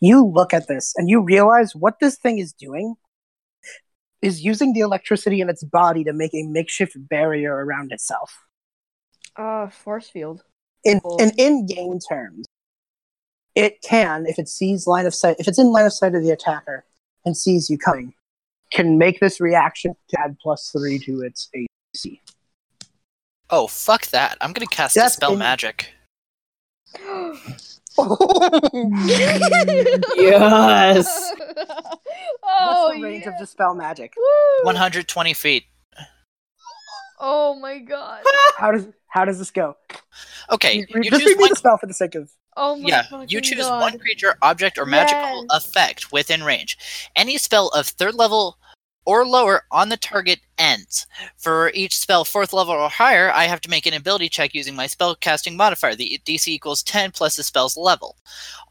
[0.00, 2.94] You look at this and you realize what this thing is doing
[4.22, 8.44] is using the electricity in its body to make a makeshift barrier around itself.
[9.36, 10.42] Uh, force field.
[10.84, 11.16] In Cool.
[11.18, 12.46] in in-game terms,
[13.54, 16.22] it can, if it sees line of sight, if it's in line of sight of
[16.22, 16.84] the attacker
[17.24, 18.14] and sees you coming,
[18.72, 22.20] can make this reaction to add plus three to its AC.
[23.50, 24.36] Oh fuck that!
[24.40, 25.92] I'm gonna cast That's dispel in- magic.
[30.16, 31.32] Yes.
[31.38, 31.98] oh,
[32.42, 33.30] What's the oh, range yeah.
[33.32, 34.14] of dispel magic?
[34.16, 34.64] Woo.
[34.64, 35.64] 120 feet.
[37.18, 38.22] Oh my god.
[38.58, 39.76] How does how does this go?
[40.50, 42.30] Okay, Re- you just choose one the spell for the sake of.
[42.54, 43.80] Oh my Yeah, you choose god.
[43.80, 45.64] one creature, object, or magical Yes.
[45.66, 46.76] effect within range.
[47.16, 48.58] Any spell of third level
[49.06, 51.06] or lower on the target ends.
[51.36, 54.74] For each spell fourth level or higher, I have to make an ability check using
[54.74, 55.94] my spell casting modifier.
[55.94, 58.16] The DC equals 10 plus the spell's level.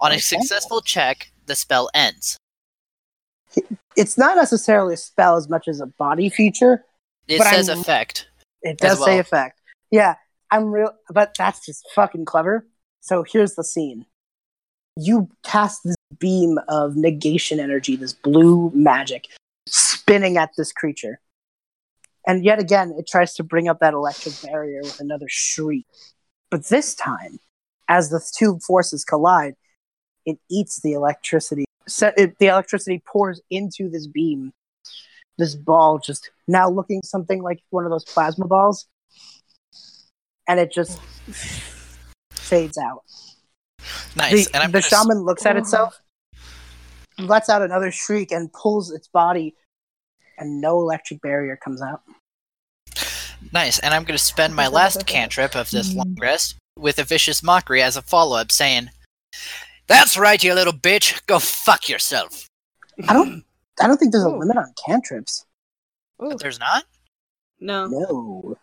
[0.01, 2.37] On a successful check, the spell ends.
[3.95, 6.83] It's not necessarily a spell as much as a body feature.
[7.27, 8.27] It says I'm- effect.
[8.61, 9.61] It does say effect.
[9.91, 10.15] Yeah,
[10.51, 12.65] I'm real, but that's just fucking clever.
[13.01, 14.05] So here's the scene.
[14.97, 19.27] You cast this beam of negation energy, this blue magic,
[20.05, 21.19] spinning at this creature.
[22.27, 25.85] And yet again, it tries to bring up that electric barrier with another shriek.
[26.51, 27.39] But this time,
[27.87, 29.55] as the two forces collide,
[30.25, 31.65] it eats the electricity.
[31.87, 34.53] So it, the electricity pours into this beam.
[35.37, 38.87] This ball just now looking something like one of those plasma balls.
[40.47, 40.99] And it just
[42.31, 43.03] fades out.
[44.15, 44.47] Nice.
[44.47, 45.99] The, and I'm the gonna s- shaman looks at itself,
[47.17, 49.55] lets out another shriek, and pulls its body,
[50.37, 52.01] and no electric barrier comes out.
[53.53, 53.79] Nice.
[53.79, 57.43] And I'm going to spend my last cantrip of this long rest with a vicious
[57.43, 58.89] mockery as a follow up saying,
[59.87, 61.25] That's right, you little bitch.
[61.27, 62.47] Go fuck yourself.
[63.07, 63.43] I don't.
[63.81, 64.39] I don't think there's a Ooh.
[64.39, 65.45] limit on cantrips.
[66.23, 66.37] Ooh.
[66.39, 66.85] There's not?
[67.59, 67.87] No.
[67.87, 68.57] No.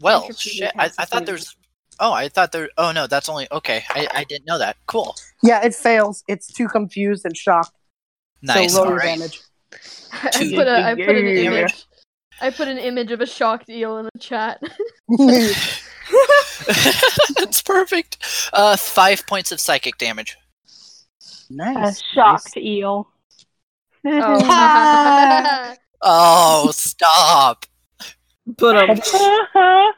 [0.00, 0.72] Well, shit.
[0.78, 1.56] I, I thought there's.
[1.98, 2.68] Oh, I thought there.
[2.76, 3.48] Oh, no, that's only.
[3.50, 3.82] Okay.
[3.88, 4.76] I, I didn't know that.
[4.86, 5.16] Cool.
[5.42, 6.22] Yeah, it fails.
[6.28, 7.72] It's too confused and shocked.
[8.42, 8.74] Nice.
[8.74, 9.18] So All lower right.
[9.18, 9.40] damage.
[10.12, 11.84] I put a I put an image.
[12.40, 14.60] I put an image of a shocked eel in the chat.
[17.36, 18.18] That's perfect.
[18.52, 20.36] Uh, five points of psychic damage.
[21.50, 22.02] A nice.
[22.14, 23.08] shocked eel.
[24.06, 25.74] Oh.
[26.00, 27.66] Oh, stop.
[28.46, 29.00] But um,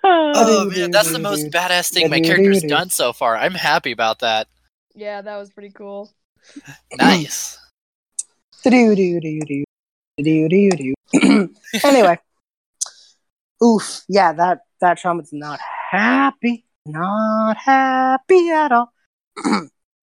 [0.02, 3.36] Oh, man, that's the most badass thing my character's done so far.
[3.36, 4.48] I'm happy about that.
[4.94, 6.10] yeah, that was pretty cool.
[6.94, 7.58] Nice.
[11.84, 12.18] Anyway.
[13.62, 14.02] Oof.
[14.08, 16.64] Yeah, that, that shaman's not happy.
[16.86, 18.92] Not happy at all.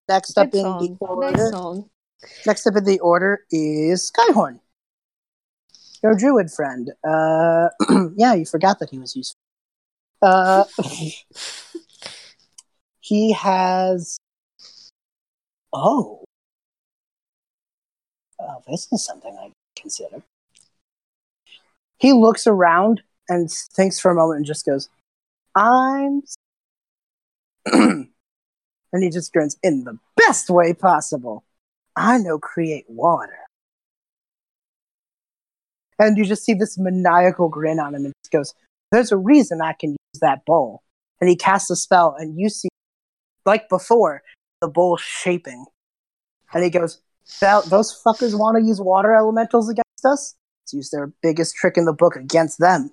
[0.07, 1.51] Next up in the order.
[1.51, 1.83] Nice.
[2.45, 4.59] Next up in the order is Skyhorn.
[6.03, 6.91] Your druid friend.
[7.07, 7.69] Uh,
[8.15, 9.39] yeah, you forgot that he was useful.
[10.21, 10.63] Uh,
[12.99, 14.17] he has.
[15.73, 16.23] Oh.
[18.39, 20.21] Oh, this is something I consider.
[21.97, 24.89] He looks around and thinks for a moment and just goes,
[25.55, 26.21] I'm.
[27.73, 31.43] and he just grins in the best way possible.
[31.95, 33.39] I know create water.
[35.99, 38.53] And you just see this maniacal grin on him and he goes,
[38.91, 40.83] There's a reason I can use that bowl.
[41.19, 42.69] And he casts a spell, and you see,
[43.43, 44.21] like before,
[44.61, 45.65] the bowl shaping.
[46.53, 47.01] And he goes,
[47.41, 50.35] "That- Those fuckers want to use water elementals against us?
[50.63, 52.91] Let's use their biggest trick in the book against them.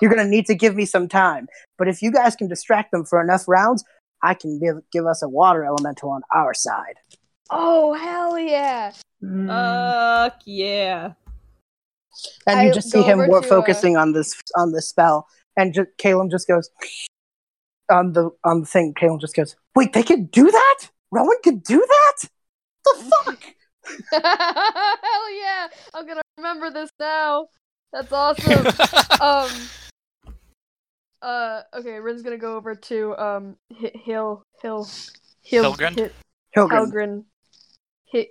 [0.00, 1.48] You're going to need to give me some time.
[1.78, 3.84] But if you guys can distract them for enough rounds,
[4.22, 6.96] I can give, give us a water elemental on our side.
[7.50, 8.92] Oh hell yeah!
[9.22, 9.46] Mm.
[9.46, 11.12] fuck yeah.
[12.46, 14.88] and you I just see him over more to, uh, focusing on this on this
[14.88, 16.68] spell, and ju- Caleb just goes
[17.88, 18.94] on the on the thing.
[18.98, 20.90] Caleb just goes, "Wait, they could do that?
[21.12, 22.28] Rowan could do that?
[22.94, 23.42] The fuck?"
[24.12, 25.68] hell yeah!
[25.94, 27.48] I'm gonna remember this now.
[27.92, 28.66] That's awesome.
[29.20, 29.50] um.
[31.22, 31.62] Uh.
[31.74, 32.00] Okay.
[32.00, 33.56] Rynn's gonna go over to um.
[33.80, 34.42] Hi- Hill.
[34.62, 34.88] Hill.
[35.42, 35.72] Hill.
[35.72, 36.00] Hilgrind?
[36.00, 36.10] Hi-
[36.56, 36.90] Hilgrim.
[36.90, 37.24] Helgrin.
[38.12, 38.28] Hi-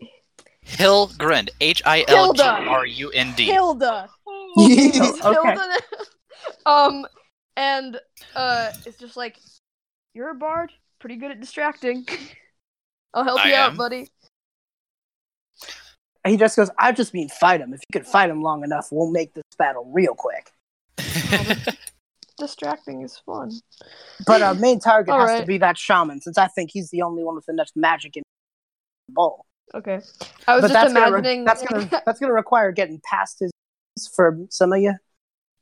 [0.66, 1.50] Hilgrund.
[1.62, 3.46] H I L G R U N D.
[3.46, 4.10] Hilda.
[4.58, 5.80] Hilda.
[6.66, 7.06] um,
[7.56, 8.00] and
[8.36, 9.38] uh, it's just like
[10.14, 12.06] you're a bard, pretty good at distracting.
[13.14, 13.78] I'll help I you out, am.
[16.26, 16.34] Buddy.
[16.34, 17.74] He just goes, "I just mean fight him.
[17.74, 20.52] If you could fight him long enough, we'll make this battle real quick."
[22.38, 23.52] Distracting is fun.
[24.26, 27.02] But our main target All has to be that shaman, since I think he's the
[27.02, 28.24] only one with enough magic in
[29.08, 29.46] the bowl.
[29.74, 30.00] Okay,
[30.48, 31.46] I was But just that's gonna, re- imagining.
[31.46, 33.52] that's gonna that's gonna require getting past his
[34.16, 34.96] for some of you.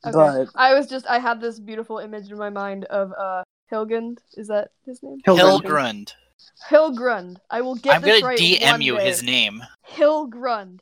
[0.05, 0.11] Okay.
[0.13, 4.17] But I was just I had this beautiful image in my mind of uh Hilgund.
[4.33, 5.19] Is that his name?
[5.25, 5.61] Hilgrim.
[5.61, 6.13] Hilgrund.
[6.69, 7.37] Hilgrund.
[7.49, 9.05] I will get I'm this gonna right DM one you day.
[9.05, 9.63] his name.
[9.89, 10.79] Hilgrund.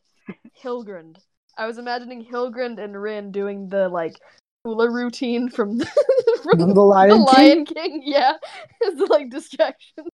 [0.62, 1.18] Hilgrund.
[1.58, 4.16] I was imagining Hilgrund and Rynn doing the like
[4.64, 5.80] hula routine from,
[6.44, 7.26] from the the Lion King.
[7.26, 8.02] Lion King.
[8.06, 8.34] Yeah,
[8.82, 10.06] it's like distraction.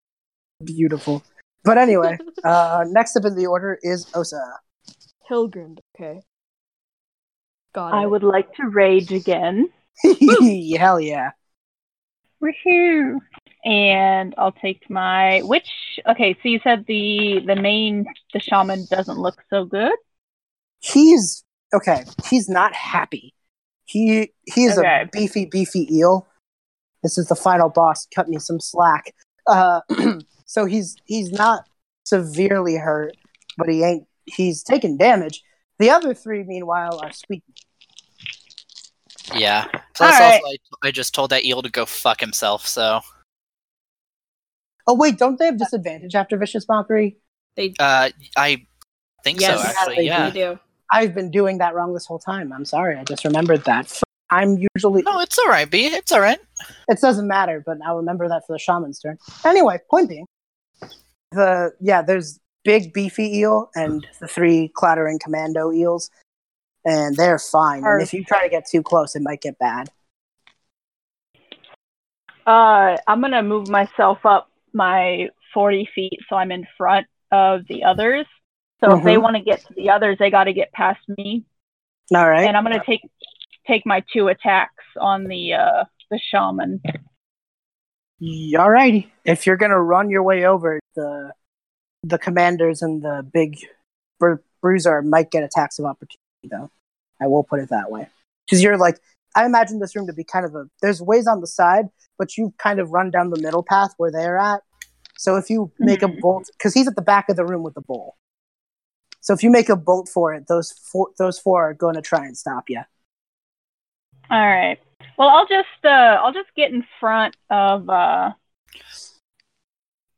[0.63, 1.23] Beautiful.
[1.63, 4.41] But anyway, uh, next up in the order is Ossa.
[5.29, 5.79] Hilgrund.
[5.95, 6.21] Okay.
[7.73, 7.97] Got it.
[7.97, 9.69] I would like to rage again.
[10.77, 11.31] Hell yeah.
[12.41, 13.19] Woohoo!
[13.65, 15.69] And I'll take my which
[16.07, 19.91] okay, so you said the the main the shaman doesn't look so good.
[20.79, 22.05] He's okay.
[22.29, 23.33] He's not happy.
[23.85, 25.03] He he is Okay.
[25.03, 26.27] a beefy, beefy eel.
[27.03, 28.07] This is the final boss.
[28.13, 29.13] Cut me some slack.
[29.47, 29.81] Uh,
[30.45, 31.63] so he's he's not
[32.03, 33.15] severely hurt,
[33.57, 34.05] but he ain't.
[34.25, 35.41] He's taking damage,
[35.79, 37.53] The other three, meanwhile, are squeaky.
[39.35, 39.65] Yeah.
[39.93, 40.33] Plus, All right.
[40.41, 40.45] also,
[40.83, 42.67] I, I just told that eel to go fuck himself.
[42.67, 43.01] So,
[44.87, 47.17] Oh wait, don't they have disadvantage after vicious mockery?
[47.55, 48.65] They uh, I
[49.23, 49.67] think Yes, so.
[49.67, 50.29] Actually, they yeah.
[50.29, 50.59] they do.
[50.91, 52.53] I've been doing that wrong this whole time.
[52.53, 52.95] I'm sorry.
[52.95, 54.01] I just remembered that.
[54.29, 55.87] I'm usually No, it's all right, B.
[55.87, 56.39] It's all right.
[56.87, 59.17] it doesn't matter, but I'll remember that for the shaman's turn.
[59.45, 60.25] Anyway, point being,
[61.31, 66.09] the yeah, there's big beefy eel and the three clattering commando eels,
[66.87, 67.83] and they're fine.
[67.85, 69.89] And if you try to get too close, it might get bad.
[72.47, 77.83] Uh, I'm gonna move myself up my 40 feet so I'm in front of the
[77.83, 78.25] others.
[78.79, 79.23] So if they Mhm.
[79.23, 81.45] want to get to the others, they got to get past me.
[82.15, 82.47] All right.
[82.47, 83.01] And I'm gonna take
[83.65, 86.81] take my two attacks on the uh the shaman.
[88.21, 89.11] Alrighty.
[89.25, 91.33] If you're gonna run your way over, the
[92.03, 93.57] the commanders and the big
[94.19, 96.71] bru- bruiser might get attacks of opportunity, though.
[97.21, 98.07] I will put it that way.
[98.45, 98.99] Because you're like,
[99.35, 100.65] I imagine this room to be kind of a.
[100.81, 104.11] There's ways on the side, but you kind of run down the middle path where
[104.11, 104.61] they're at.
[105.17, 107.73] So if you make a bolt, because he's at the back of the room with
[107.73, 108.15] the bowl.
[109.19, 112.01] So if you make a bolt for it, those four, those four are going to
[112.01, 112.81] try and stop you.
[114.29, 114.79] All right.
[115.17, 118.31] Well, I'll just uh I'll just get in front of uh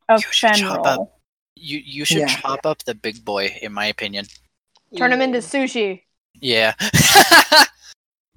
[0.10, 1.20] of You should chop up.
[1.56, 2.26] You you should Yeah.
[2.28, 4.26] chop up the big boy, in my opinion.
[4.98, 6.04] Turn him into sushi.
[6.42, 6.74] Yeah.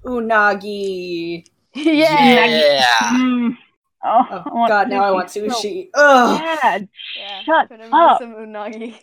[0.05, 1.45] unagi.
[1.73, 2.45] yeah.
[2.45, 2.85] yeah.
[3.13, 3.57] Mm.
[4.05, 5.89] Oh, Oh god, now I want so sushi.
[5.93, 6.39] Ugh.
[6.39, 6.89] bad.
[7.17, 8.19] Yeah, Shut turn him up.
[8.19, 8.95] some unagi.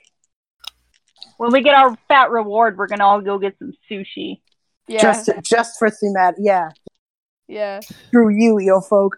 [1.39, 4.43] When we get our fat reward, we're gonna all go get some sushi.
[4.89, 5.01] Yeah.
[5.01, 6.71] Just just for thematic, yeah.
[7.49, 7.81] yeah.
[7.81, 9.17] Screw you, eel folk.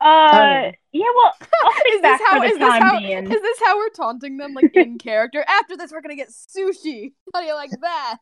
[0.00, 0.76] Uh, Alright.
[0.94, 1.04] Yeah.
[1.16, 1.32] Well,
[1.64, 3.26] I'll Is this back how for the this time how being.
[3.26, 5.44] is this how we're taunting them like in character?
[5.48, 7.12] After this we're gonna get sushi.
[7.34, 8.18] How do you like that?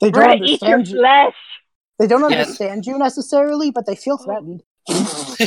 [0.00, 0.96] They don't Right, eat your understand you.
[0.98, 1.34] flesh.
[1.98, 2.40] They don't Yeah.
[2.42, 4.62] understand you necessarily, but they feel threatened.
[4.86, 5.38] Good.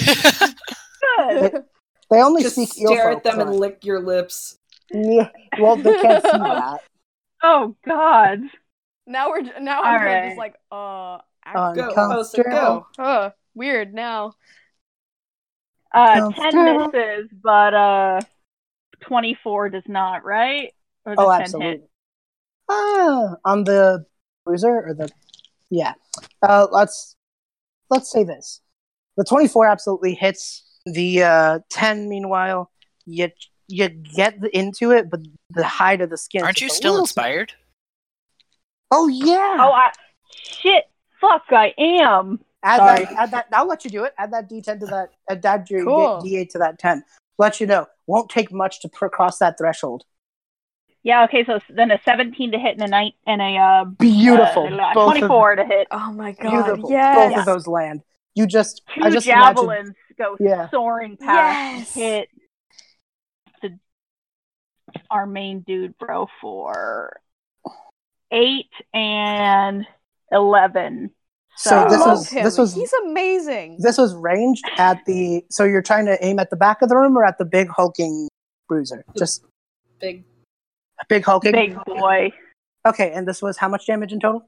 [2.09, 3.17] They only Just speak eel stare folk.
[3.19, 4.57] at them and lick your lips.
[4.91, 5.29] Yeah,
[5.59, 6.79] well, they can't see that.
[7.43, 8.39] Oh God.
[9.05, 11.19] Now we're now I'm kinda just like uh
[11.53, 12.19] Go, Uncomfortable.
[12.19, 12.87] Ossa, go.
[12.97, 14.33] oh, uh, weird now.
[15.93, 16.87] Uh, ten Comfortable.
[16.91, 18.21] misses, but uh,
[19.01, 20.23] twenty-four does not.
[20.25, 20.73] Right?
[21.05, 21.69] Or does Oh, absolutely.
[21.71, 21.89] hit?
[22.69, 24.05] Ah, on the
[24.45, 25.09] bruiser or the
[25.69, 25.93] yeah.
[26.41, 27.15] Uh, let's
[27.89, 28.61] let's say this:
[29.15, 30.63] the twenty-four absolutely hits.
[30.85, 32.71] The uh, ten, meanwhile,
[33.05, 33.29] you
[33.67, 36.43] you get into it, but the hide of the skin.
[36.43, 37.53] Aren't you still little- inspired?
[38.91, 39.57] Oh yeah.
[39.59, 39.91] Oh, I
[40.33, 40.85] shit.
[41.19, 42.39] Fuck, I am.
[42.67, 43.05] Add Sorry.
[43.05, 43.45] that, add that.
[43.53, 44.13] I'll let you do it.
[44.17, 45.09] Add that D10 to that.
[45.29, 46.21] Add that your Cool.
[46.21, 47.03] D8 to that 10.
[47.37, 47.87] Let you know.
[48.07, 50.03] Won't take much to pr- cross that threshold.
[51.03, 51.23] Yeah.
[51.25, 51.45] Okay.
[51.45, 54.65] So then a seventeen to hit and a night and a uh, Beautiful.
[54.65, 55.87] uh, Both of- twenty-four to hit.
[55.91, 56.51] Oh my god.
[56.65, 56.91] beautiful.
[56.91, 57.29] Yes.
[57.29, 58.01] Both of those land.
[58.35, 58.81] You just.
[58.93, 59.55] Two I just imagine.
[59.55, 60.69] javelins go Yeah.
[60.69, 61.93] soaring past Yes.
[61.93, 62.29] hit
[63.61, 63.79] the
[65.09, 67.21] our main dude, bro, for
[68.31, 69.85] eight and
[70.31, 71.11] eleven.
[71.57, 72.43] So So, I this love was him.
[72.43, 73.77] this was He's amazing.
[73.79, 75.43] this was ranged at the.
[75.49, 77.67] So you're trying to aim at the back of the room or at the big
[77.69, 78.27] hulking
[78.67, 79.03] bruiser?
[79.17, 79.43] Just
[79.99, 80.23] Big
[81.09, 81.51] big hulking.
[81.51, 82.31] big boy.
[82.85, 84.47] Okay, and this was how much damage in total?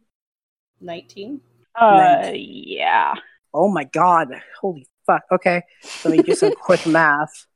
[0.81, 1.41] 19.
[1.75, 2.35] Uh, Nice.
[2.37, 3.13] yeah.
[3.53, 4.29] Oh my god!
[4.61, 5.23] Holy fuck!
[5.31, 5.63] Okay,
[6.05, 7.47] let me do some quick math.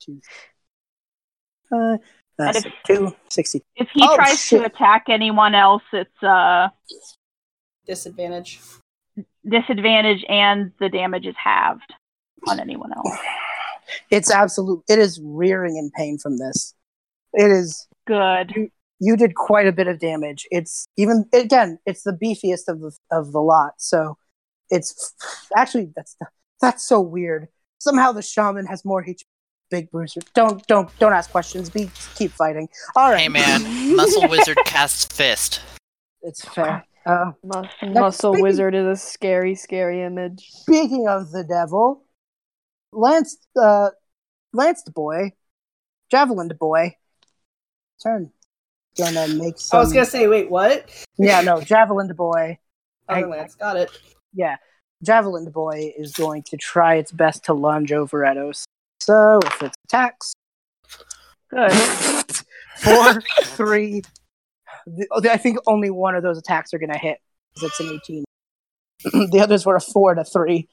[0.00, 0.20] Two.
[1.72, 1.96] Uh,
[2.38, 3.62] that's And two sixty.
[3.76, 4.60] If he Oh, tries shit.
[4.60, 6.68] to attack anyone else, it's uh
[7.86, 8.60] Disadvantage.
[9.48, 11.92] disadvantage and the damage is halved
[12.48, 13.18] on anyone else.
[14.10, 14.82] It's absolute.
[14.88, 16.74] It is rearing in pain from this.
[17.32, 17.86] It is.
[18.06, 18.52] Good.
[18.98, 20.46] You did quite a bit of damage.
[20.50, 21.78] It's even again.
[21.86, 23.74] It's the beefiest of the of the lot.
[23.78, 24.16] So
[24.70, 25.14] it's
[25.56, 26.16] actually that's
[26.60, 27.48] that's so weird.
[27.78, 29.22] Somehow the shaman has more HP.
[29.68, 30.20] Big Bruiser.
[30.34, 31.70] Don't don't don't ask questions.
[31.70, 32.68] Be keep fighting.
[32.94, 33.22] All right.
[33.22, 35.60] Hey man, Muscle Wizard casts Fist.
[36.22, 36.84] It's fair.
[37.06, 40.48] Uh, Mus- Muscle speaking- wizard is a scary, scary image.
[40.50, 42.04] speaking of the devil,
[42.92, 43.90] Lance, uh,
[44.52, 45.32] Lance the boy,
[46.10, 46.96] Javelin the boy,
[48.02, 48.32] turn.
[48.98, 49.76] Gonna make some.
[49.78, 50.90] I was gonna say, wait, what?
[51.18, 52.58] Yeah, no, Javelin the boy.
[53.08, 53.90] Other Lance, got it.
[54.32, 54.56] Yeah,
[55.04, 58.64] Javelin the boy is going to try its best to lunge over at Os.
[59.00, 60.32] So if its attacks.
[61.50, 61.72] Good.
[62.78, 64.02] Four, three.
[65.10, 67.18] Oh, I think only one of those attacks are going to hit
[67.54, 68.24] because it's an 18.
[69.30, 70.68] the others were a four to three,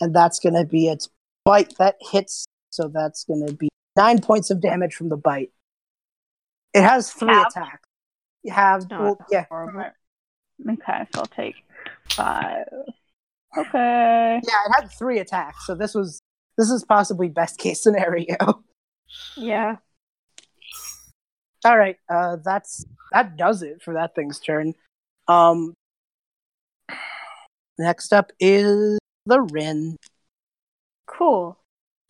[0.00, 1.08] and that's going to be its
[1.44, 2.46] bite that hits.
[2.70, 5.50] So that's going to be nine points of damage from the bite.
[6.72, 7.52] It has three Half.
[7.56, 7.88] attacks.
[8.42, 9.46] You have Not well, yeah.
[9.48, 9.84] horrible.
[10.68, 11.56] Okay, so I'll take
[12.10, 12.66] five.
[13.56, 14.40] Okay.
[14.42, 16.20] Yeah, it had three attacks, so this was
[16.58, 18.36] this is possibly best case scenario.
[19.36, 19.76] Yeah.
[21.64, 24.74] All right, uh, that's that does it for that thing's turn.
[25.28, 25.72] Um,
[27.78, 29.96] next up is the Rynn.
[31.06, 31.58] Cool.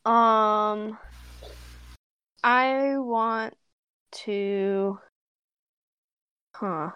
[0.05, 0.98] Um,
[2.43, 3.55] I want
[4.12, 4.98] to.
[6.55, 6.90] Huh.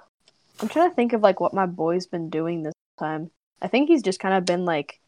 [0.60, 3.30] I'm trying to think of like what my boy's been doing this time.
[3.62, 5.01] I think he's just kind of been like.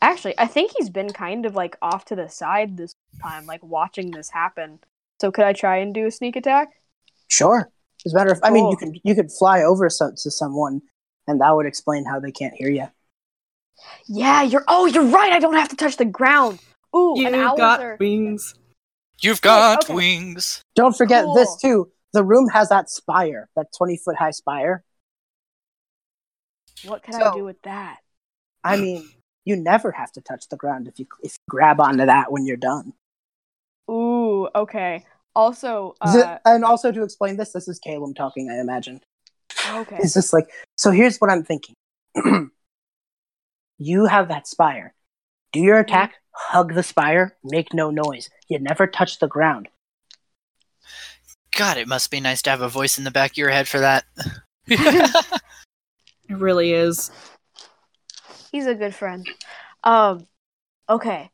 [0.00, 3.62] Actually, I think he's been kind of like off to the side this time, like
[3.62, 4.78] watching this happen.
[5.20, 6.68] So could I try and do a sneak attack?
[7.28, 7.70] Sure.
[8.06, 8.92] As a matter of, I mean, you Cool.
[8.92, 10.82] could you could fly over so, to someone,
[11.26, 12.86] and that would explain how they can't hear you.
[14.06, 14.64] Yeah, you're.
[14.68, 15.32] Oh, you're right.
[15.32, 16.60] I don't have to touch the ground.
[16.96, 17.96] Ooh, You and owls got are.
[17.98, 18.54] wings.
[19.20, 19.94] You've oh, got okay.
[19.94, 20.62] wings.
[20.74, 21.90] Don't forget this too.
[22.12, 24.84] The room has that spire, that twenty foot high spire.
[26.84, 27.98] What can I do with that?
[28.62, 29.08] I mean,
[29.44, 32.46] you never have to touch the ground if you if you grab onto that when
[32.46, 32.92] you're done.
[33.90, 35.04] Ooh, okay.
[35.34, 38.50] Also, The- uh, and also to explain this, this is Caleb talking.
[38.50, 39.00] I imagine.
[39.66, 39.98] okay.
[40.00, 40.46] It's just like
[40.76, 40.90] so.
[40.90, 41.74] Here's what I'm thinking.
[43.78, 44.94] you have that spire.
[45.52, 46.14] Do your attack.
[46.32, 47.36] Hug the spire.
[47.42, 48.28] Make no noise.
[48.48, 49.68] You never touch the ground.
[51.56, 53.66] God, it must be nice to have a voice in the back of your head
[53.68, 54.04] for that.
[56.28, 57.10] It really is.
[58.52, 59.26] He's a good friend.
[59.82, 60.26] Um,
[60.88, 61.30] okay.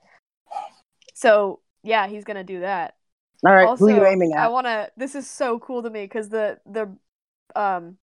[1.15, 2.97] So yeah, he's gonna do that.
[3.47, 3.69] All right.
[3.69, 4.41] also, who are you aiming at?
[4.41, 4.89] I wanna.
[4.97, 6.97] This is so cool to me because the the
[7.55, 7.99] um,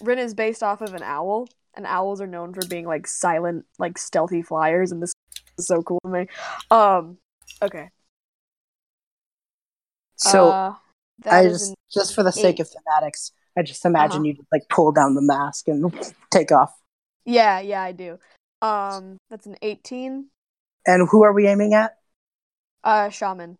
[0.00, 3.64] Rynn is based off of an owl, and owls are known for being like silent,
[3.78, 5.12] like stealthy flyers, and this
[5.58, 6.26] is so cool to me.
[6.70, 7.16] Um,
[7.62, 7.88] okay.
[10.16, 10.74] so uh,
[11.24, 12.60] I just just for the sake eight.
[12.60, 14.24] of thematics, I just imagine Uh-huh.
[14.24, 15.92] you just, like pull down the mask and
[16.30, 16.74] take off.
[17.24, 18.18] yeah, yeah, I do.
[18.60, 20.26] Um, that's an eighteen.
[20.86, 21.96] And who are we aiming at?
[22.86, 23.58] Uh, shaman.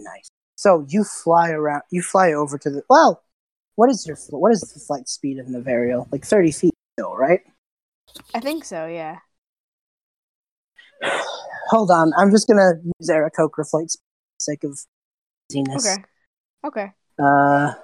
[0.00, 0.28] Nice.
[0.56, 1.82] So you fly around.
[1.92, 2.82] You fly over to the.
[2.90, 3.22] Well,
[3.76, 6.10] what is your what is the flight speed of Navario?
[6.10, 7.40] Like thirty feet still, right?
[8.34, 8.86] I think so.
[8.86, 9.18] Yeah.
[11.70, 14.80] Hold on, I'm just gonna use Aarakocra flight speed for the sake of
[15.48, 15.86] easiness.
[15.86, 16.04] Okay.
[16.64, 16.92] Okay.
[17.16, 17.74] Uh,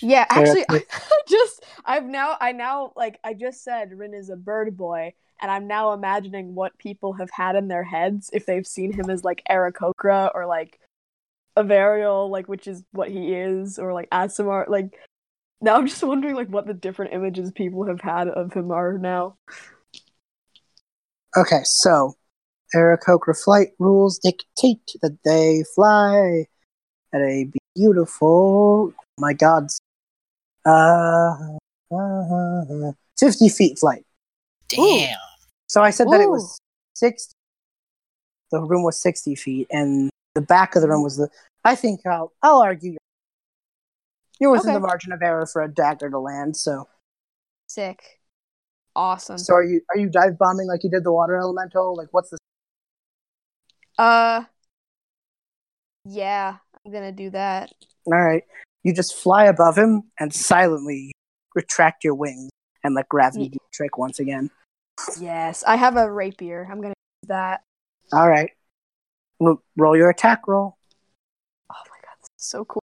[0.00, 0.82] Yeah, actually, I
[1.28, 5.50] just I've now I now like I just said Rynn is a bird boy, and
[5.50, 9.24] I'm now imagining what people have had in their heads if they've seen him as
[9.24, 10.78] like Aarakocra or like
[11.56, 14.68] Avariel, like which is what he is, or like Aasimar.
[14.68, 14.98] Like
[15.60, 18.98] now I'm just wondering like what the different images people have had of him are
[18.98, 19.36] now.
[21.36, 22.14] okay, so
[22.74, 26.46] Aarakocra flight rules dictate that they fly
[27.12, 28.92] at a beautiful.
[29.18, 29.68] My God,
[30.66, 31.36] uh,
[31.94, 34.04] uh, fifty feet flight.
[34.68, 35.16] Damn.
[35.68, 36.58] So I said that it was
[36.94, 37.32] 60.
[38.50, 41.28] The room was sixty feet, and the back of the room was the.
[41.64, 42.98] I think I'll I'll argue you're,
[44.40, 44.74] you're within Okay.
[44.74, 46.56] the margin of error for a dagger to land.
[46.56, 46.88] So
[47.68, 48.20] Sick.
[48.96, 49.38] Awesome.
[49.38, 51.96] so are you are you dive bombing like you did the water elemental?
[51.96, 52.38] Like what's the
[53.98, 54.44] Uh.
[56.04, 57.72] Yeah, I'm gonna do that.
[58.06, 58.42] all right?
[58.84, 61.12] You just fly above him and silently
[61.54, 62.50] retract your wings
[62.84, 64.50] and let gravity do the trick once again.
[65.18, 66.68] Yes, I have a rapier.
[66.70, 67.62] I'm gonna use that.
[68.12, 68.50] All right,
[69.40, 70.76] Ro- roll your attack roll.
[71.72, 72.82] Oh my god, this is so cool.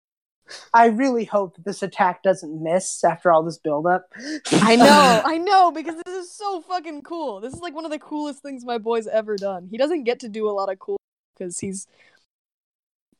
[0.73, 4.11] I really hope that this attack doesn't miss after all this buildup.
[4.51, 7.39] I know, I know, because this is so fucking cool.
[7.39, 9.67] This is like one of the coolest things my boy's ever done.
[9.69, 10.97] He doesn't get to do a lot of cool
[11.37, 11.87] because he's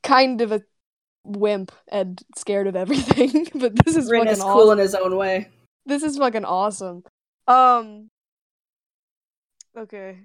[0.03, 0.63] kind of a
[1.23, 3.47] wimp and scared of everything.
[3.55, 4.53] but this is Rynn fucking is awesome.
[4.53, 5.49] cool in his own way.
[5.85, 7.03] This is fucking awesome.
[7.47, 8.09] Um.
[9.77, 10.19] Okay.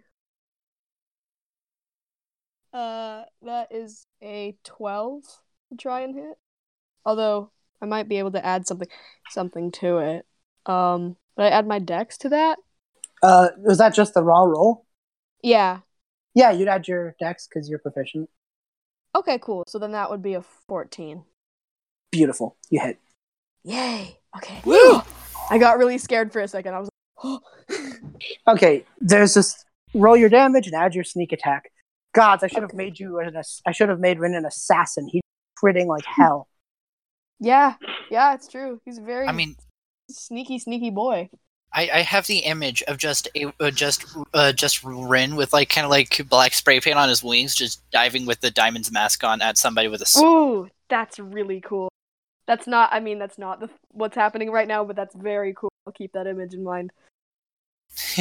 [2.73, 5.23] Uh, that is a twelve
[5.70, 6.39] to try and hit.
[7.05, 7.51] Although
[7.81, 8.89] I might be able to add something,
[9.31, 10.27] something to it.
[10.66, 12.59] Um, but I add my dex to that.
[13.23, 14.86] Uh, was that just the raw roll?
[15.43, 15.81] Yeah.
[16.35, 18.28] Yeah, you'd add your dex because you're proficient.
[19.16, 19.64] Okay, cool.
[19.66, 21.24] So then that would be a fourteen.
[22.12, 22.56] Beautiful.
[22.70, 22.98] You hit.
[23.64, 24.18] Yay.
[24.36, 24.60] Okay.
[24.64, 25.01] Woo!
[25.51, 26.74] I got really scared for a second.
[26.74, 26.88] I was
[27.24, 27.40] like,
[28.48, 29.64] Okay, there's just
[29.94, 31.70] roll your damage and add your sneak attack.
[32.14, 32.76] Gods, I should have Okay.
[32.76, 35.09] made you an ass- I should have made Rynn an assassin.
[35.10, 35.22] He's
[35.62, 36.48] critting like hell.
[37.40, 37.74] yeah,
[38.10, 38.80] yeah, it's true.
[38.84, 39.56] He's a very I mean,
[40.10, 41.28] sneaky, sneaky boy.
[41.72, 45.68] I, I have the image of just a uh, just uh, just Rynn with like
[45.68, 49.24] kind of like black spray paint on his wings, just diving with the diamond's mask
[49.24, 50.24] on at somebody with a sword.
[50.26, 51.90] Ooh, that's really cool.
[52.47, 52.90] That's not.
[52.93, 55.70] I mean, that's not the, what's happening right now, but that's very cool.
[55.86, 56.90] I'll keep that image in mind.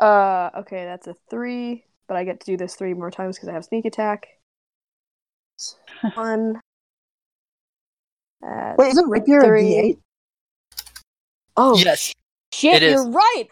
[0.00, 3.50] Uh, okay, that's a three, but I get to do this three more times because
[3.50, 4.28] I have sneak attack.
[6.14, 6.58] One.
[8.40, 9.76] That's Wait, isn't rapier three.
[9.76, 9.98] a D8?
[11.62, 12.12] Oh yes,
[12.54, 12.76] shit!
[12.76, 12.92] it is.
[12.94, 13.44] You're right.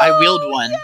[0.00, 0.70] I wield Oh, one.
[0.70, 0.78] yeah!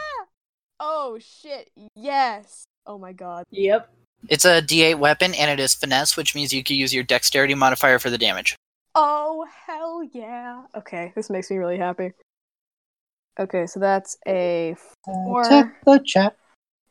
[0.81, 1.71] Oh shit!
[1.95, 2.65] Yes.
[2.87, 3.45] Oh my god.
[3.51, 3.89] Yep.
[4.29, 7.55] it's a D8 weapon, and it is finesse, which means you can use your dexterity
[7.55, 8.57] modifier for the damage.
[8.97, 10.65] Oh hell yeah.
[10.77, 12.13] Okay, this makes me really happy.
[13.39, 15.45] Okay, so that's a four.
[15.49, 16.37] Check the chat.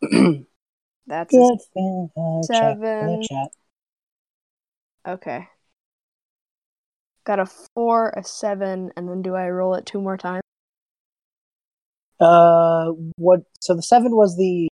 [0.01, 0.45] Good
[1.07, 2.09] That's a, thing.
[2.17, 3.19] uh, check Seven.
[3.19, 3.49] the chat.
[5.07, 5.47] okay.
[7.23, 10.41] Got a four, a seven, and then do I roll it two more times?
[12.19, 13.41] Uh, what?
[13.59, 14.67] So the seven was the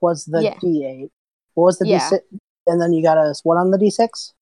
[0.00, 0.54] was the Yeah.
[0.62, 1.10] D8.
[1.54, 1.98] What was the Yeah.
[2.10, 2.20] D6?
[2.66, 4.32] And then you got a what on the D6?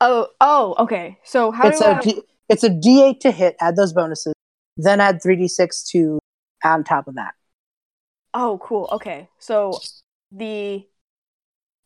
[0.00, 1.18] Oh, oh, okay.
[1.24, 2.00] So how it's do a I?
[2.00, 3.56] D, it's a D8 to hit.
[3.60, 4.34] Add those bonuses.
[4.76, 6.18] Then add three D6 to
[6.64, 7.34] on top of that.
[8.34, 8.88] Oh, cool.
[8.92, 9.78] Okay, so
[10.30, 10.86] the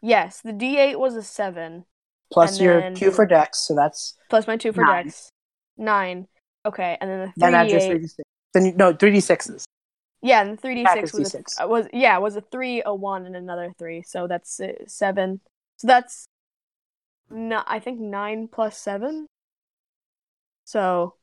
[0.02, 1.84] yes, the D8 was a seven
[2.32, 5.04] Plus And your then- two for Dex, so that's plus my two for Nine.
[5.06, 5.30] Dex,
[5.76, 6.26] nine.
[6.64, 8.02] Okay, and then the then three add your three D8.
[8.02, 8.20] D6.
[8.54, 9.64] Then no three D6s.
[10.22, 11.64] Yeah, and the three D six was a, D6.
[11.64, 14.02] uh, was yeah was a three, a one, and another three.
[14.02, 15.40] So that's uh, seven.
[15.76, 16.26] So that's
[17.30, 19.26] no, I think nine plus seven.
[20.64, 21.14] So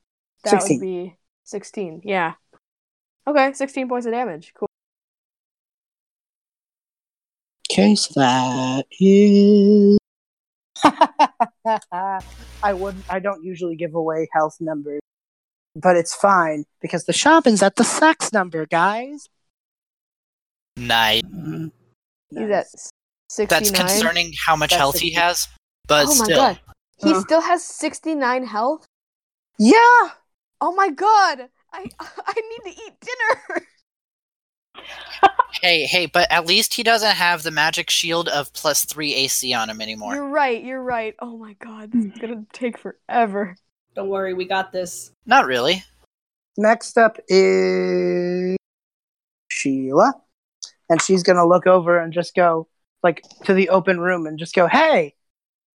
[0.45, 0.77] that 16.
[0.79, 2.01] would be sixteen.
[2.05, 2.35] Yeah.
[3.27, 4.53] Okay, sixteen points of damage.
[4.57, 4.67] Cool.
[7.71, 9.97] Okay, so that is.
[12.63, 13.05] I wouldn't.
[13.09, 15.01] I don't usually give away health numbers,
[15.75, 19.27] but it's fine because the shaman's at the sex number, guys.
[20.77, 21.21] Nice.
[22.29, 22.67] He's at
[23.29, 25.47] sixty That's concerning how much That's health he has,
[25.87, 26.37] but oh my still.
[26.37, 26.59] god,
[26.97, 27.21] he Huh.
[27.21, 28.85] still has sixty nine health.
[29.59, 30.09] Yeah.
[30.61, 33.67] Oh my god, I I need to eat dinner.
[35.61, 39.53] Hey, hey, but at least he doesn't have the magic shield of plus three AC
[39.53, 40.13] on him anymore.
[40.13, 40.61] You're right.
[40.61, 41.15] You're right.
[41.19, 43.55] Oh my god, this is gonna take forever.
[43.95, 45.11] Don't worry, we got this.
[45.25, 45.83] Not really.
[46.57, 48.57] Next up is
[49.47, 50.13] Sheila,
[50.89, 52.67] and she's gonna look over and just go
[53.01, 55.15] like to the open room and just go, "Hey,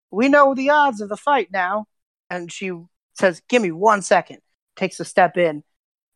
[0.10, 1.86] we know the odds of the fight now."
[2.30, 2.72] And she
[3.14, 4.40] says, "Give me one second."
[4.76, 5.64] Takes a step in,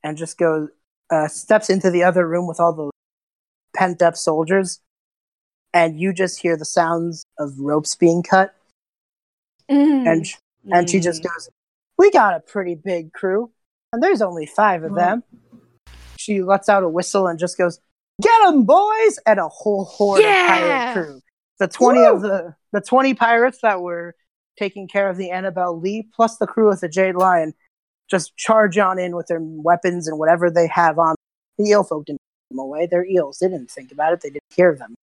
[0.04, 0.70] and just goes,
[1.10, 2.90] uh, steps into the other room with all the
[3.76, 4.80] pent up soldiers,
[5.74, 8.54] and you just hear the sounds of ropes being cut,
[9.68, 10.36] and sh-
[10.72, 11.26] and she just Mm.
[11.34, 11.50] goes,
[11.98, 13.52] "We got a pretty big crew,
[13.94, 15.24] and there's only five of them."
[16.18, 17.80] She lets out a whistle and just goes,
[18.22, 20.42] "Get 'em, boys!" And a whole horde Yeah!
[20.42, 21.22] of pirate crew.
[21.60, 24.16] The twenty of the the twenty pirates that were
[24.58, 27.54] taking care of the Annabelle Lee, plus the crew of the Jade Lion,
[28.10, 31.16] just charge on in with their weapons and whatever they have on.
[31.58, 32.88] The eel folk didn't put them away.
[32.90, 33.40] They're eels.
[33.40, 34.22] They didn't think about it.
[34.22, 34.96] They didn't hear them.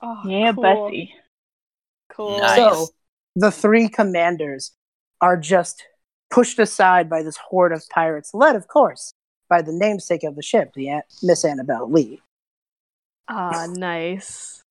[0.00, 0.62] Oh, Yeah, cool.
[0.62, 1.14] Bessie.
[2.10, 2.38] Cool.
[2.38, 2.56] Nice.
[2.56, 2.88] So
[3.36, 4.72] the three commanders
[5.20, 5.84] are just
[6.30, 9.12] pushed aside by this horde of pirates, led, of course,
[9.48, 12.20] by the namesake of the ship, the An- Miss Annabelle Lee.
[13.28, 14.62] Ah, nice.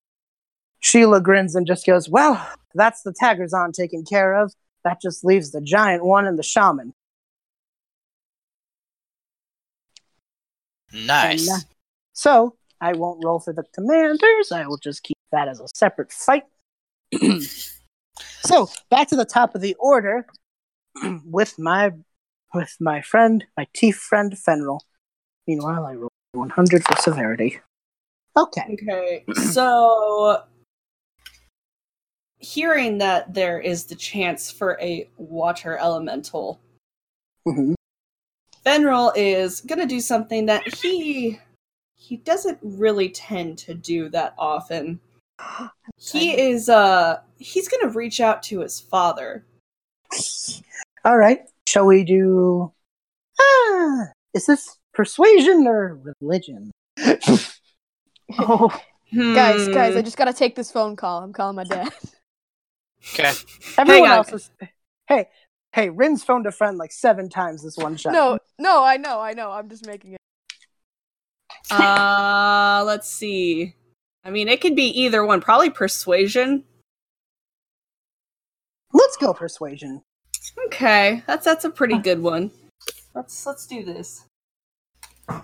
[0.79, 4.53] Sheila grins and just goes, "Well, that's the taggers on taken care of.
[4.83, 6.93] That just leaves the giant one and the shaman."
[10.93, 11.47] Nice.
[11.47, 11.65] And, uh,
[12.13, 14.51] so I won't roll for the commanders.
[14.51, 16.43] I will just keep that as a separate fight.
[18.45, 20.25] so back to the top of the order
[21.25, 21.91] with my
[22.53, 24.79] with my friend, my chief friend Fenral.
[25.47, 27.59] Meanwhile, I roll 100 for severity.
[28.37, 28.77] Okay.
[28.81, 30.43] Okay, so
[32.39, 36.59] hearing that there is the chance for a water elemental,
[37.47, 37.75] Mhm.
[38.65, 41.39] Fenral is gonna do something that he
[41.97, 44.99] he doesn't really tend to do that often.
[45.97, 49.45] He is uh he's gonna reach out to his father.
[51.05, 51.41] All right.
[51.67, 52.71] Shall we do?
[53.39, 56.71] Ah, is this persuasion or religion?
[58.39, 58.69] Oh,
[59.13, 60.05] Guys, guys, I Hmm.
[60.05, 61.21] just gotta take this phone call.
[61.21, 61.91] I'm calling my dad.
[63.13, 63.33] Okay.
[63.77, 64.17] Everyone on.
[64.17, 64.49] else is.
[65.07, 65.27] Hey,
[65.73, 68.13] hey, Rynn's phoned a friend like seven times this one shot.
[68.13, 69.51] No, no, I know, I know.
[69.51, 70.17] I'm just making it.
[71.71, 73.75] uh let's see.
[74.23, 76.63] I mean it could be either one, probably persuasion.
[78.93, 80.01] Let's go persuasion.
[80.67, 82.51] Okay, that's that's a pretty good one.
[83.13, 84.25] Let's let's do this.
[85.29, 85.41] Uh,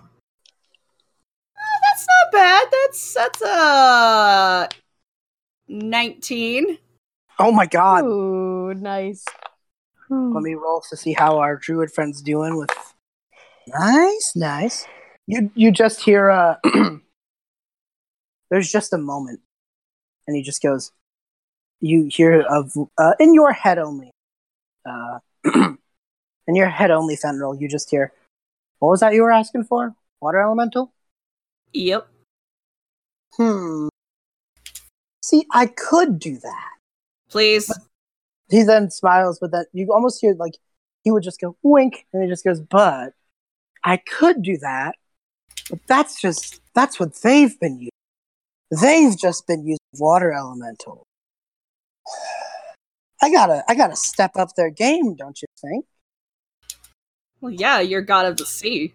[1.55, 2.67] that's not bad.
[2.71, 4.69] That's that's a
[5.67, 6.77] nineteen.
[7.39, 8.03] Oh my god.
[8.05, 9.23] Ooh, nice.
[10.09, 12.69] Let me roll to see how our druid friend's doing with
[13.67, 14.87] Nice, nice.
[15.25, 16.55] You you just hear uh
[18.49, 19.41] there's just a moment.
[20.27, 20.91] And he just goes
[21.79, 24.11] you hear of uh, in your head only.
[24.85, 25.19] Uh
[26.47, 28.13] in your head only, Fenrir, you just hear
[28.79, 29.95] what was that you were asking for?
[30.21, 30.93] Water elemental?
[31.73, 32.07] Yep.
[33.35, 33.87] Hmm.
[35.21, 36.69] See, I could do that.
[37.29, 37.71] Please.
[38.49, 40.53] He then smiles, but then you almost hear like
[41.03, 43.13] he would just go wink, and he just goes, "But
[43.83, 44.95] I could do that,
[45.69, 47.89] but that's just that's what they've been using.
[48.81, 51.05] They've just been using water elemental.
[53.21, 55.85] I gotta I gotta step up their game, don't you think?
[57.41, 58.93] Well, yeah, you're god of the sea.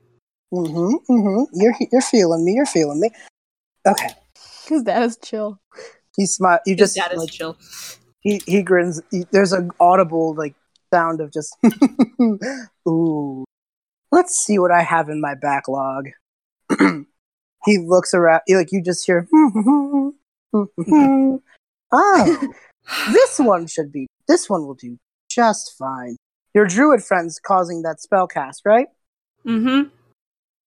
[0.53, 1.12] Mm-hmm.
[1.12, 1.61] Mm-hmm.
[1.61, 2.55] You're you're feeling me.
[2.55, 3.11] You're feeling me.
[3.87, 4.09] Okay.
[4.66, 5.61] His dad is chill.
[6.16, 6.61] He smile.
[6.66, 7.57] You just dad is like, chill.
[8.23, 9.03] He he grins.
[9.11, 10.55] He, there's an audible like
[10.93, 11.57] sound of just
[12.89, 13.44] ooh.
[14.11, 16.09] Let's see what I have in my backlog.
[17.65, 18.43] he looks around.
[18.49, 19.28] Like you just hear.
[19.35, 20.12] oh,
[23.12, 24.07] this one should be.
[24.28, 26.16] This one will do just fine.
[26.55, 28.89] Your druid friend's causing that spell cast, right?
[29.47, 29.89] Mm-hmm.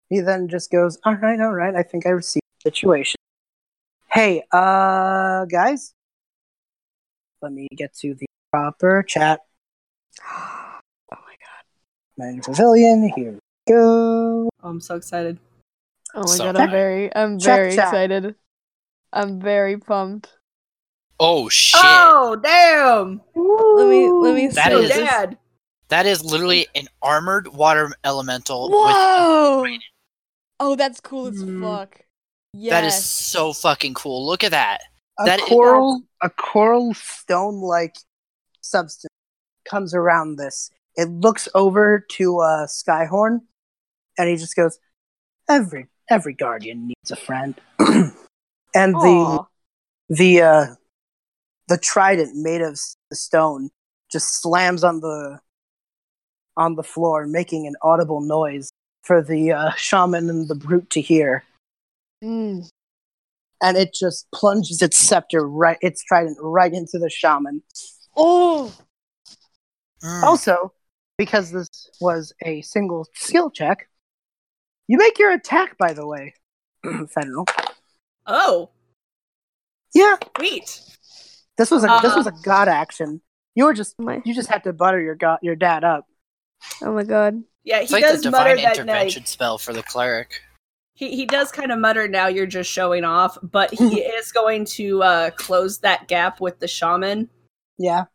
[0.10, 1.76] He then just goes, "All right, all right.
[1.76, 3.18] I think I received the situation."
[4.12, 5.94] Hey, uh, guys,
[7.46, 9.42] let me get to the proper chat.
[10.32, 10.80] oh
[11.12, 11.64] my god.
[12.18, 13.12] Main pavilion.
[13.16, 13.40] Here we
[13.72, 14.50] go.
[14.64, 15.38] Oh, I'm so excited.
[16.16, 17.88] Oh my So- god, I'm very I'm Check very chat.
[17.90, 18.36] excited.
[19.14, 20.34] I'm very pumped.
[21.20, 21.80] Oh shit!
[21.82, 23.22] Oh, damn!
[23.36, 24.86] Let me let me That so see.
[24.86, 25.38] Is, Dad.
[25.90, 28.64] That is literally an armored water elemental.
[28.70, 29.66] With, Whoa!
[30.60, 31.62] Oh, that's cool as Mm.
[31.62, 32.02] fuck.
[32.54, 32.72] Yes.
[32.72, 34.26] that is so fucking cool.
[34.26, 34.82] Look at that.
[35.20, 37.96] A That is- coral, a coral stone-like
[38.62, 39.12] substance
[39.70, 40.70] comes around this.
[40.96, 43.42] It looks over to uh, Skyhorn,
[44.18, 44.80] and he just goes,
[45.50, 49.46] "Every every guardian needs a friend." and the
[50.10, 50.66] the uh,
[51.68, 52.80] the trident made of
[53.14, 53.70] stone
[54.12, 55.40] just slams on the
[56.58, 58.70] on the floor, making an audible noise
[59.04, 61.44] for the uh, shaman and the brute to hear.
[62.24, 62.70] Mm.
[63.62, 67.64] And it just plunges its scepter right, its trident right into the shaman.
[68.16, 68.74] Oh.
[70.04, 70.24] Mm.
[70.24, 70.74] Also,
[71.18, 71.70] because this
[72.02, 73.88] was a single skill check,
[74.88, 75.78] you make your attack.
[75.78, 76.34] By the way,
[76.84, 77.46] Fenrir.
[78.28, 78.70] Oh,
[79.94, 80.82] Yeah, sweet.
[81.58, 82.18] this was a this Uh.
[82.18, 83.22] was a god action.
[83.56, 86.06] You were just My, you just had to butter your god your dad up.
[86.84, 87.42] oh my god.
[87.64, 90.42] Yeah, It's he like does the mutter divine that intervention spell for the cleric.
[90.96, 94.66] He he does kind of mutter now you're just showing off, but he is going
[94.66, 97.30] to uh close that gap with the shaman
[97.78, 98.06] Yeah.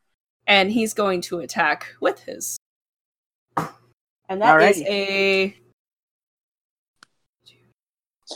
[0.46, 2.56] and he's going to attack with his.
[4.28, 4.86] And that is Alrighty.
[4.88, 5.56] a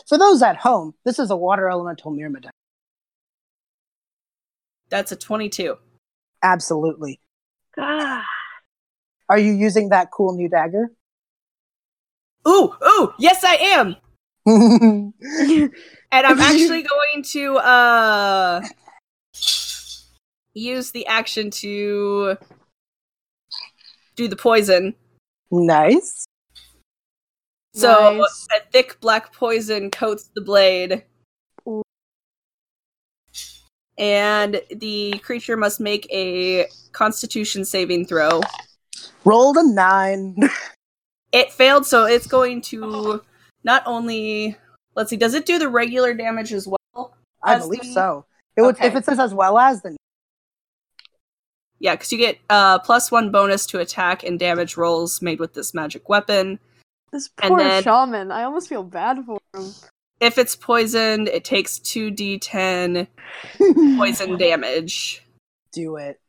[0.09, 2.51] For those at home, this is a water elemental Myrmidon.
[4.91, 5.77] that's a 22.
[6.43, 7.19] Absolutely.
[7.75, 8.23] God.
[9.29, 10.93] Are you using that cool new dagger?
[12.47, 13.97] Ooh, ooh, yes I am.
[14.47, 15.73] And
[16.13, 18.61] I'm actually going to uh
[20.53, 22.37] use the action to
[24.17, 24.95] do the poison.
[25.51, 26.27] nice.
[27.75, 28.47] So Nice.
[28.55, 31.03] a thick black poison coats the blade.
[33.99, 38.41] And the creature must make a constitution saving throw.
[39.25, 40.37] Rolled a nine.
[41.33, 43.21] It failed, so it's going to
[43.65, 44.57] not only
[44.95, 47.17] let's see, does it do the regular damage as well?
[47.43, 48.25] I believe the- so.
[48.57, 49.97] It would, If it says as well as, then
[51.81, 55.55] Yeah, because you get uh plus one bonus to attack and damage rolls made with
[55.55, 56.61] this magic weapon.
[57.13, 58.31] This And poor then- shaman.
[58.31, 59.73] I almost feel bad for him.
[60.21, 63.09] If it's poisoned, it takes two d10
[63.99, 65.23] poison damage.
[65.73, 66.21] do it.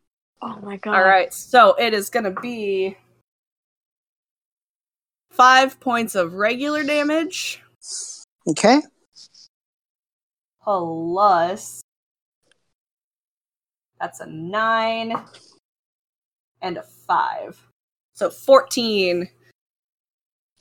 [0.42, 0.96] Oh my god.
[0.96, 2.98] All right, so it is going to be
[5.36, 7.62] five points of regular damage
[8.48, 8.82] Okay.
[10.64, 11.82] plus
[14.00, 15.16] that's a nine
[16.62, 17.60] and a five,
[18.14, 19.30] so fourteen.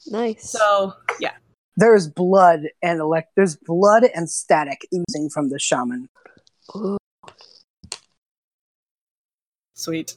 [0.07, 0.51] Nice.
[0.51, 1.33] So yeah,
[1.77, 3.33] There's blood and elect.
[3.37, 6.09] There's blood and static oozing from the shaman.
[6.77, 6.97] Ooh.
[9.75, 10.17] sweet.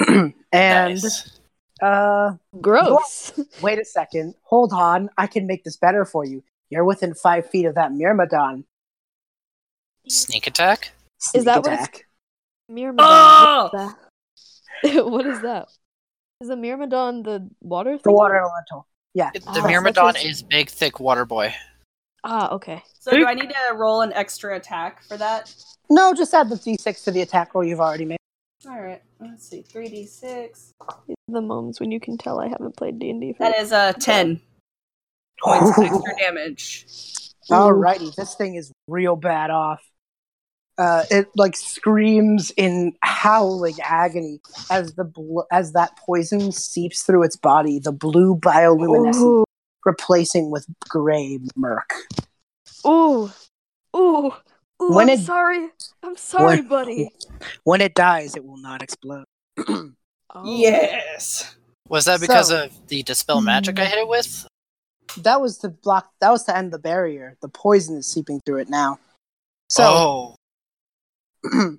[0.08, 1.38] and Nice.
[1.82, 3.32] Uh, Gross.
[3.60, 4.34] wait a second.
[4.44, 5.10] Hold on.
[5.18, 6.42] I can make this better for you.
[6.70, 8.64] You're within five feet of that Myrmidon.
[10.08, 10.92] Sneak attack.
[11.18, 12.06] Sneak that what it's- attack.
[12.68, 12.96] Myrmidon.
[13.00, 13.68] Oh!
[13.72, 13.88] What is
[14.82, 15.06] that?
[15.06, 15.68] what is that?
[16.40, 17.92] Is the Myrmidon the water?
[17.96, 18.14] The thing?
[18.14, 18.88] water elemental.
[19.14, 19.30] Yeah.
[19.34, 21.54] The Oh, Myrmidon that's is big, thick water boy.
[22.24, 22.82] Ah, okay.
[23.00, 25.54] So do I need to roll an extra attack for that?
[25.90, 28.18] No, just add the d6 to the attack roll you've already made.
[28.66, 29.02] All right.
[29.22, 29.62] Let's see.
[29.62, 30.72] Three d six.
[31.28, 33.36] The moments when you can tell I haven't played D and D.
[33.38, 34.40] That is uh ten
[35.42, 36.86] points of extra damage.
[37.50, 39.80] Alrighty, this thing is real bad off.
[40.78, 44.40] Uh, it like screams in howling agony
[44.70, 47.78] as the bl- as that poison seeps through its body.
[47.78, 49.44] The blue bioluminescence Ooh,
[49.84, 51.92] replacing with gray murk.
[52.86, 53.30] ooh,
[53.94, 54.32] ooh,
[54.80, 54.94] ooh.
[54.94, 55.68] When I'm it- sorry.
[56.02, 57.10] I'm sorry, when- buddy.
[57.64, 59.24] When it dies, it will not explode.
[60.34, 60.44] Oh.
[60.46, 61.56] Yes.
[61.90, 63.44] Was that because So- of the dispel mm-hmm.
[63.44, 64.46] magic I hit it with?
[65.18, 66.10] that was to block.
[66.20, 67.36] That was to end the barrier.
[67.42, 68.98] The poison is seeping through it now.
[69.68, 70.36] So oh,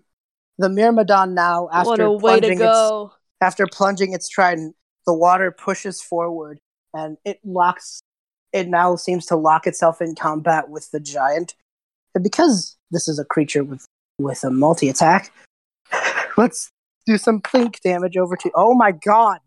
[0.58, 4.76] the Myrmidon now, after What a way to plunging its after plunging its trident,
[5.06, 6.60] the water pushes forward
[6.94, 8.02] and it locks.
[8.52, 11.56] It now seems to lock itself in combat with the giant,
[12.14, 13.86] and because this is a creature with
[14.20, 15.32] with a multi attack,
[16.38, 16.70] let's
[17.06, 18.52] do some plink damage over to.
[18.56, 19.40] Oh my god!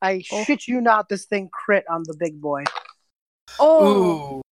[0.00, 0.44] I Oh.
[0.44, 2.64] shit you not, this thing crit on the big boy.
[3.58, 4.42] Oh, ooh.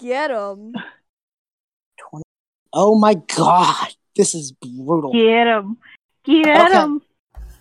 [0.00, 0.74] get him.
[2.72, 5.12] Oh my god, this is brutal.
[5.12, 5.78] Get him.
[6.24, 6.78] Get Okay.
[6.78, 7.02] him.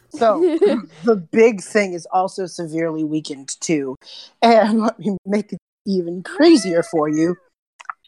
[0.09, 0.39] So
[1.03, 3.95] the big thing is also severely weakened too.
[4.41, 7.35] And let me make it even crazier for you.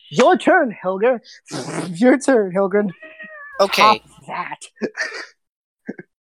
[0.09, 1.19] Your turn, Hilger.
[1.99, 2.91] Your turn, Hilgrid.
[3.59, 4.59] Okay, Top that.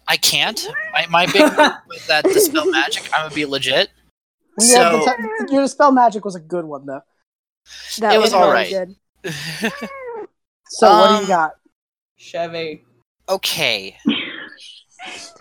[0.07, 0.69] I can't.
[0.93, 1.43] My, my big
[1.89, 3.91] with that dispel magic, I'm gonna be legit.
[4.61, 7.01] Yeah, the So- te- your spell magic was a good one though.
[7.99, 8.71] That It was really alright.
[8.71, 8.97] good.
[10.69, 11.53] So what do Um, you got?
[12.17, 12.85] Chevy.
[13.29, 13.97] okay,
[15.07, 15.33] It's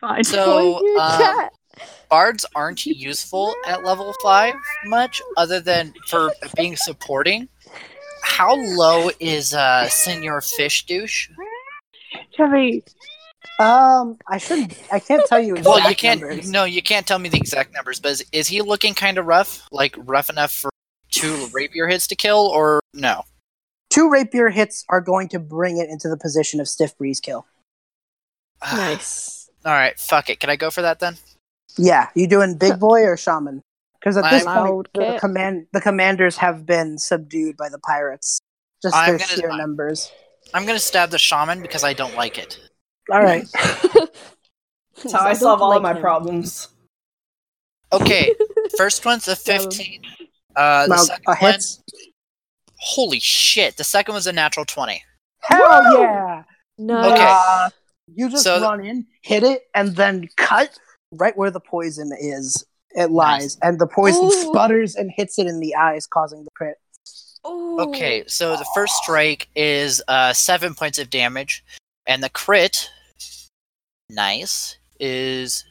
[0.00, 0.24] fine.
[0.24, 1.52] so Like um, cat.
[2.10, 4.54] Bards aren't useful at level five
[4.86, 7.48] much, other than for being supporting.
[8.22, 11.28] How low is uh Senor Fish Douche?
[12.36, 12.82] Chevy,
[13.58, 14.74] Um, I should.
[14.92, 15.54] I can't tell you.
[15.64, 16.20] Well, you can't.
[16.20, 16.50] numbers.
[16.50, 18.00] No, you can't tell me the exact numbers.
[18.00, 19.66] But is, is he looking kind of rough?
[19.72, 20.70] Like rough enough for
[21.10, 23.22] two rapier hits to kill, or no?
[23.90, 27.46] Two rapier hits are going to bring it into the position of stiff breeze kill.
[28.72, 29.50] Nice.
[29.64, 30.40] All right, fuck it.
[30.40, 31.16] Can I go for that then?
[31.78, 33.62] Yeah, you doing big boy or shaman?
[34.00, 35.18] Because at this I'm- point, the Okay.
[35.18, 38.40] command the commanders have been subdued by the pirates.
[38.82, 40.10] Just I'm their gonna- sheer I'm- numbers.
[40.54, 42.58] I'm gonna stab the shaman because I don't like it.
[43.10, 43.46] All right.
[43.52, 46.68] That's how I solve all of my problems.
[47.92, 48.34] Okay,
[48.76, 50.02] first one's a 15.
[50.56, 51.60] Uh, the Now, second a one,
[52.78, 53.76] holy shit!
[53.76, 55.02] The second was a natural 20.
[55.40, 56.42] Hell yeah!
[56.78, 57.12] nice.
[57.12, 57.24] Okay.
[57.26, 57.70] Uh,
[58.14, 60.78] you just So- run in, hit it, and then cut
[61.12, 62.66] right where the poison is.
[62.94, 64.30] It lies, and the poison Ooh.
[64.30, 66.76] sputters and hits it in the eyes, causing the crit.
[67.46, 67.80] Ooh.
[67.80, 71.64] Okay, so the first strike is uh, seven points of damage,
[72.06, 72.90] and the crit,
[74.10, 75.64] nice, is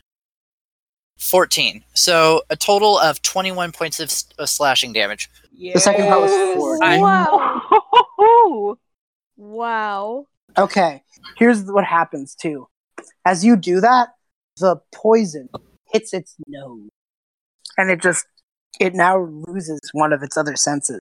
[1.19, 1.83] 14.
[1.93, 5.29] So a total of 21 points of, s- of slashing damage.
[5.53, 5.73] Yeah.
[5.73, 6.79] The second part was four.
[6.81, 8.77] Wow.
[9.37, 10.27] Wow.
[10.57, 11.01] Okay,
[11.37, 12.67] here's what happens too.
[13.25, 14.09] As you do that,
[14.57, 15.49] the poison
[15.91, 16.89] hits its nose,
[17.77, 18.25] and it just
[18.79, 20.99] it now loses one of its other senses.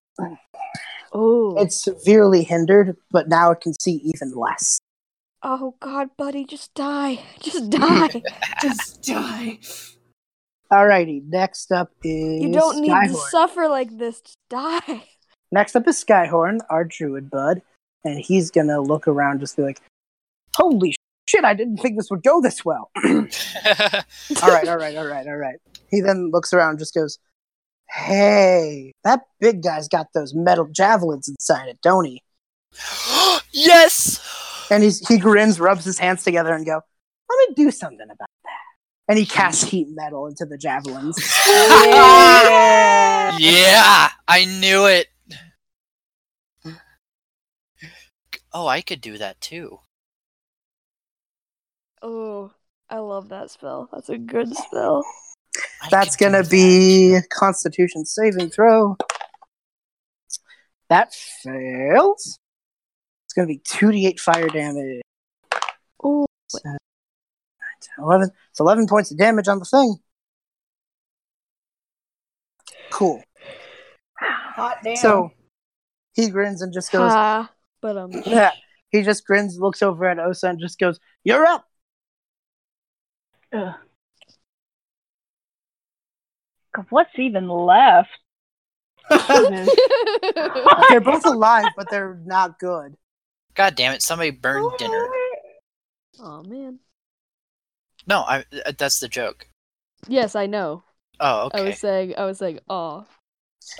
[1.12, 1.56] Oh.
[1.60, 4.78] It's severely hindered, but now it can see even less.
[5.42, 7.20] oh God, buddy, just die.
[7.40, 8.22] Just die.
[8.62, 9.58] Just die.
[10.72, 14.20] Alrighty, next up is you don't need to suffer like this.
[14.20, 15.04] Just die.
[15.50, 17.60] Next up is Skyhorn, our druid bud,
[18.04, 19.80] and he's gonna look around, just be like,
[20.54, 20.94] "Holy
[21.30, 21.44] shit!
[21.44, 25.36] I didn't think this would go this well." all right, all right, all right, all
[25.36, 25.56] right.
[25.90, 27.18] He then looks around, and just goes,
[27.88, 32.22] "Hey, that big guy's got those metal javelins inside it, don't he?"
[33.52, 34.20] yes!
[34.70, 36.80] And he's he grins, rubs his hands together, and go,
[37.30, 38.50] "Let me do something about that."
[39.08, 41.16] And he casts heat metal into the javelins.
[41.46, 43.36] Yeah.
[43.38, 45.06] Yeah, I knew it.
[48.52, 49.80] Oh, I could do that too.
[52.02, 52.50] Oh,
[52.88, 53.88] I love that spell.
[53.92, 55.04] That's a good spell.
[55.82, 56.50] I That's gonna that.
[56.50, 58.96] be Constitution saving throw.
[60.88, 62.38] That fails.
[63.26, 65.02] It's gonna be two d eight fire damage.
[66.02, 66.78] Oh, Seven, nine,
[67.96, 68.30] 10, Eleven.
[68.50, 69.96] It's eleven points of damage on the thing.
[72.90, 73.22] Cool.
[74.18, 74.96] Hot damn.
[74.96, 75.30] So
[76.14, 77.50] he grins and just goes, ha.
[77.80, 78.52] But um, Yeah.
[78.92, 81.64] He just grins, looks over at Ossa, and just goes, "You're up."
[83.52, 83.74] Ugh.
[86.72, 88.08] 'Cause What's even left?
[90.88, 92.96] They're both alive, but they're not good.
[93.54, 94.02] God damn it!
[94.02, 95.08] Somebody burned dinner.
[96.20, 96.78] oh man.
[98.06, 98.44] No, I.
[98.64, 99.48] uh, That's the joke.
[100.06, 100.84] Yes, I know.
[101.18, 101.58] Oh, okay.
[101.58, 103.04] I was saying, I was saying, oh,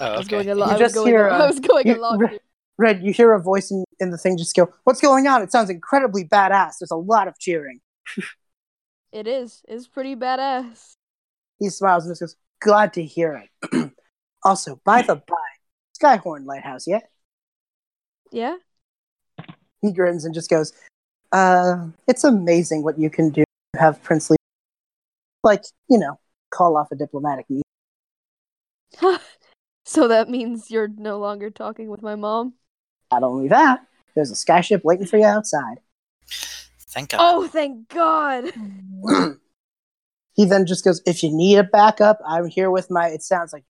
[0.00, 0.68] oh, I was going along.
[0.70, 1.06] You I was just going.
[1.12, 2.18] hear, al- I was going you- along.
[2.18, 2.38] Re-
[2.76, 5.42] Red, you hear a voice in, in the thing just go, What's going on?
[5.42, 6.78] It sounds incredibly badass.
[6.80, 7.80] There's a lot of cheering.
[9.12, 9.62] It is.
[9.66, 10.92] It's pretty badass.
[11.58, 13.42] He smiles and just goes, Glad to hear
[13.72, 13.92] it.
[14.44, 15.36] also, by the by,
[16.00, 17.00] Skyhorn Lighthouse, yeah?
[18.30, 18.56] Yeah.
[19.82, 20.72] He grins and just goes,
[21.32, 24.36] uh, It's amazing what you can do to have princely,
[25.42, 26.18] like, you know,
[26.50, 27.62] call off a diplomatic meeting.
[29.84, 32.54] so that means you're no longer talking with my mom.
[33.10, 33.80] Not only that,
[34.14, 35.80] there's a skyship waiting for you outside.
[36.90, 37.18] Thank God.
[37.20, 38.52] Oh, thank God.
[40.34, 43.08] he then just goes, If you need a backup, I'm here with my.
[43.08, 43.64] It sounds like.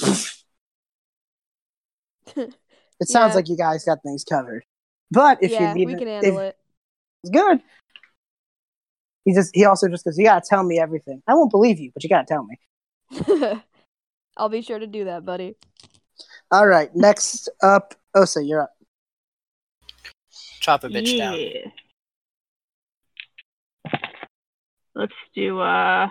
[3.00, 3.36] It sounds Yeah.
[3.36, 4.64] like you guys got things covered.
[5.10, 6.56] But if yeah, you need we can if- handle it.
[7.24, 7.60] It's good.
[9.24, 11.20] He just he also just goes, You gotta tell me everything.
[11.26, 13.62] I won't believe you, but you gotta tell me.
[14.36, 15.56] I'll be sure to do that, buddy.
[16.52, 18.72] All right, next up, Ossa, you're up.
[20.60, 21.40] Chop a bitch down.
[21.40, 21.70] Yeah.
[24.94, 26.08] Let's do uh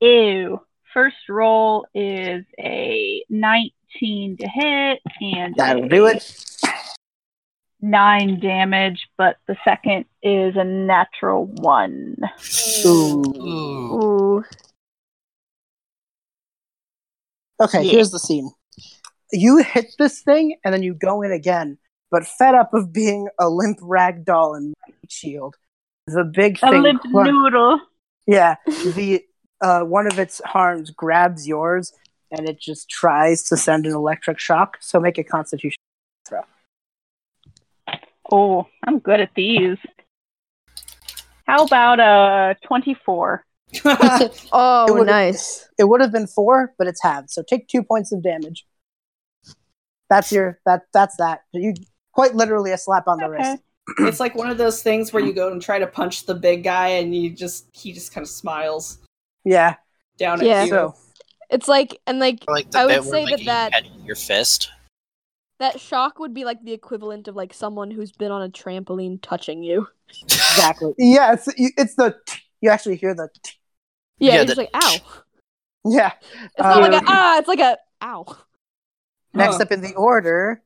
[0.00, 0.60] ew.
[0.94, 6.38] First roll is a 19 to hit and That'll do it.
[7.80, 12.16] 9 damage, but the second is a natural 1.
[12.86, 13.22] Ooh.
[13.36, 14.02] Ooh.
[14.38, 14.44] Ooh.
[17.60, 17.92] Okay, Yeah.
[17.92, 18.50] here's the scene.
[19.32, 21.78] You hit this thing and then you go in again,
[22.10, 24.74] but fed up of being a limp rag doll and
[25.08, 25.56] shield.
[26.06, 27.80] The big A thing limp clun- noodle.
[28.26, 29.24] Yeah, the
[29.60, 31.92] uh, one of its arms grabs yours,
[32.30, 34.78] and it just tries to send an electric shock.
[34.80, 35.78] So make a Constitution
[36.28, 36.40] throw.
[38.30, 39.78] Oh, I'm good at these.
[41.46, 43.44] How about a 24?
[44.52, 45.68] Oh, It nice.
[45.78, 47.30] It would have been four, but it's halved.
[47.30, 48.64] So take two points of damage.
[50.10, 51.42] That's your that that's that.
[51.52, 51.74] You
[52.12, 53.50] quite literally a slap on the Okay.
[53.50, 53.62] wrist.
[53.98, 56.62] It's like one of those things where you go and try to punch the big
[56.64, 58.98] guy, and you just he just kind of smiles
[59.44, 59.76] Yeah.
[60.18, 60.70] down at you.
[60.70, 60.94] So
[61.50, 64.70] It's like, and like, like I would say where that like, you that- your fist.
[65.58, 69.18] that shock would be like the equivalent of like someone who's been on a trampoline
[69.22, 69.86] touching you.
[70.22, 70.92] exactly.
[70.98, 71.32] Yeah.
[71.34, 72.16] It's it's the
[72.60, 73.28] you actually hear the
[74.18, 74.96] Yeah, Yeah, you're the- just like, ow.
[75.84, 76.12] yeah.
[76.22, 78.24] It's not like a Um, ah, it's like a ow.
[79.34, 79.62] Next Huh.
[79.62, 80.62] up in the order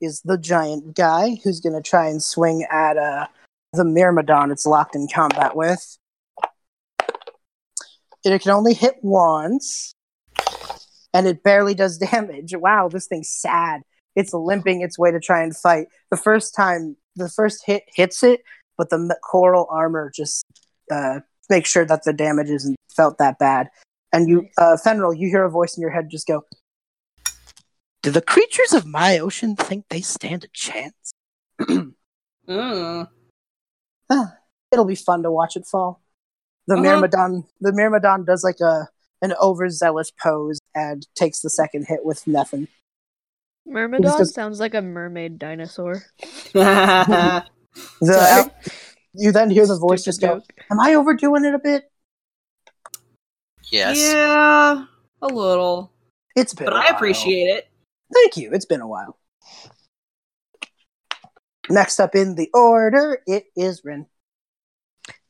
[0.00, 3.26] is the giant guy who's going to try and swing at uh,
[3.72, 5.98] the Myrmidon it's locked in combat with.
[8.24, 9.94] It can only hit once,
[11.14, 12.54] and it barely does damage.
[12.54, 13.82] Wow, this thing's sad.
[14.16, 15.86] It's limping its way to try and fight.
[16.10, 18.40] The first time, the first hit hits it,
[18.76, 20.44] but the coral armor just
[20.90, 23.68] uh, makes sure that the damage isn't felt that bad.
[24.12, 26.42] And you, uh, Fenral, you hear a voice in your head just go,
[28.02, 31.12] do the creatures of my ocean think they stand a chance?
[32.48, 33.06] Mm.
[34.10, 34.32] Ah,
[34.72, 36.00] It'll be fun to watch it fall.
[36.66, 36.82] The Uh-huh.
[36.82, 38.88] Myrmidon, the Myrmidon does like a
[39.22, 42.66] an overzealous pose and takes the second hit with nothing.
[43.66, 46.02] Myrmidon just- sounds like a mermaid dinosaur.
[46.52, 47.44] The
[48.02, 48.50] Sorry.
[49.14, 50.44] you then hear the voice just go, joke.
[50.72, 51.88] "Am I overdoing it a bit?"
[53.70, 53.96] Yes.
[54.00, 54.86] Yeah,
[55.22, 55.92] a little,
[56.34, 56.94] It's been, but a I while.
[56.96, 57.68] appreciate it.
[58.12, 58.52] Thank you.
[58.52, 59.18] It's been a while.
[61.68, 64.06] Next up in the order, it is Rynn.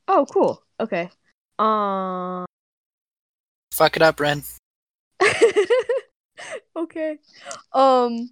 [0.08, 0.62] Oh, cool.
[0.78, 1.10] Okay.
[1.58, 2.46] Um.
[3.72, 4.42] Fuck it up, Rynn.
[6.76, 7.18] okay.
[7.72, 8.30] Um.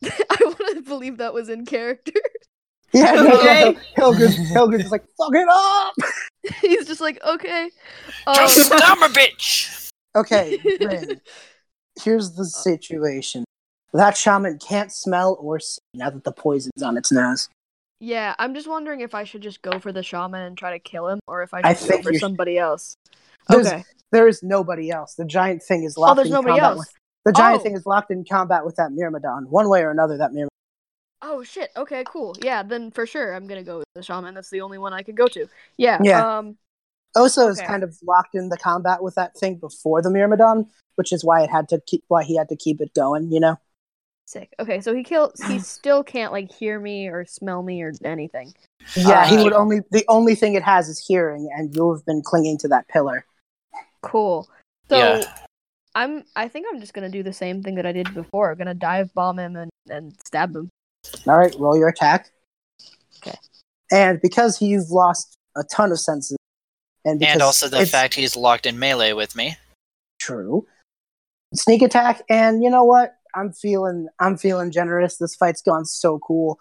[0.04, 2.12] I want to believe that was in character.
[2.94, 3.76] Yeah, Okay.
[3.98, 5.94] Hilgrund, Hilgrund's just like, "Fuck it up."
[6.62, 7.64] He's just like, okay.
[8.26, 9.90] Um, Just dumb a bitch.
[10.16, 11.20] Okay, Rynn.
[12.02, 13.44] Here's the situation.
[13.92, 17.48] That shaman can't smell or see now that the poison's on its nose.
[18.00, 20.78] yeah, I'm just wondering if I should just go for the shaman and try to
[20.78, 22.94] kill him, or if I I should go think for you should- somebody else.
[23.48, 23.84] There's- Okay.
[24.12, 25.14] There is nobody else.
[25.14, 26.78] The giant thing is locked Oh, there's in nobody combat else.
[26.78, 26.94] with
[27.26, 27.62] the giant Oh.
[27.62, 29.50] thing is locked in combat with that Myrmidon.
[29.50, 30.48] One way or another, that Myrmidon.
[31.20, 31.70] Oh shit.
[31.76, 32.34] Okay, cool.
[32.42, 34.34] Yeah, then for sure I'm gonna go with the shaman.
[34.34, 35.46] That's the only one I can go to.
[35.76, 35.98] Yeah.
[36.02, 36.38] Yeah.
[36.38, 36.56] Um.
[37.16, 37.66] Ossa is Okay.
[37.66, 41.42] kind of locked in the combat with that thing before the Myrmidon, which is why
[41.42, 43.56] it had to keep why he had to keep it going, you know?
[44.28, 44.52] Sick.
[44.60, 45.32] Okay, so he killed.
[45.46, 48.52] He still can't like hear me or smell me or anything.
[48.94, 49.80] Yeah, he Uh, would only.
[49.90, 53.24] The only thing it has is hearing, and you've been clinging to that pillar.
[54.02, 54.46] Cool.
[54.90, 55.22] So Yeah.
[55.94, 56.24] I'm.
[56.36, 58.50] I think I'm just gonna do the same thing that I did before.
[58.50, 60.68] I'm gonna dive bomb him and and stab him.
[61.26, 62.30] All right, roll your attack.
[63.22, 63.38] Okay.
[63.90, 66.36] And because you've lost a ton of senses,
[67.06, 69.56] and And also the fact he's locked in melee with me.
[70.20, 70.66] true,
[71.54, 72.22] sneak attack.
[72.28, 73.17] And you know what?
[73.38, 74.08] I'm feeling.
[74.20, 75.16] I'm feeling generous.
[75.18, 76.58] This fight's gone so cool.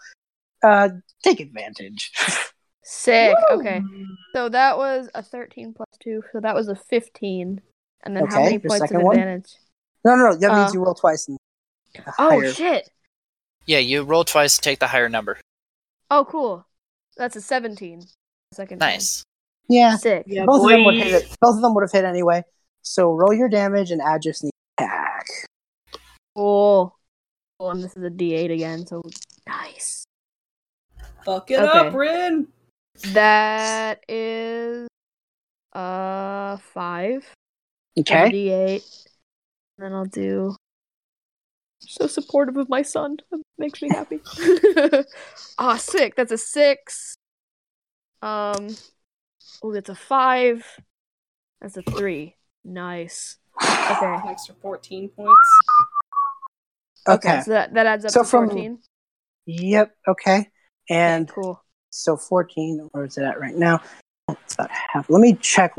[0.64, 0.90] Uh,
[1.24, 2.12] take advantage.
[2.84, 3.36] Sick.
[3.52, 3.82] Okay.
[4.34, 6.24] So that was a 13 plus two.
[6.32, 7.62] So that was a 15.
[8.04, 9.18] And then how many your points of second one?
[9.18, 9.52] advantage?
[10.06, 10.36] no, no, no.
[10.38, 11.28] That means Uh, you roll twice.
[11.28, 11.38] And
[12.20, 12.52] Oh higher.
[12.54, 12.90] shit.
[13.66, 15.38] Yeah, you roll twice to take the higher number.
[16.10, 16.66] Oh cool.
[17.18, 18.04] That's a 17.
[18.54, 18.90] Second time.
[18.94, 19.24] Nice.
[19.68, 20.24] Yeah, Sick.
[20.28, 21.36] Yeah, both of them would hit it.
[21.42, 22.44] Both of them would have hit anyway.
[22.84, 25.26] So roll your damage and add your sneak attack.
[26.38, 26.96] Cool.
[27.60, 27.72] Cool.
[27.72, 28.86] And this is a D8 again.
[28.86, 29.02] So
[29.48, 30.06] nice.
[31.26, 31.88] Fuck it Okay.
[31.88, 32.48] up, Rynn.
[33.14, 34.88] That is
[35.74, 37.28] uh five.
[37.98, 38.30] Okay.
[38.30, 39.08] D8.
[39.80, 40.56] And then I'll do.
[41.80, 43.18] So supportive of my son.
[43.32, 44.22] That makes me happy.
[45.60, 46.16] Ah, sick.
[46.16, 47.16] That's a six.
[48.22, 48.78] Um.
[49.64, 50.64] Oh, that's a five.
[51.62, 52.36] That's a three.
[52.64, 53.38] Nice.
[53.60, 54.06] Okay.
[54.06, 55.60] An extra 14 points.
[57.08, 57.42] Okay.
[57.42, 58.80] So that, that adds up So to from- 14.
[59.46, 59.92] Yep.
[60.08, 60.50] Okay.
[60.90, 61.62] And cool.
[61.90, 62.90] so 14.
[62.92, 63.80] Where is it at right now?
[64.30, 65.10] It's about half.
[65.10, 65.74] Let me check.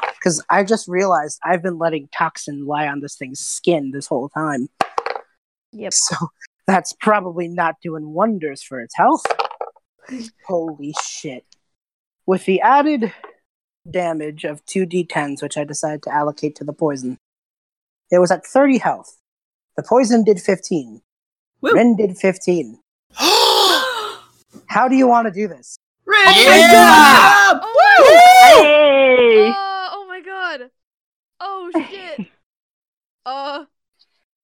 [0.00, 4.28] Because I just realized I've been letting toxin lie on this thing's skin this whole
[4.30, 4.68] time.
[5.72, 5.92] Yep.
[5.92, 6.16] So
[6.66, 9.24] that's probably not doing wonders for its health.
[10.46, 11.44] Holy shit.
[12.26, 13.12] With the added
[13.90, 17.18] damage of 2d10s, which I decided to allocate to the poison,
[18.10, 19.17] it was at 30 health.
[19.78, 21.00] The poison did 15.
[21.60, 21.70] Woo.
[21.72, 22.80] Rynn did 15.
[23.14, 25.78] How do you want to do this?
[26.04, 26.34] Rynn, Yeah!
[26.34, 27.60] good job!
[27.62, 29.46] Oh, Hey!
[29.50, 29.54] Uh,
[29.92, 30.70] oh my god.
[31.38, 32.26] Oh shit.
[33.26, 33.66] uh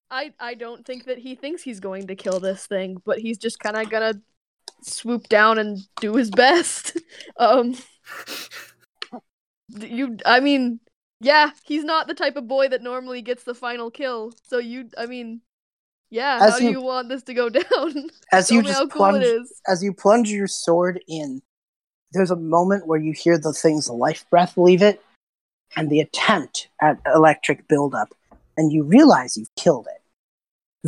[0.09, 3.39] I I don't think that he thinks he's going to kill this thing, but he's
[3.39, 4.15] just kind of gonna
[4.83, 6.97] swoop down and do his best.
[7.39, 7.75] um
[9.81, 10.79] you I mean,
[11.21, 14.33] yeah, he's not the type of boy that normally gets the final kill.
[14.43, 15.41] So you I mean,
[16.11, 18.11] yeah, As how do you- you want this to go down?
[18.33, 19.61] As you just how cool plunge it is.
[19.67, 21.43] as you plunge your sword in,
[22.13, 25.03] there's a moment where you hear the thing's life breath leave it,
[25.77, 28.15] and the attempt at electric buildup,
[28.57, 30.03] and you realize you've killed it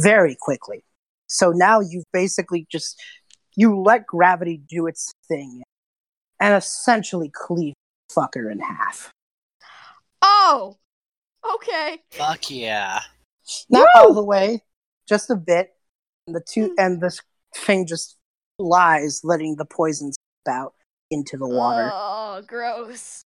[0.01, 0.85] very quickly.
[1.29, 3.01] So now you've basically just
[3.57, 5.63] you let gravity do its thing,
[6.39, 7.75] and essentially cleave
[8.17, 9.11] fucker in half.
[10.29, 10.77] Oh.
[11.55, 12.03] Okay.
[12.11, 13.01] Fuck yeah.
[13.71, 14.63] Not all the way,
[15.09, 15.73] just a bit.
[16.27, 17.21] And the two and this
[17.55, 18.17] thing just
[18.59, 20.11] lies, letting the poison
[20.45, 20.75] spout
[21.13, 21.91] into the water.
[21.93, 23.23] Oh, gross.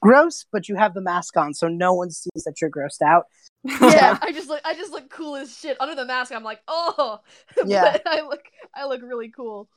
[0.00, 3.24] gross, but you have the mask on, so no one sees that you're grossed out.
[3.64, 5.76] yeah, I just look I just look cool as shit.
[5.80, 7.18] Under the mask, I'm like, oh
[7.66, 7.92] Yeah.
[7.92, 9.68] but I look I look really cool.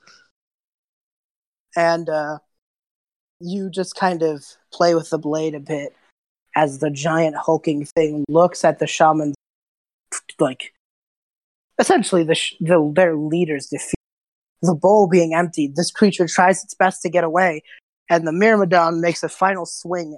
[1.76, 2.38] And uh,
[3.40, 4.44] you just kind of
[4.74, 5.96] play with the blade a bit
[6.56, 9.34] as the giant hulking thing looks at the shaman,
[10.40, 10.74] like
[11.80, 13.94] essentially the, sh- the their leader's defeat.
[14.62, 17.64] The bowl being emptied, this creature tries its best to get away,
[18.10, 20.18] and the Myrmidon makes a final swing,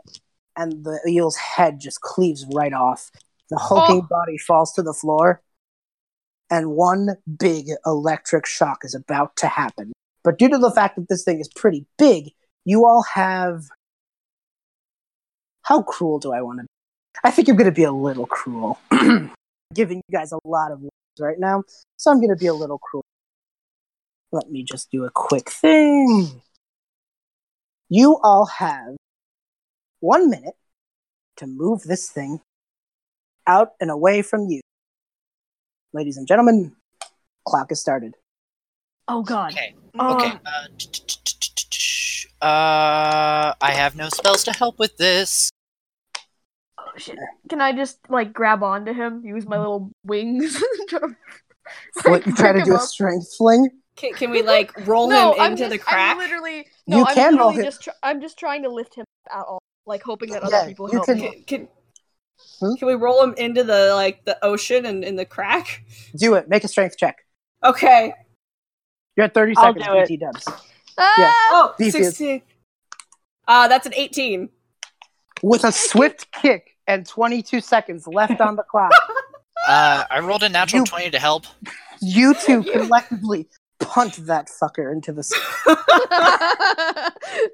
[0.58, 3.12] and the eel's head just cleaves right off.
[3.52, 4.08] The hulking Oh.
[4.10, 5.44] body falls to the floor,
[6.50, 9.92] and one big electric shock is about to happen.
[10.24, 12.32] But due to the fact that this thing is pretty big,
[12.66, 13.64] you all have.
[15.64, 16.68] How cruel do I want to be?
[17.24, 18.80] I think I'm going to be a little cruel.
[19.74, 21.64] Giving you guys a lot of words right now,
[21.98, 23.06] so I'm going to be a little cruel.
[24.32, 26.42] Let me just do a quick thing.
[27.90, 28.96] You all have
[30.00, 30.56] one minute
[31.38, 32.42] to move this thing
[33.48, 34.62] out and away from you.
[35.94, 36.76] Ladies and gentlemen,
[37.46, 38.16] clock has started.
[39.08, 39.52] Oh god.
[39.52, 39.76] Okay.
[40.00, 40.28] Okay.
[40.28, 40.68] Um, uh,
[42.42, 45.50] Uh, I have no spells to help with this.
[46.80, 47.18] Oh shit.
[47.50, 49.24] Can I just like grab onto him?
[49.24, 50.62] Use my little wings?
[52.04, 53.70] What, you try to do a strength fling?
[53.96, 56.12] Can, can we like roll No, him I'm into just, the crack?
[56.14, 57.64] I'm literally no, You I'm can roll literally him.
[57.66, 60.68] just try- I'm just trying to lift him at all, like hoping that Yeah, other
[60.68, 61.44] people you help can- me.
[61.48, 61.68] Can, can,
[62.60, 62.74] Hmm?
[62.74, 65.84] can we roll him into the like the ocean and in the crack?
[66.18, 66.50] Do it.
[66.50, 67.18] Make a strength check.
[67.64, 68.14] Okay.
[69.16, 70.20] You're at 30 I'll seconds, do it.
[70.20, 70.48] Dubs.
[71.04, 71.34] Ah!
[71.52, 72.42] Oh, Beef is- 16.
[73.48, 74.50] Uh, that's an 18.
[75.44, 78.92] With a swift kick and 22 seconds left on the clock,
[79.68, 81.46] Uh, I rolled a natural You- 20 to help.
[82.02, 83.48] You two collectively
[83.80, 85.38] punt that fucker into the sea.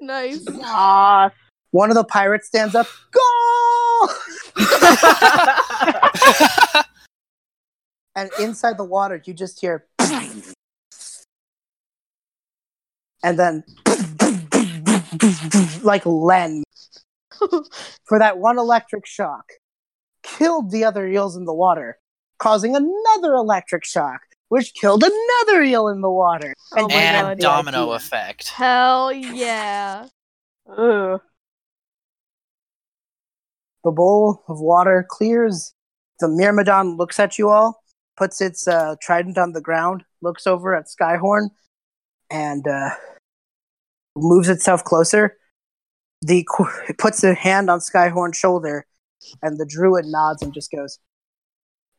[0.00, 0.42] nice.
[0.62, 1.30] Ah,
[1.70, 2.86] One of the pirates stands up.
[3.12, 4.08] Goal!
[8.16, 9.84] and inside the water, you just hear.
[13.22, 13.64] And then.
[15.82, 16.64] Like Len.
[18.04, 19.44] For that one electric shock.
[20.22, 21.98] Killed the other eels in the water,
[22.38, 26.52] causing another electric shock, which killed another eel in the water.
[26.76, 27.38] Oh my and God.
[27.38, 27.96] domino idea.
[27.96, 28.48] effect.
[28.48, 30.06] Hell yeah.
[30.68, 31.20] ugh.
[33.84, 35.72] The bowl of water clears.
[36.20, 37.80] The Myrmidon looks at you all,
[38.16, 41.50] puts its uh, trident on the ground, looks over at Skyhorn,
[42.30, 42.90] and uh,
[44.16, 45.36] moves itself closer.
[46.22, 46.46] The
[46.88, 48.86] it puts a hand on Skyhorn's shoulder,
[49.42, 50.98] and the druid nods and just goes.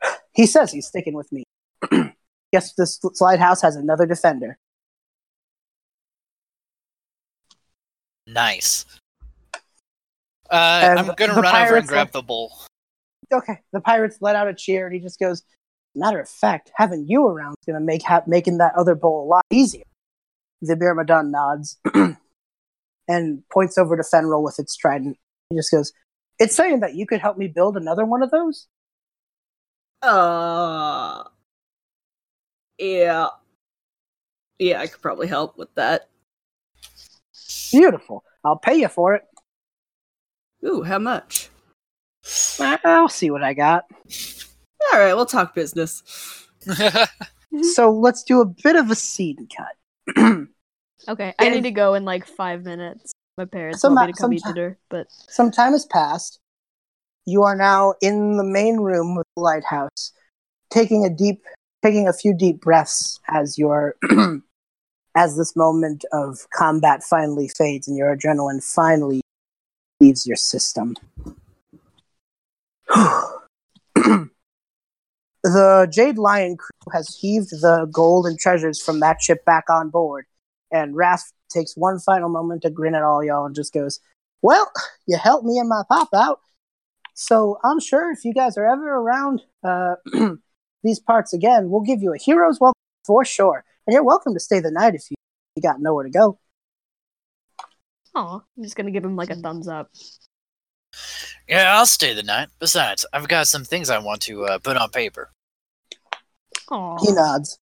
[0.34, 1.44] He says he's sticking with me.
[2.54, 4.58] Guess this slide house has another defender.
[8.26, 8.86] Nice.
[10.50, 12.54] Uh, I'm gonna run over and grab the bowl.
[13.34, 13.60] okay.
[13.74, 15.44] The pirates let out a cheer, and he just goes,
[15.96, 19.28] "Matter of fact, having you around is gonna make ha- making that other bowl a
[19.28, 19.84] lot easier."
[20.62, 21.78] The Myrmidon nods
[23.08, 25.18] and points over to Fenral with its trident.
[25.50, 25.94] He just goes,
[26.40, 28.68] "It's saying that you could help me build another one of those."
[30.02, 31.24] Uh,
[32.78, 33.28] yeah,
[34.58, 36.10] yeah, I could probably help with that.
[37.72, 38.24] Beautiful.
[38.44, 39.24] I'll pay you for it.
[40.66, 41.50] Ooh, how much?
[42.84, 43.86] I'll see what I got.
[44.94, 46.48] All right, we'll talk business.
[47.74, 49.76] So let's do a bit of a scene cut.
[51.08, 53.14] Okay, I need to go in like five minutes.
[53.38, 56.40] My parents Some- want me to come eat dinner, but Some time has passed.
[57.26, 60.12] You are now in the main room with the lighthouse,
[60.70, 61.44] taking a deep,
[61.84, 63.96] taking a few deep breaths as your,
[65.16, 69.22] as this moment of combat finally fades and your adrenaline finally
[70.00, 70.96] leaves your system.
[75.54, 79.90] the Jade Lion crew has heaved the gold and treasures from that ship back on
[79.90, 80.26] board,
[80.72, 84.00] and Wrath takes one final moment to grin at all y'all and just goes,
[84.42, 84.72] "Well,
[85.08, 86.40] you helped me and my pop out,
[87.14, 89.96] so I'm sure if you guys are ever around uh,
[90.84, 94.40] these parts again, we'll give you a hero's welcome for sure, and you're welcome to
[94.40, 95.16] stay the night if you,
[95.56, 96.40] you got nowhere to go."
[98.16, 99.90] oh, I'm just gonna give him like a thumbs up.
[101.48, 102.50] yeah, I'll stay the night.
[102.60, 105.32] Besides, I've got some things I want to uh, put on paper.
[106.72, 107.60] Oh, He nods,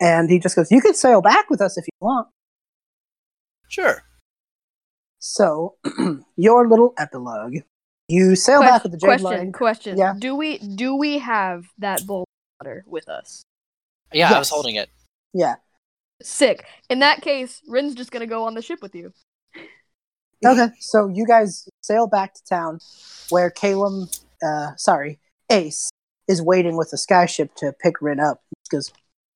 [0.00, 2.28] and he just goes, "You can sail back with us if you want."
[3.68, 4.02] Sure.
[5.18, 5.76] So,
[6.36, 7.56] your little epilogue.
[8.08, 9.52] You sail back with the Jade question, Lion.
[9.52, 9.98] question.
[9.98, 10.14] Yeah.
[10.18, 13.42] Do we do we have that bowl of water with us?
[14.12, 14.90] Yeah, I was holding it.
[15.32, 15.54] Yeah.
[16.22, 16.66] Sick.
[16.90, 19.12] In that case, Rynn's just gonna go on the ship with you.
[20.44, 20.68] Okay.
[20.78, 22.78] So you guys sail back to town,
[23.30, 24.08] where Calum,
[24.46, 25.18] uh, sorry,
[25.50, 25.88] Ace
[26.28, 28.42] is waiting with the skyship to pick Rynn up.
[28.64, 28.92] He goes,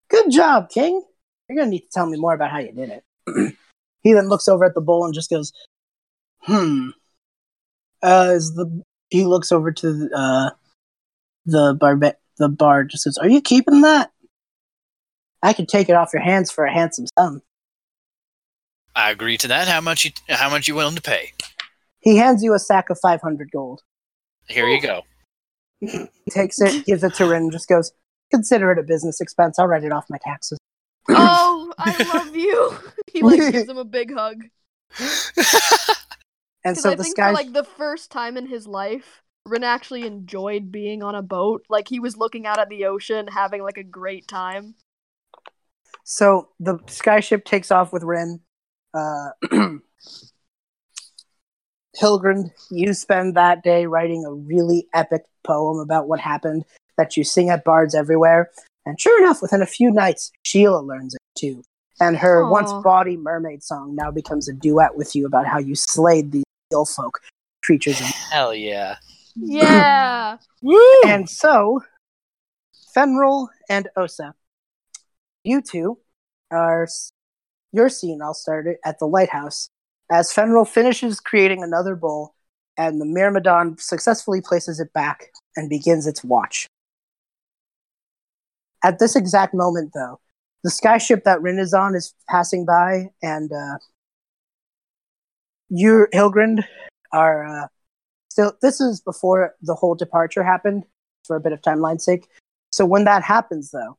[0.08, 1.02] "Good job, King.
[1.48, 3.04] You're gonna need to tell me more about how you did it."
[4.02, 5.52] he then looks over at the bowl and just goes,
[6.40, 6.90] "Hmm."
[8.02, 10.50] Uh, is the he looks over to uh
[11.46, 14.12] the barba- the bard just says, "Are you keeping that?
[15.42, 17.42] I could take it off your hands for a handsome sum."
[18.94, 19.68] I agree to that.
[19.68, 21.32] How much you how much you willing to pay?
[22.00, 23.82] He hands you a sack of five hundred gold.
[24.48, 25.02] Here you go.
[26.24, 27.92] He takes it, gives it to Rynn, and just goes,
[28.30, 29.58] "Consider it a business expense.
[29.58, 30.58] I'll write it off my taxes."
[31.10, 32.74] Oh, I love you.
[33.12, 34.44] he like gives him a big hug.
[36.64, 39.22] And Because so I the think sky, for like the first time in his life,
[39.46, 41.64] Rynn actually enjoyed being on a boat.
[41.70, 44.74] Like he was looking out at the ocean, having like a great time.
[46.04, 48.40] so the skyship takes off with Rynn.
[48.92, 49.30] Uh,
[52.00, 56.64] Hilgrund, you spend that day writing a really epic poem about what happened
[56.98, 58.50] that you sing at bards everywhere.
[58.84, 61.62] And sure enough, within a few nights, Sheila learns it too.
[62.00, 62.50] And her Aw.
[62.50, 66.44] once bawdy mermaid song now becomes a duet with you about how you slayed these
[66.70, 67.20] ill folk
[67.64, 68.00] creatures.
[68.00, 68.96] of Hell yeah.
[69.34, 70.36] Yeah.
[70.62, 71.02] Woo!
[71.06, 71.82] And so,
[72.94, 74.34] Fenral and Ossa,
[75.44, 75.98] you two
[76.50, 76.86] are
[77.72, 78.20] your scene.
[78.22, 79.70] I'll start it at the lighthouse
[80.10, 82.34] as Fenral finishes creating another bowl,
[82.76, 86.66] and the Myrmidon successfully places it back and begins its watch.
[88.84, 90.20] At this exact moment, though,
[90.62, 93.78] the skyship that Rynn is on is passing by, and uh,
[95.68, 96.64] you, Hilgrund,
[97.12, 97.68] are uh,
[98.28, 98.52] still.
[98.62, 100.84] This is before the whole departure happened
[101.24, 102.28] for a bit of timeline's sake.
[102.70, 103.98] So when that happens, though,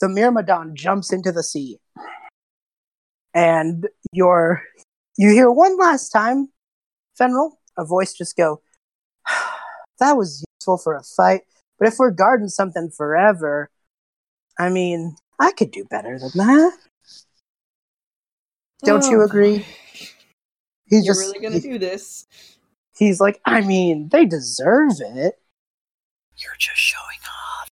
[0.00, 1.78] the Myrmidon jumps into the sea,
[3.34, 4.62] and you're
[5.16, 6.50] you hear one last time,
[7.18, 8.60] Fenral, a voice just go,
[9.98, 11.42] "That was useful for a fight,
[11.78, 13.70] but if we're guarding something forever,
[14.58, 16.78] I mean, I could do better than that."
[18.84, 19.58] Don't you Oh, agree?
[19.58, 19.66] boy.
[20.86, 22.26] He You're just really gonna do this?
[22.96, 25.40] he's like, I mean, they deserve it.
[26.36, 27.68] You're just showing off.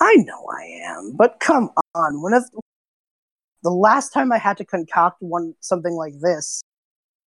[0.00, 2.22] I know I am, but come on.
[2.22, 2.44] When if,
[3.62, 6.62] the last time I had to concoct one something like this,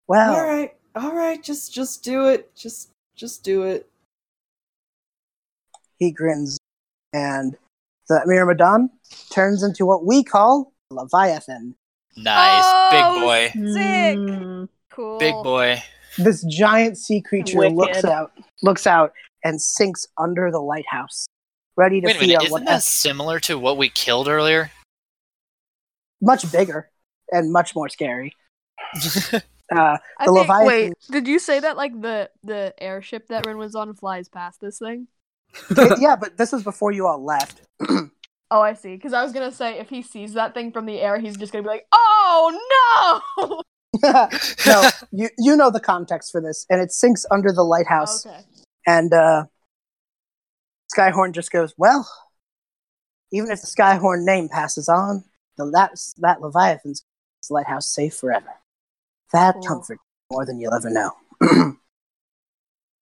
[0.07, 1.41] well, All right, all right.
[1.43, 2.55] Just, just do it.
[2.55, 3.89] Just, just do it.
[5.97, 6.57] he grins,
[7.13, 7.57] and
[8.09, 8.89] the Myrmidon
[9.31, 11.75] turns into what we call Leviathan.
[12.17, 12.63] Nice.
[12.65, 13.71] Oh, Big boy.
[13.73, 14.17] Sick.
[14.17, 14.69] Mm.
[14.91, 15.19] Cool.
[15.19, 15.81] Big boy.
[16.17, 17.75] This giant sea creature Wicked.
[17.77, 18.31] looks out,
[18.61, 19.13] looks out,
[19.43, 21.27] and sinks under the lighthouse,
[21.77, 22.41] ready to Wait a feed minute.
[22.43, 24.71] Isn't what that similar to what we killed earlier?
[26.21, 26.89] much bigger
[27.31, 28.35] and much more scary.
[29.71, 33.59] Uh, the think, Leviathan- wait, did you say that like the the airship that Rynn
[33.59, 35.05] was on flies past this thing?
[35.99, 37.61] yeah, but this was before you all left.
[38.51, 38.95] Oh, I see.
[38.95, 41.53] Because I was gonna say if he sees that thing from the air, he's just
[41.53, 43.61] gonna be like, "Oh no!"
[44.65, 48.39] no, you you know the context for this, and it sinks under the lighthouse, okay.
[48.87, 49.45] and uh,
[50.95, 52.09] Skyhorn just goes, "Well,
[53.31, 55.25] even if the Skyhorn name passes on,
[55.57, 57.03] the that that Leviathan's
[57.49, 58.53] lighthouse safe forever.
[59.31, 59.63] That Cool.
[59.63, 59.99] comfort
[60.31, 61.11] more than you'll ever know."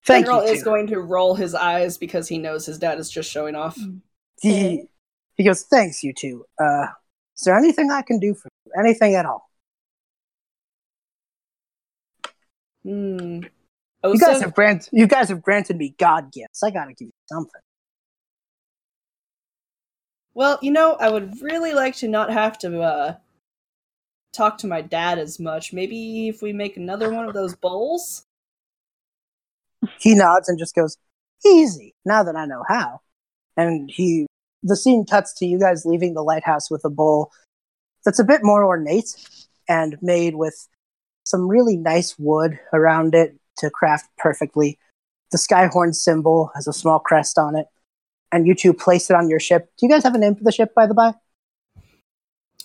[0.08, 0.54] Thank General you.
[0.54, 0.66] is too.
[0.66, 3.78] going to roll his eyes because he knows his dad is just showing off.
[4.42, 4.86] he
[5.36, 6.46] he goes, "Thanks, you two.
[6.58, 6.88] Uh,
[7.38, 8.72] is there anything I can do for you?
[8.80, 9.50] Anything at all?
[12.84, 13.42] Hmm.
[14.04, 16.64] You guys have grant you guys have granted me god gifts.
[16.64, 17.62] I gotta give you something."
[20.34, 23.16] Well, you know, I would really like to not have to uh,
[24.32, 25.74] talk to my dad as much.
[25.74, 28.27] Maybe if we make another one of those bowls.
[30.00, 30.98] He nods and just goes,
[31.46, 33.02] "Easy." Now that I know how,
[33.56, 34.28] and he,
[34.64, 37.32] the scene cuts to you guys leaving the lighthouse with a bowl
[38.06, 39.16] that's a bit more ornate
[39.68, 40.68] and made with
[41.26, 44.78] some really nice wood around it to craft perfectly.
[45.32, 47.68] The skyhorn symbol has a small crest on it,
[48.32, 49.70] and you two place it on your ship.
[49.78, 51.14] Do you guys have a name for the ship, by the by?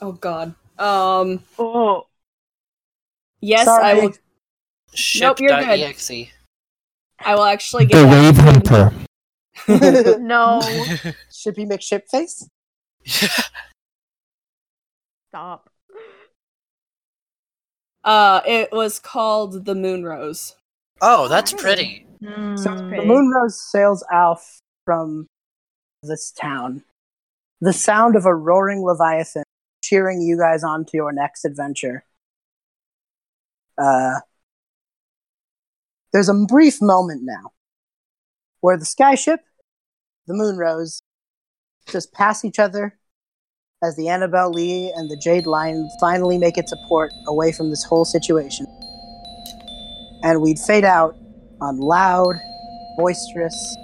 [0.00, 0.54] Oh God.
[0.78, 1.42] Um.
[1.58, 2.06] Oh,
[3.42, 3.84] Yes, Sorry.
[3.84, 4.12] I will.
[4.94, 5.80] Ship you're dot good.
[5.80, 6.28] exe.
[7.24, 8.00] I will actually get.
[8.02, 8.08] The.
[8.08, 8.92] Wave Hunter.
[10.20, 10.60] No,
[11.30, 12.48] should Shippy McShipface.
[15.28, 15.68] stop.
[18.04, 20.56] Uh, it was called the Moon Rose.
[21.00, 22.06] oh, that's pretty.
[22.22, 22.90] So Mm.
[22.96, 24.40] the Moonrose sails out
[24.84, 25.26] from
[26.02, 26.82] this town.
[27.60, 29.44] The sound of a roaring leviathan
[29.82, 32.04] cheering you guys on to your next adventure.
[33.78, 34.20] Uh,
[36.12, 37.52] there's a brief moment now
[38.60, 39.38] where the skyship,
[40.26, 41.02] the Moonrose,
[41.88, 42.98] just pass each other
[43.82, 47.82] as the Annabelle Lee and the Jade Lion finally make its port away from this
[47.82, 48.66] whole situation.
[50.22, 51.16] And we'd fade out
[51.60, 52.36] on loud,
[52.96, 53.76] boisterous,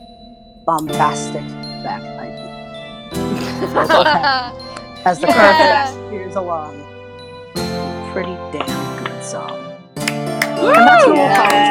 [0.67, 1.43] bombastic
[1.83, 2.47] bagpiping
[5.05, 5.91] as the Yeah.
[5.91, 6.85] crowd steers along.
[8.13, 9.68] Pretty damn good song.
[10.75, 11.69] And that's what we'll call it.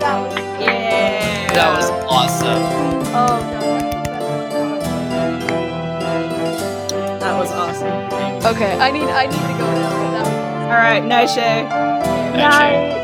[0.00, 1.48] That was Yeah.
[1.50, 2.62] Oh, that was awesome.
[3.14, 3.82] oh god.
[7.20, 8.46] That was awesome.
[8.54, 9.90] Okay, I need I need to go now.
[9.90, 10.62] But that was awesome.
[10.64, 11.66] All right, night, Shay.
[11.66, 13.01] Actually, Night.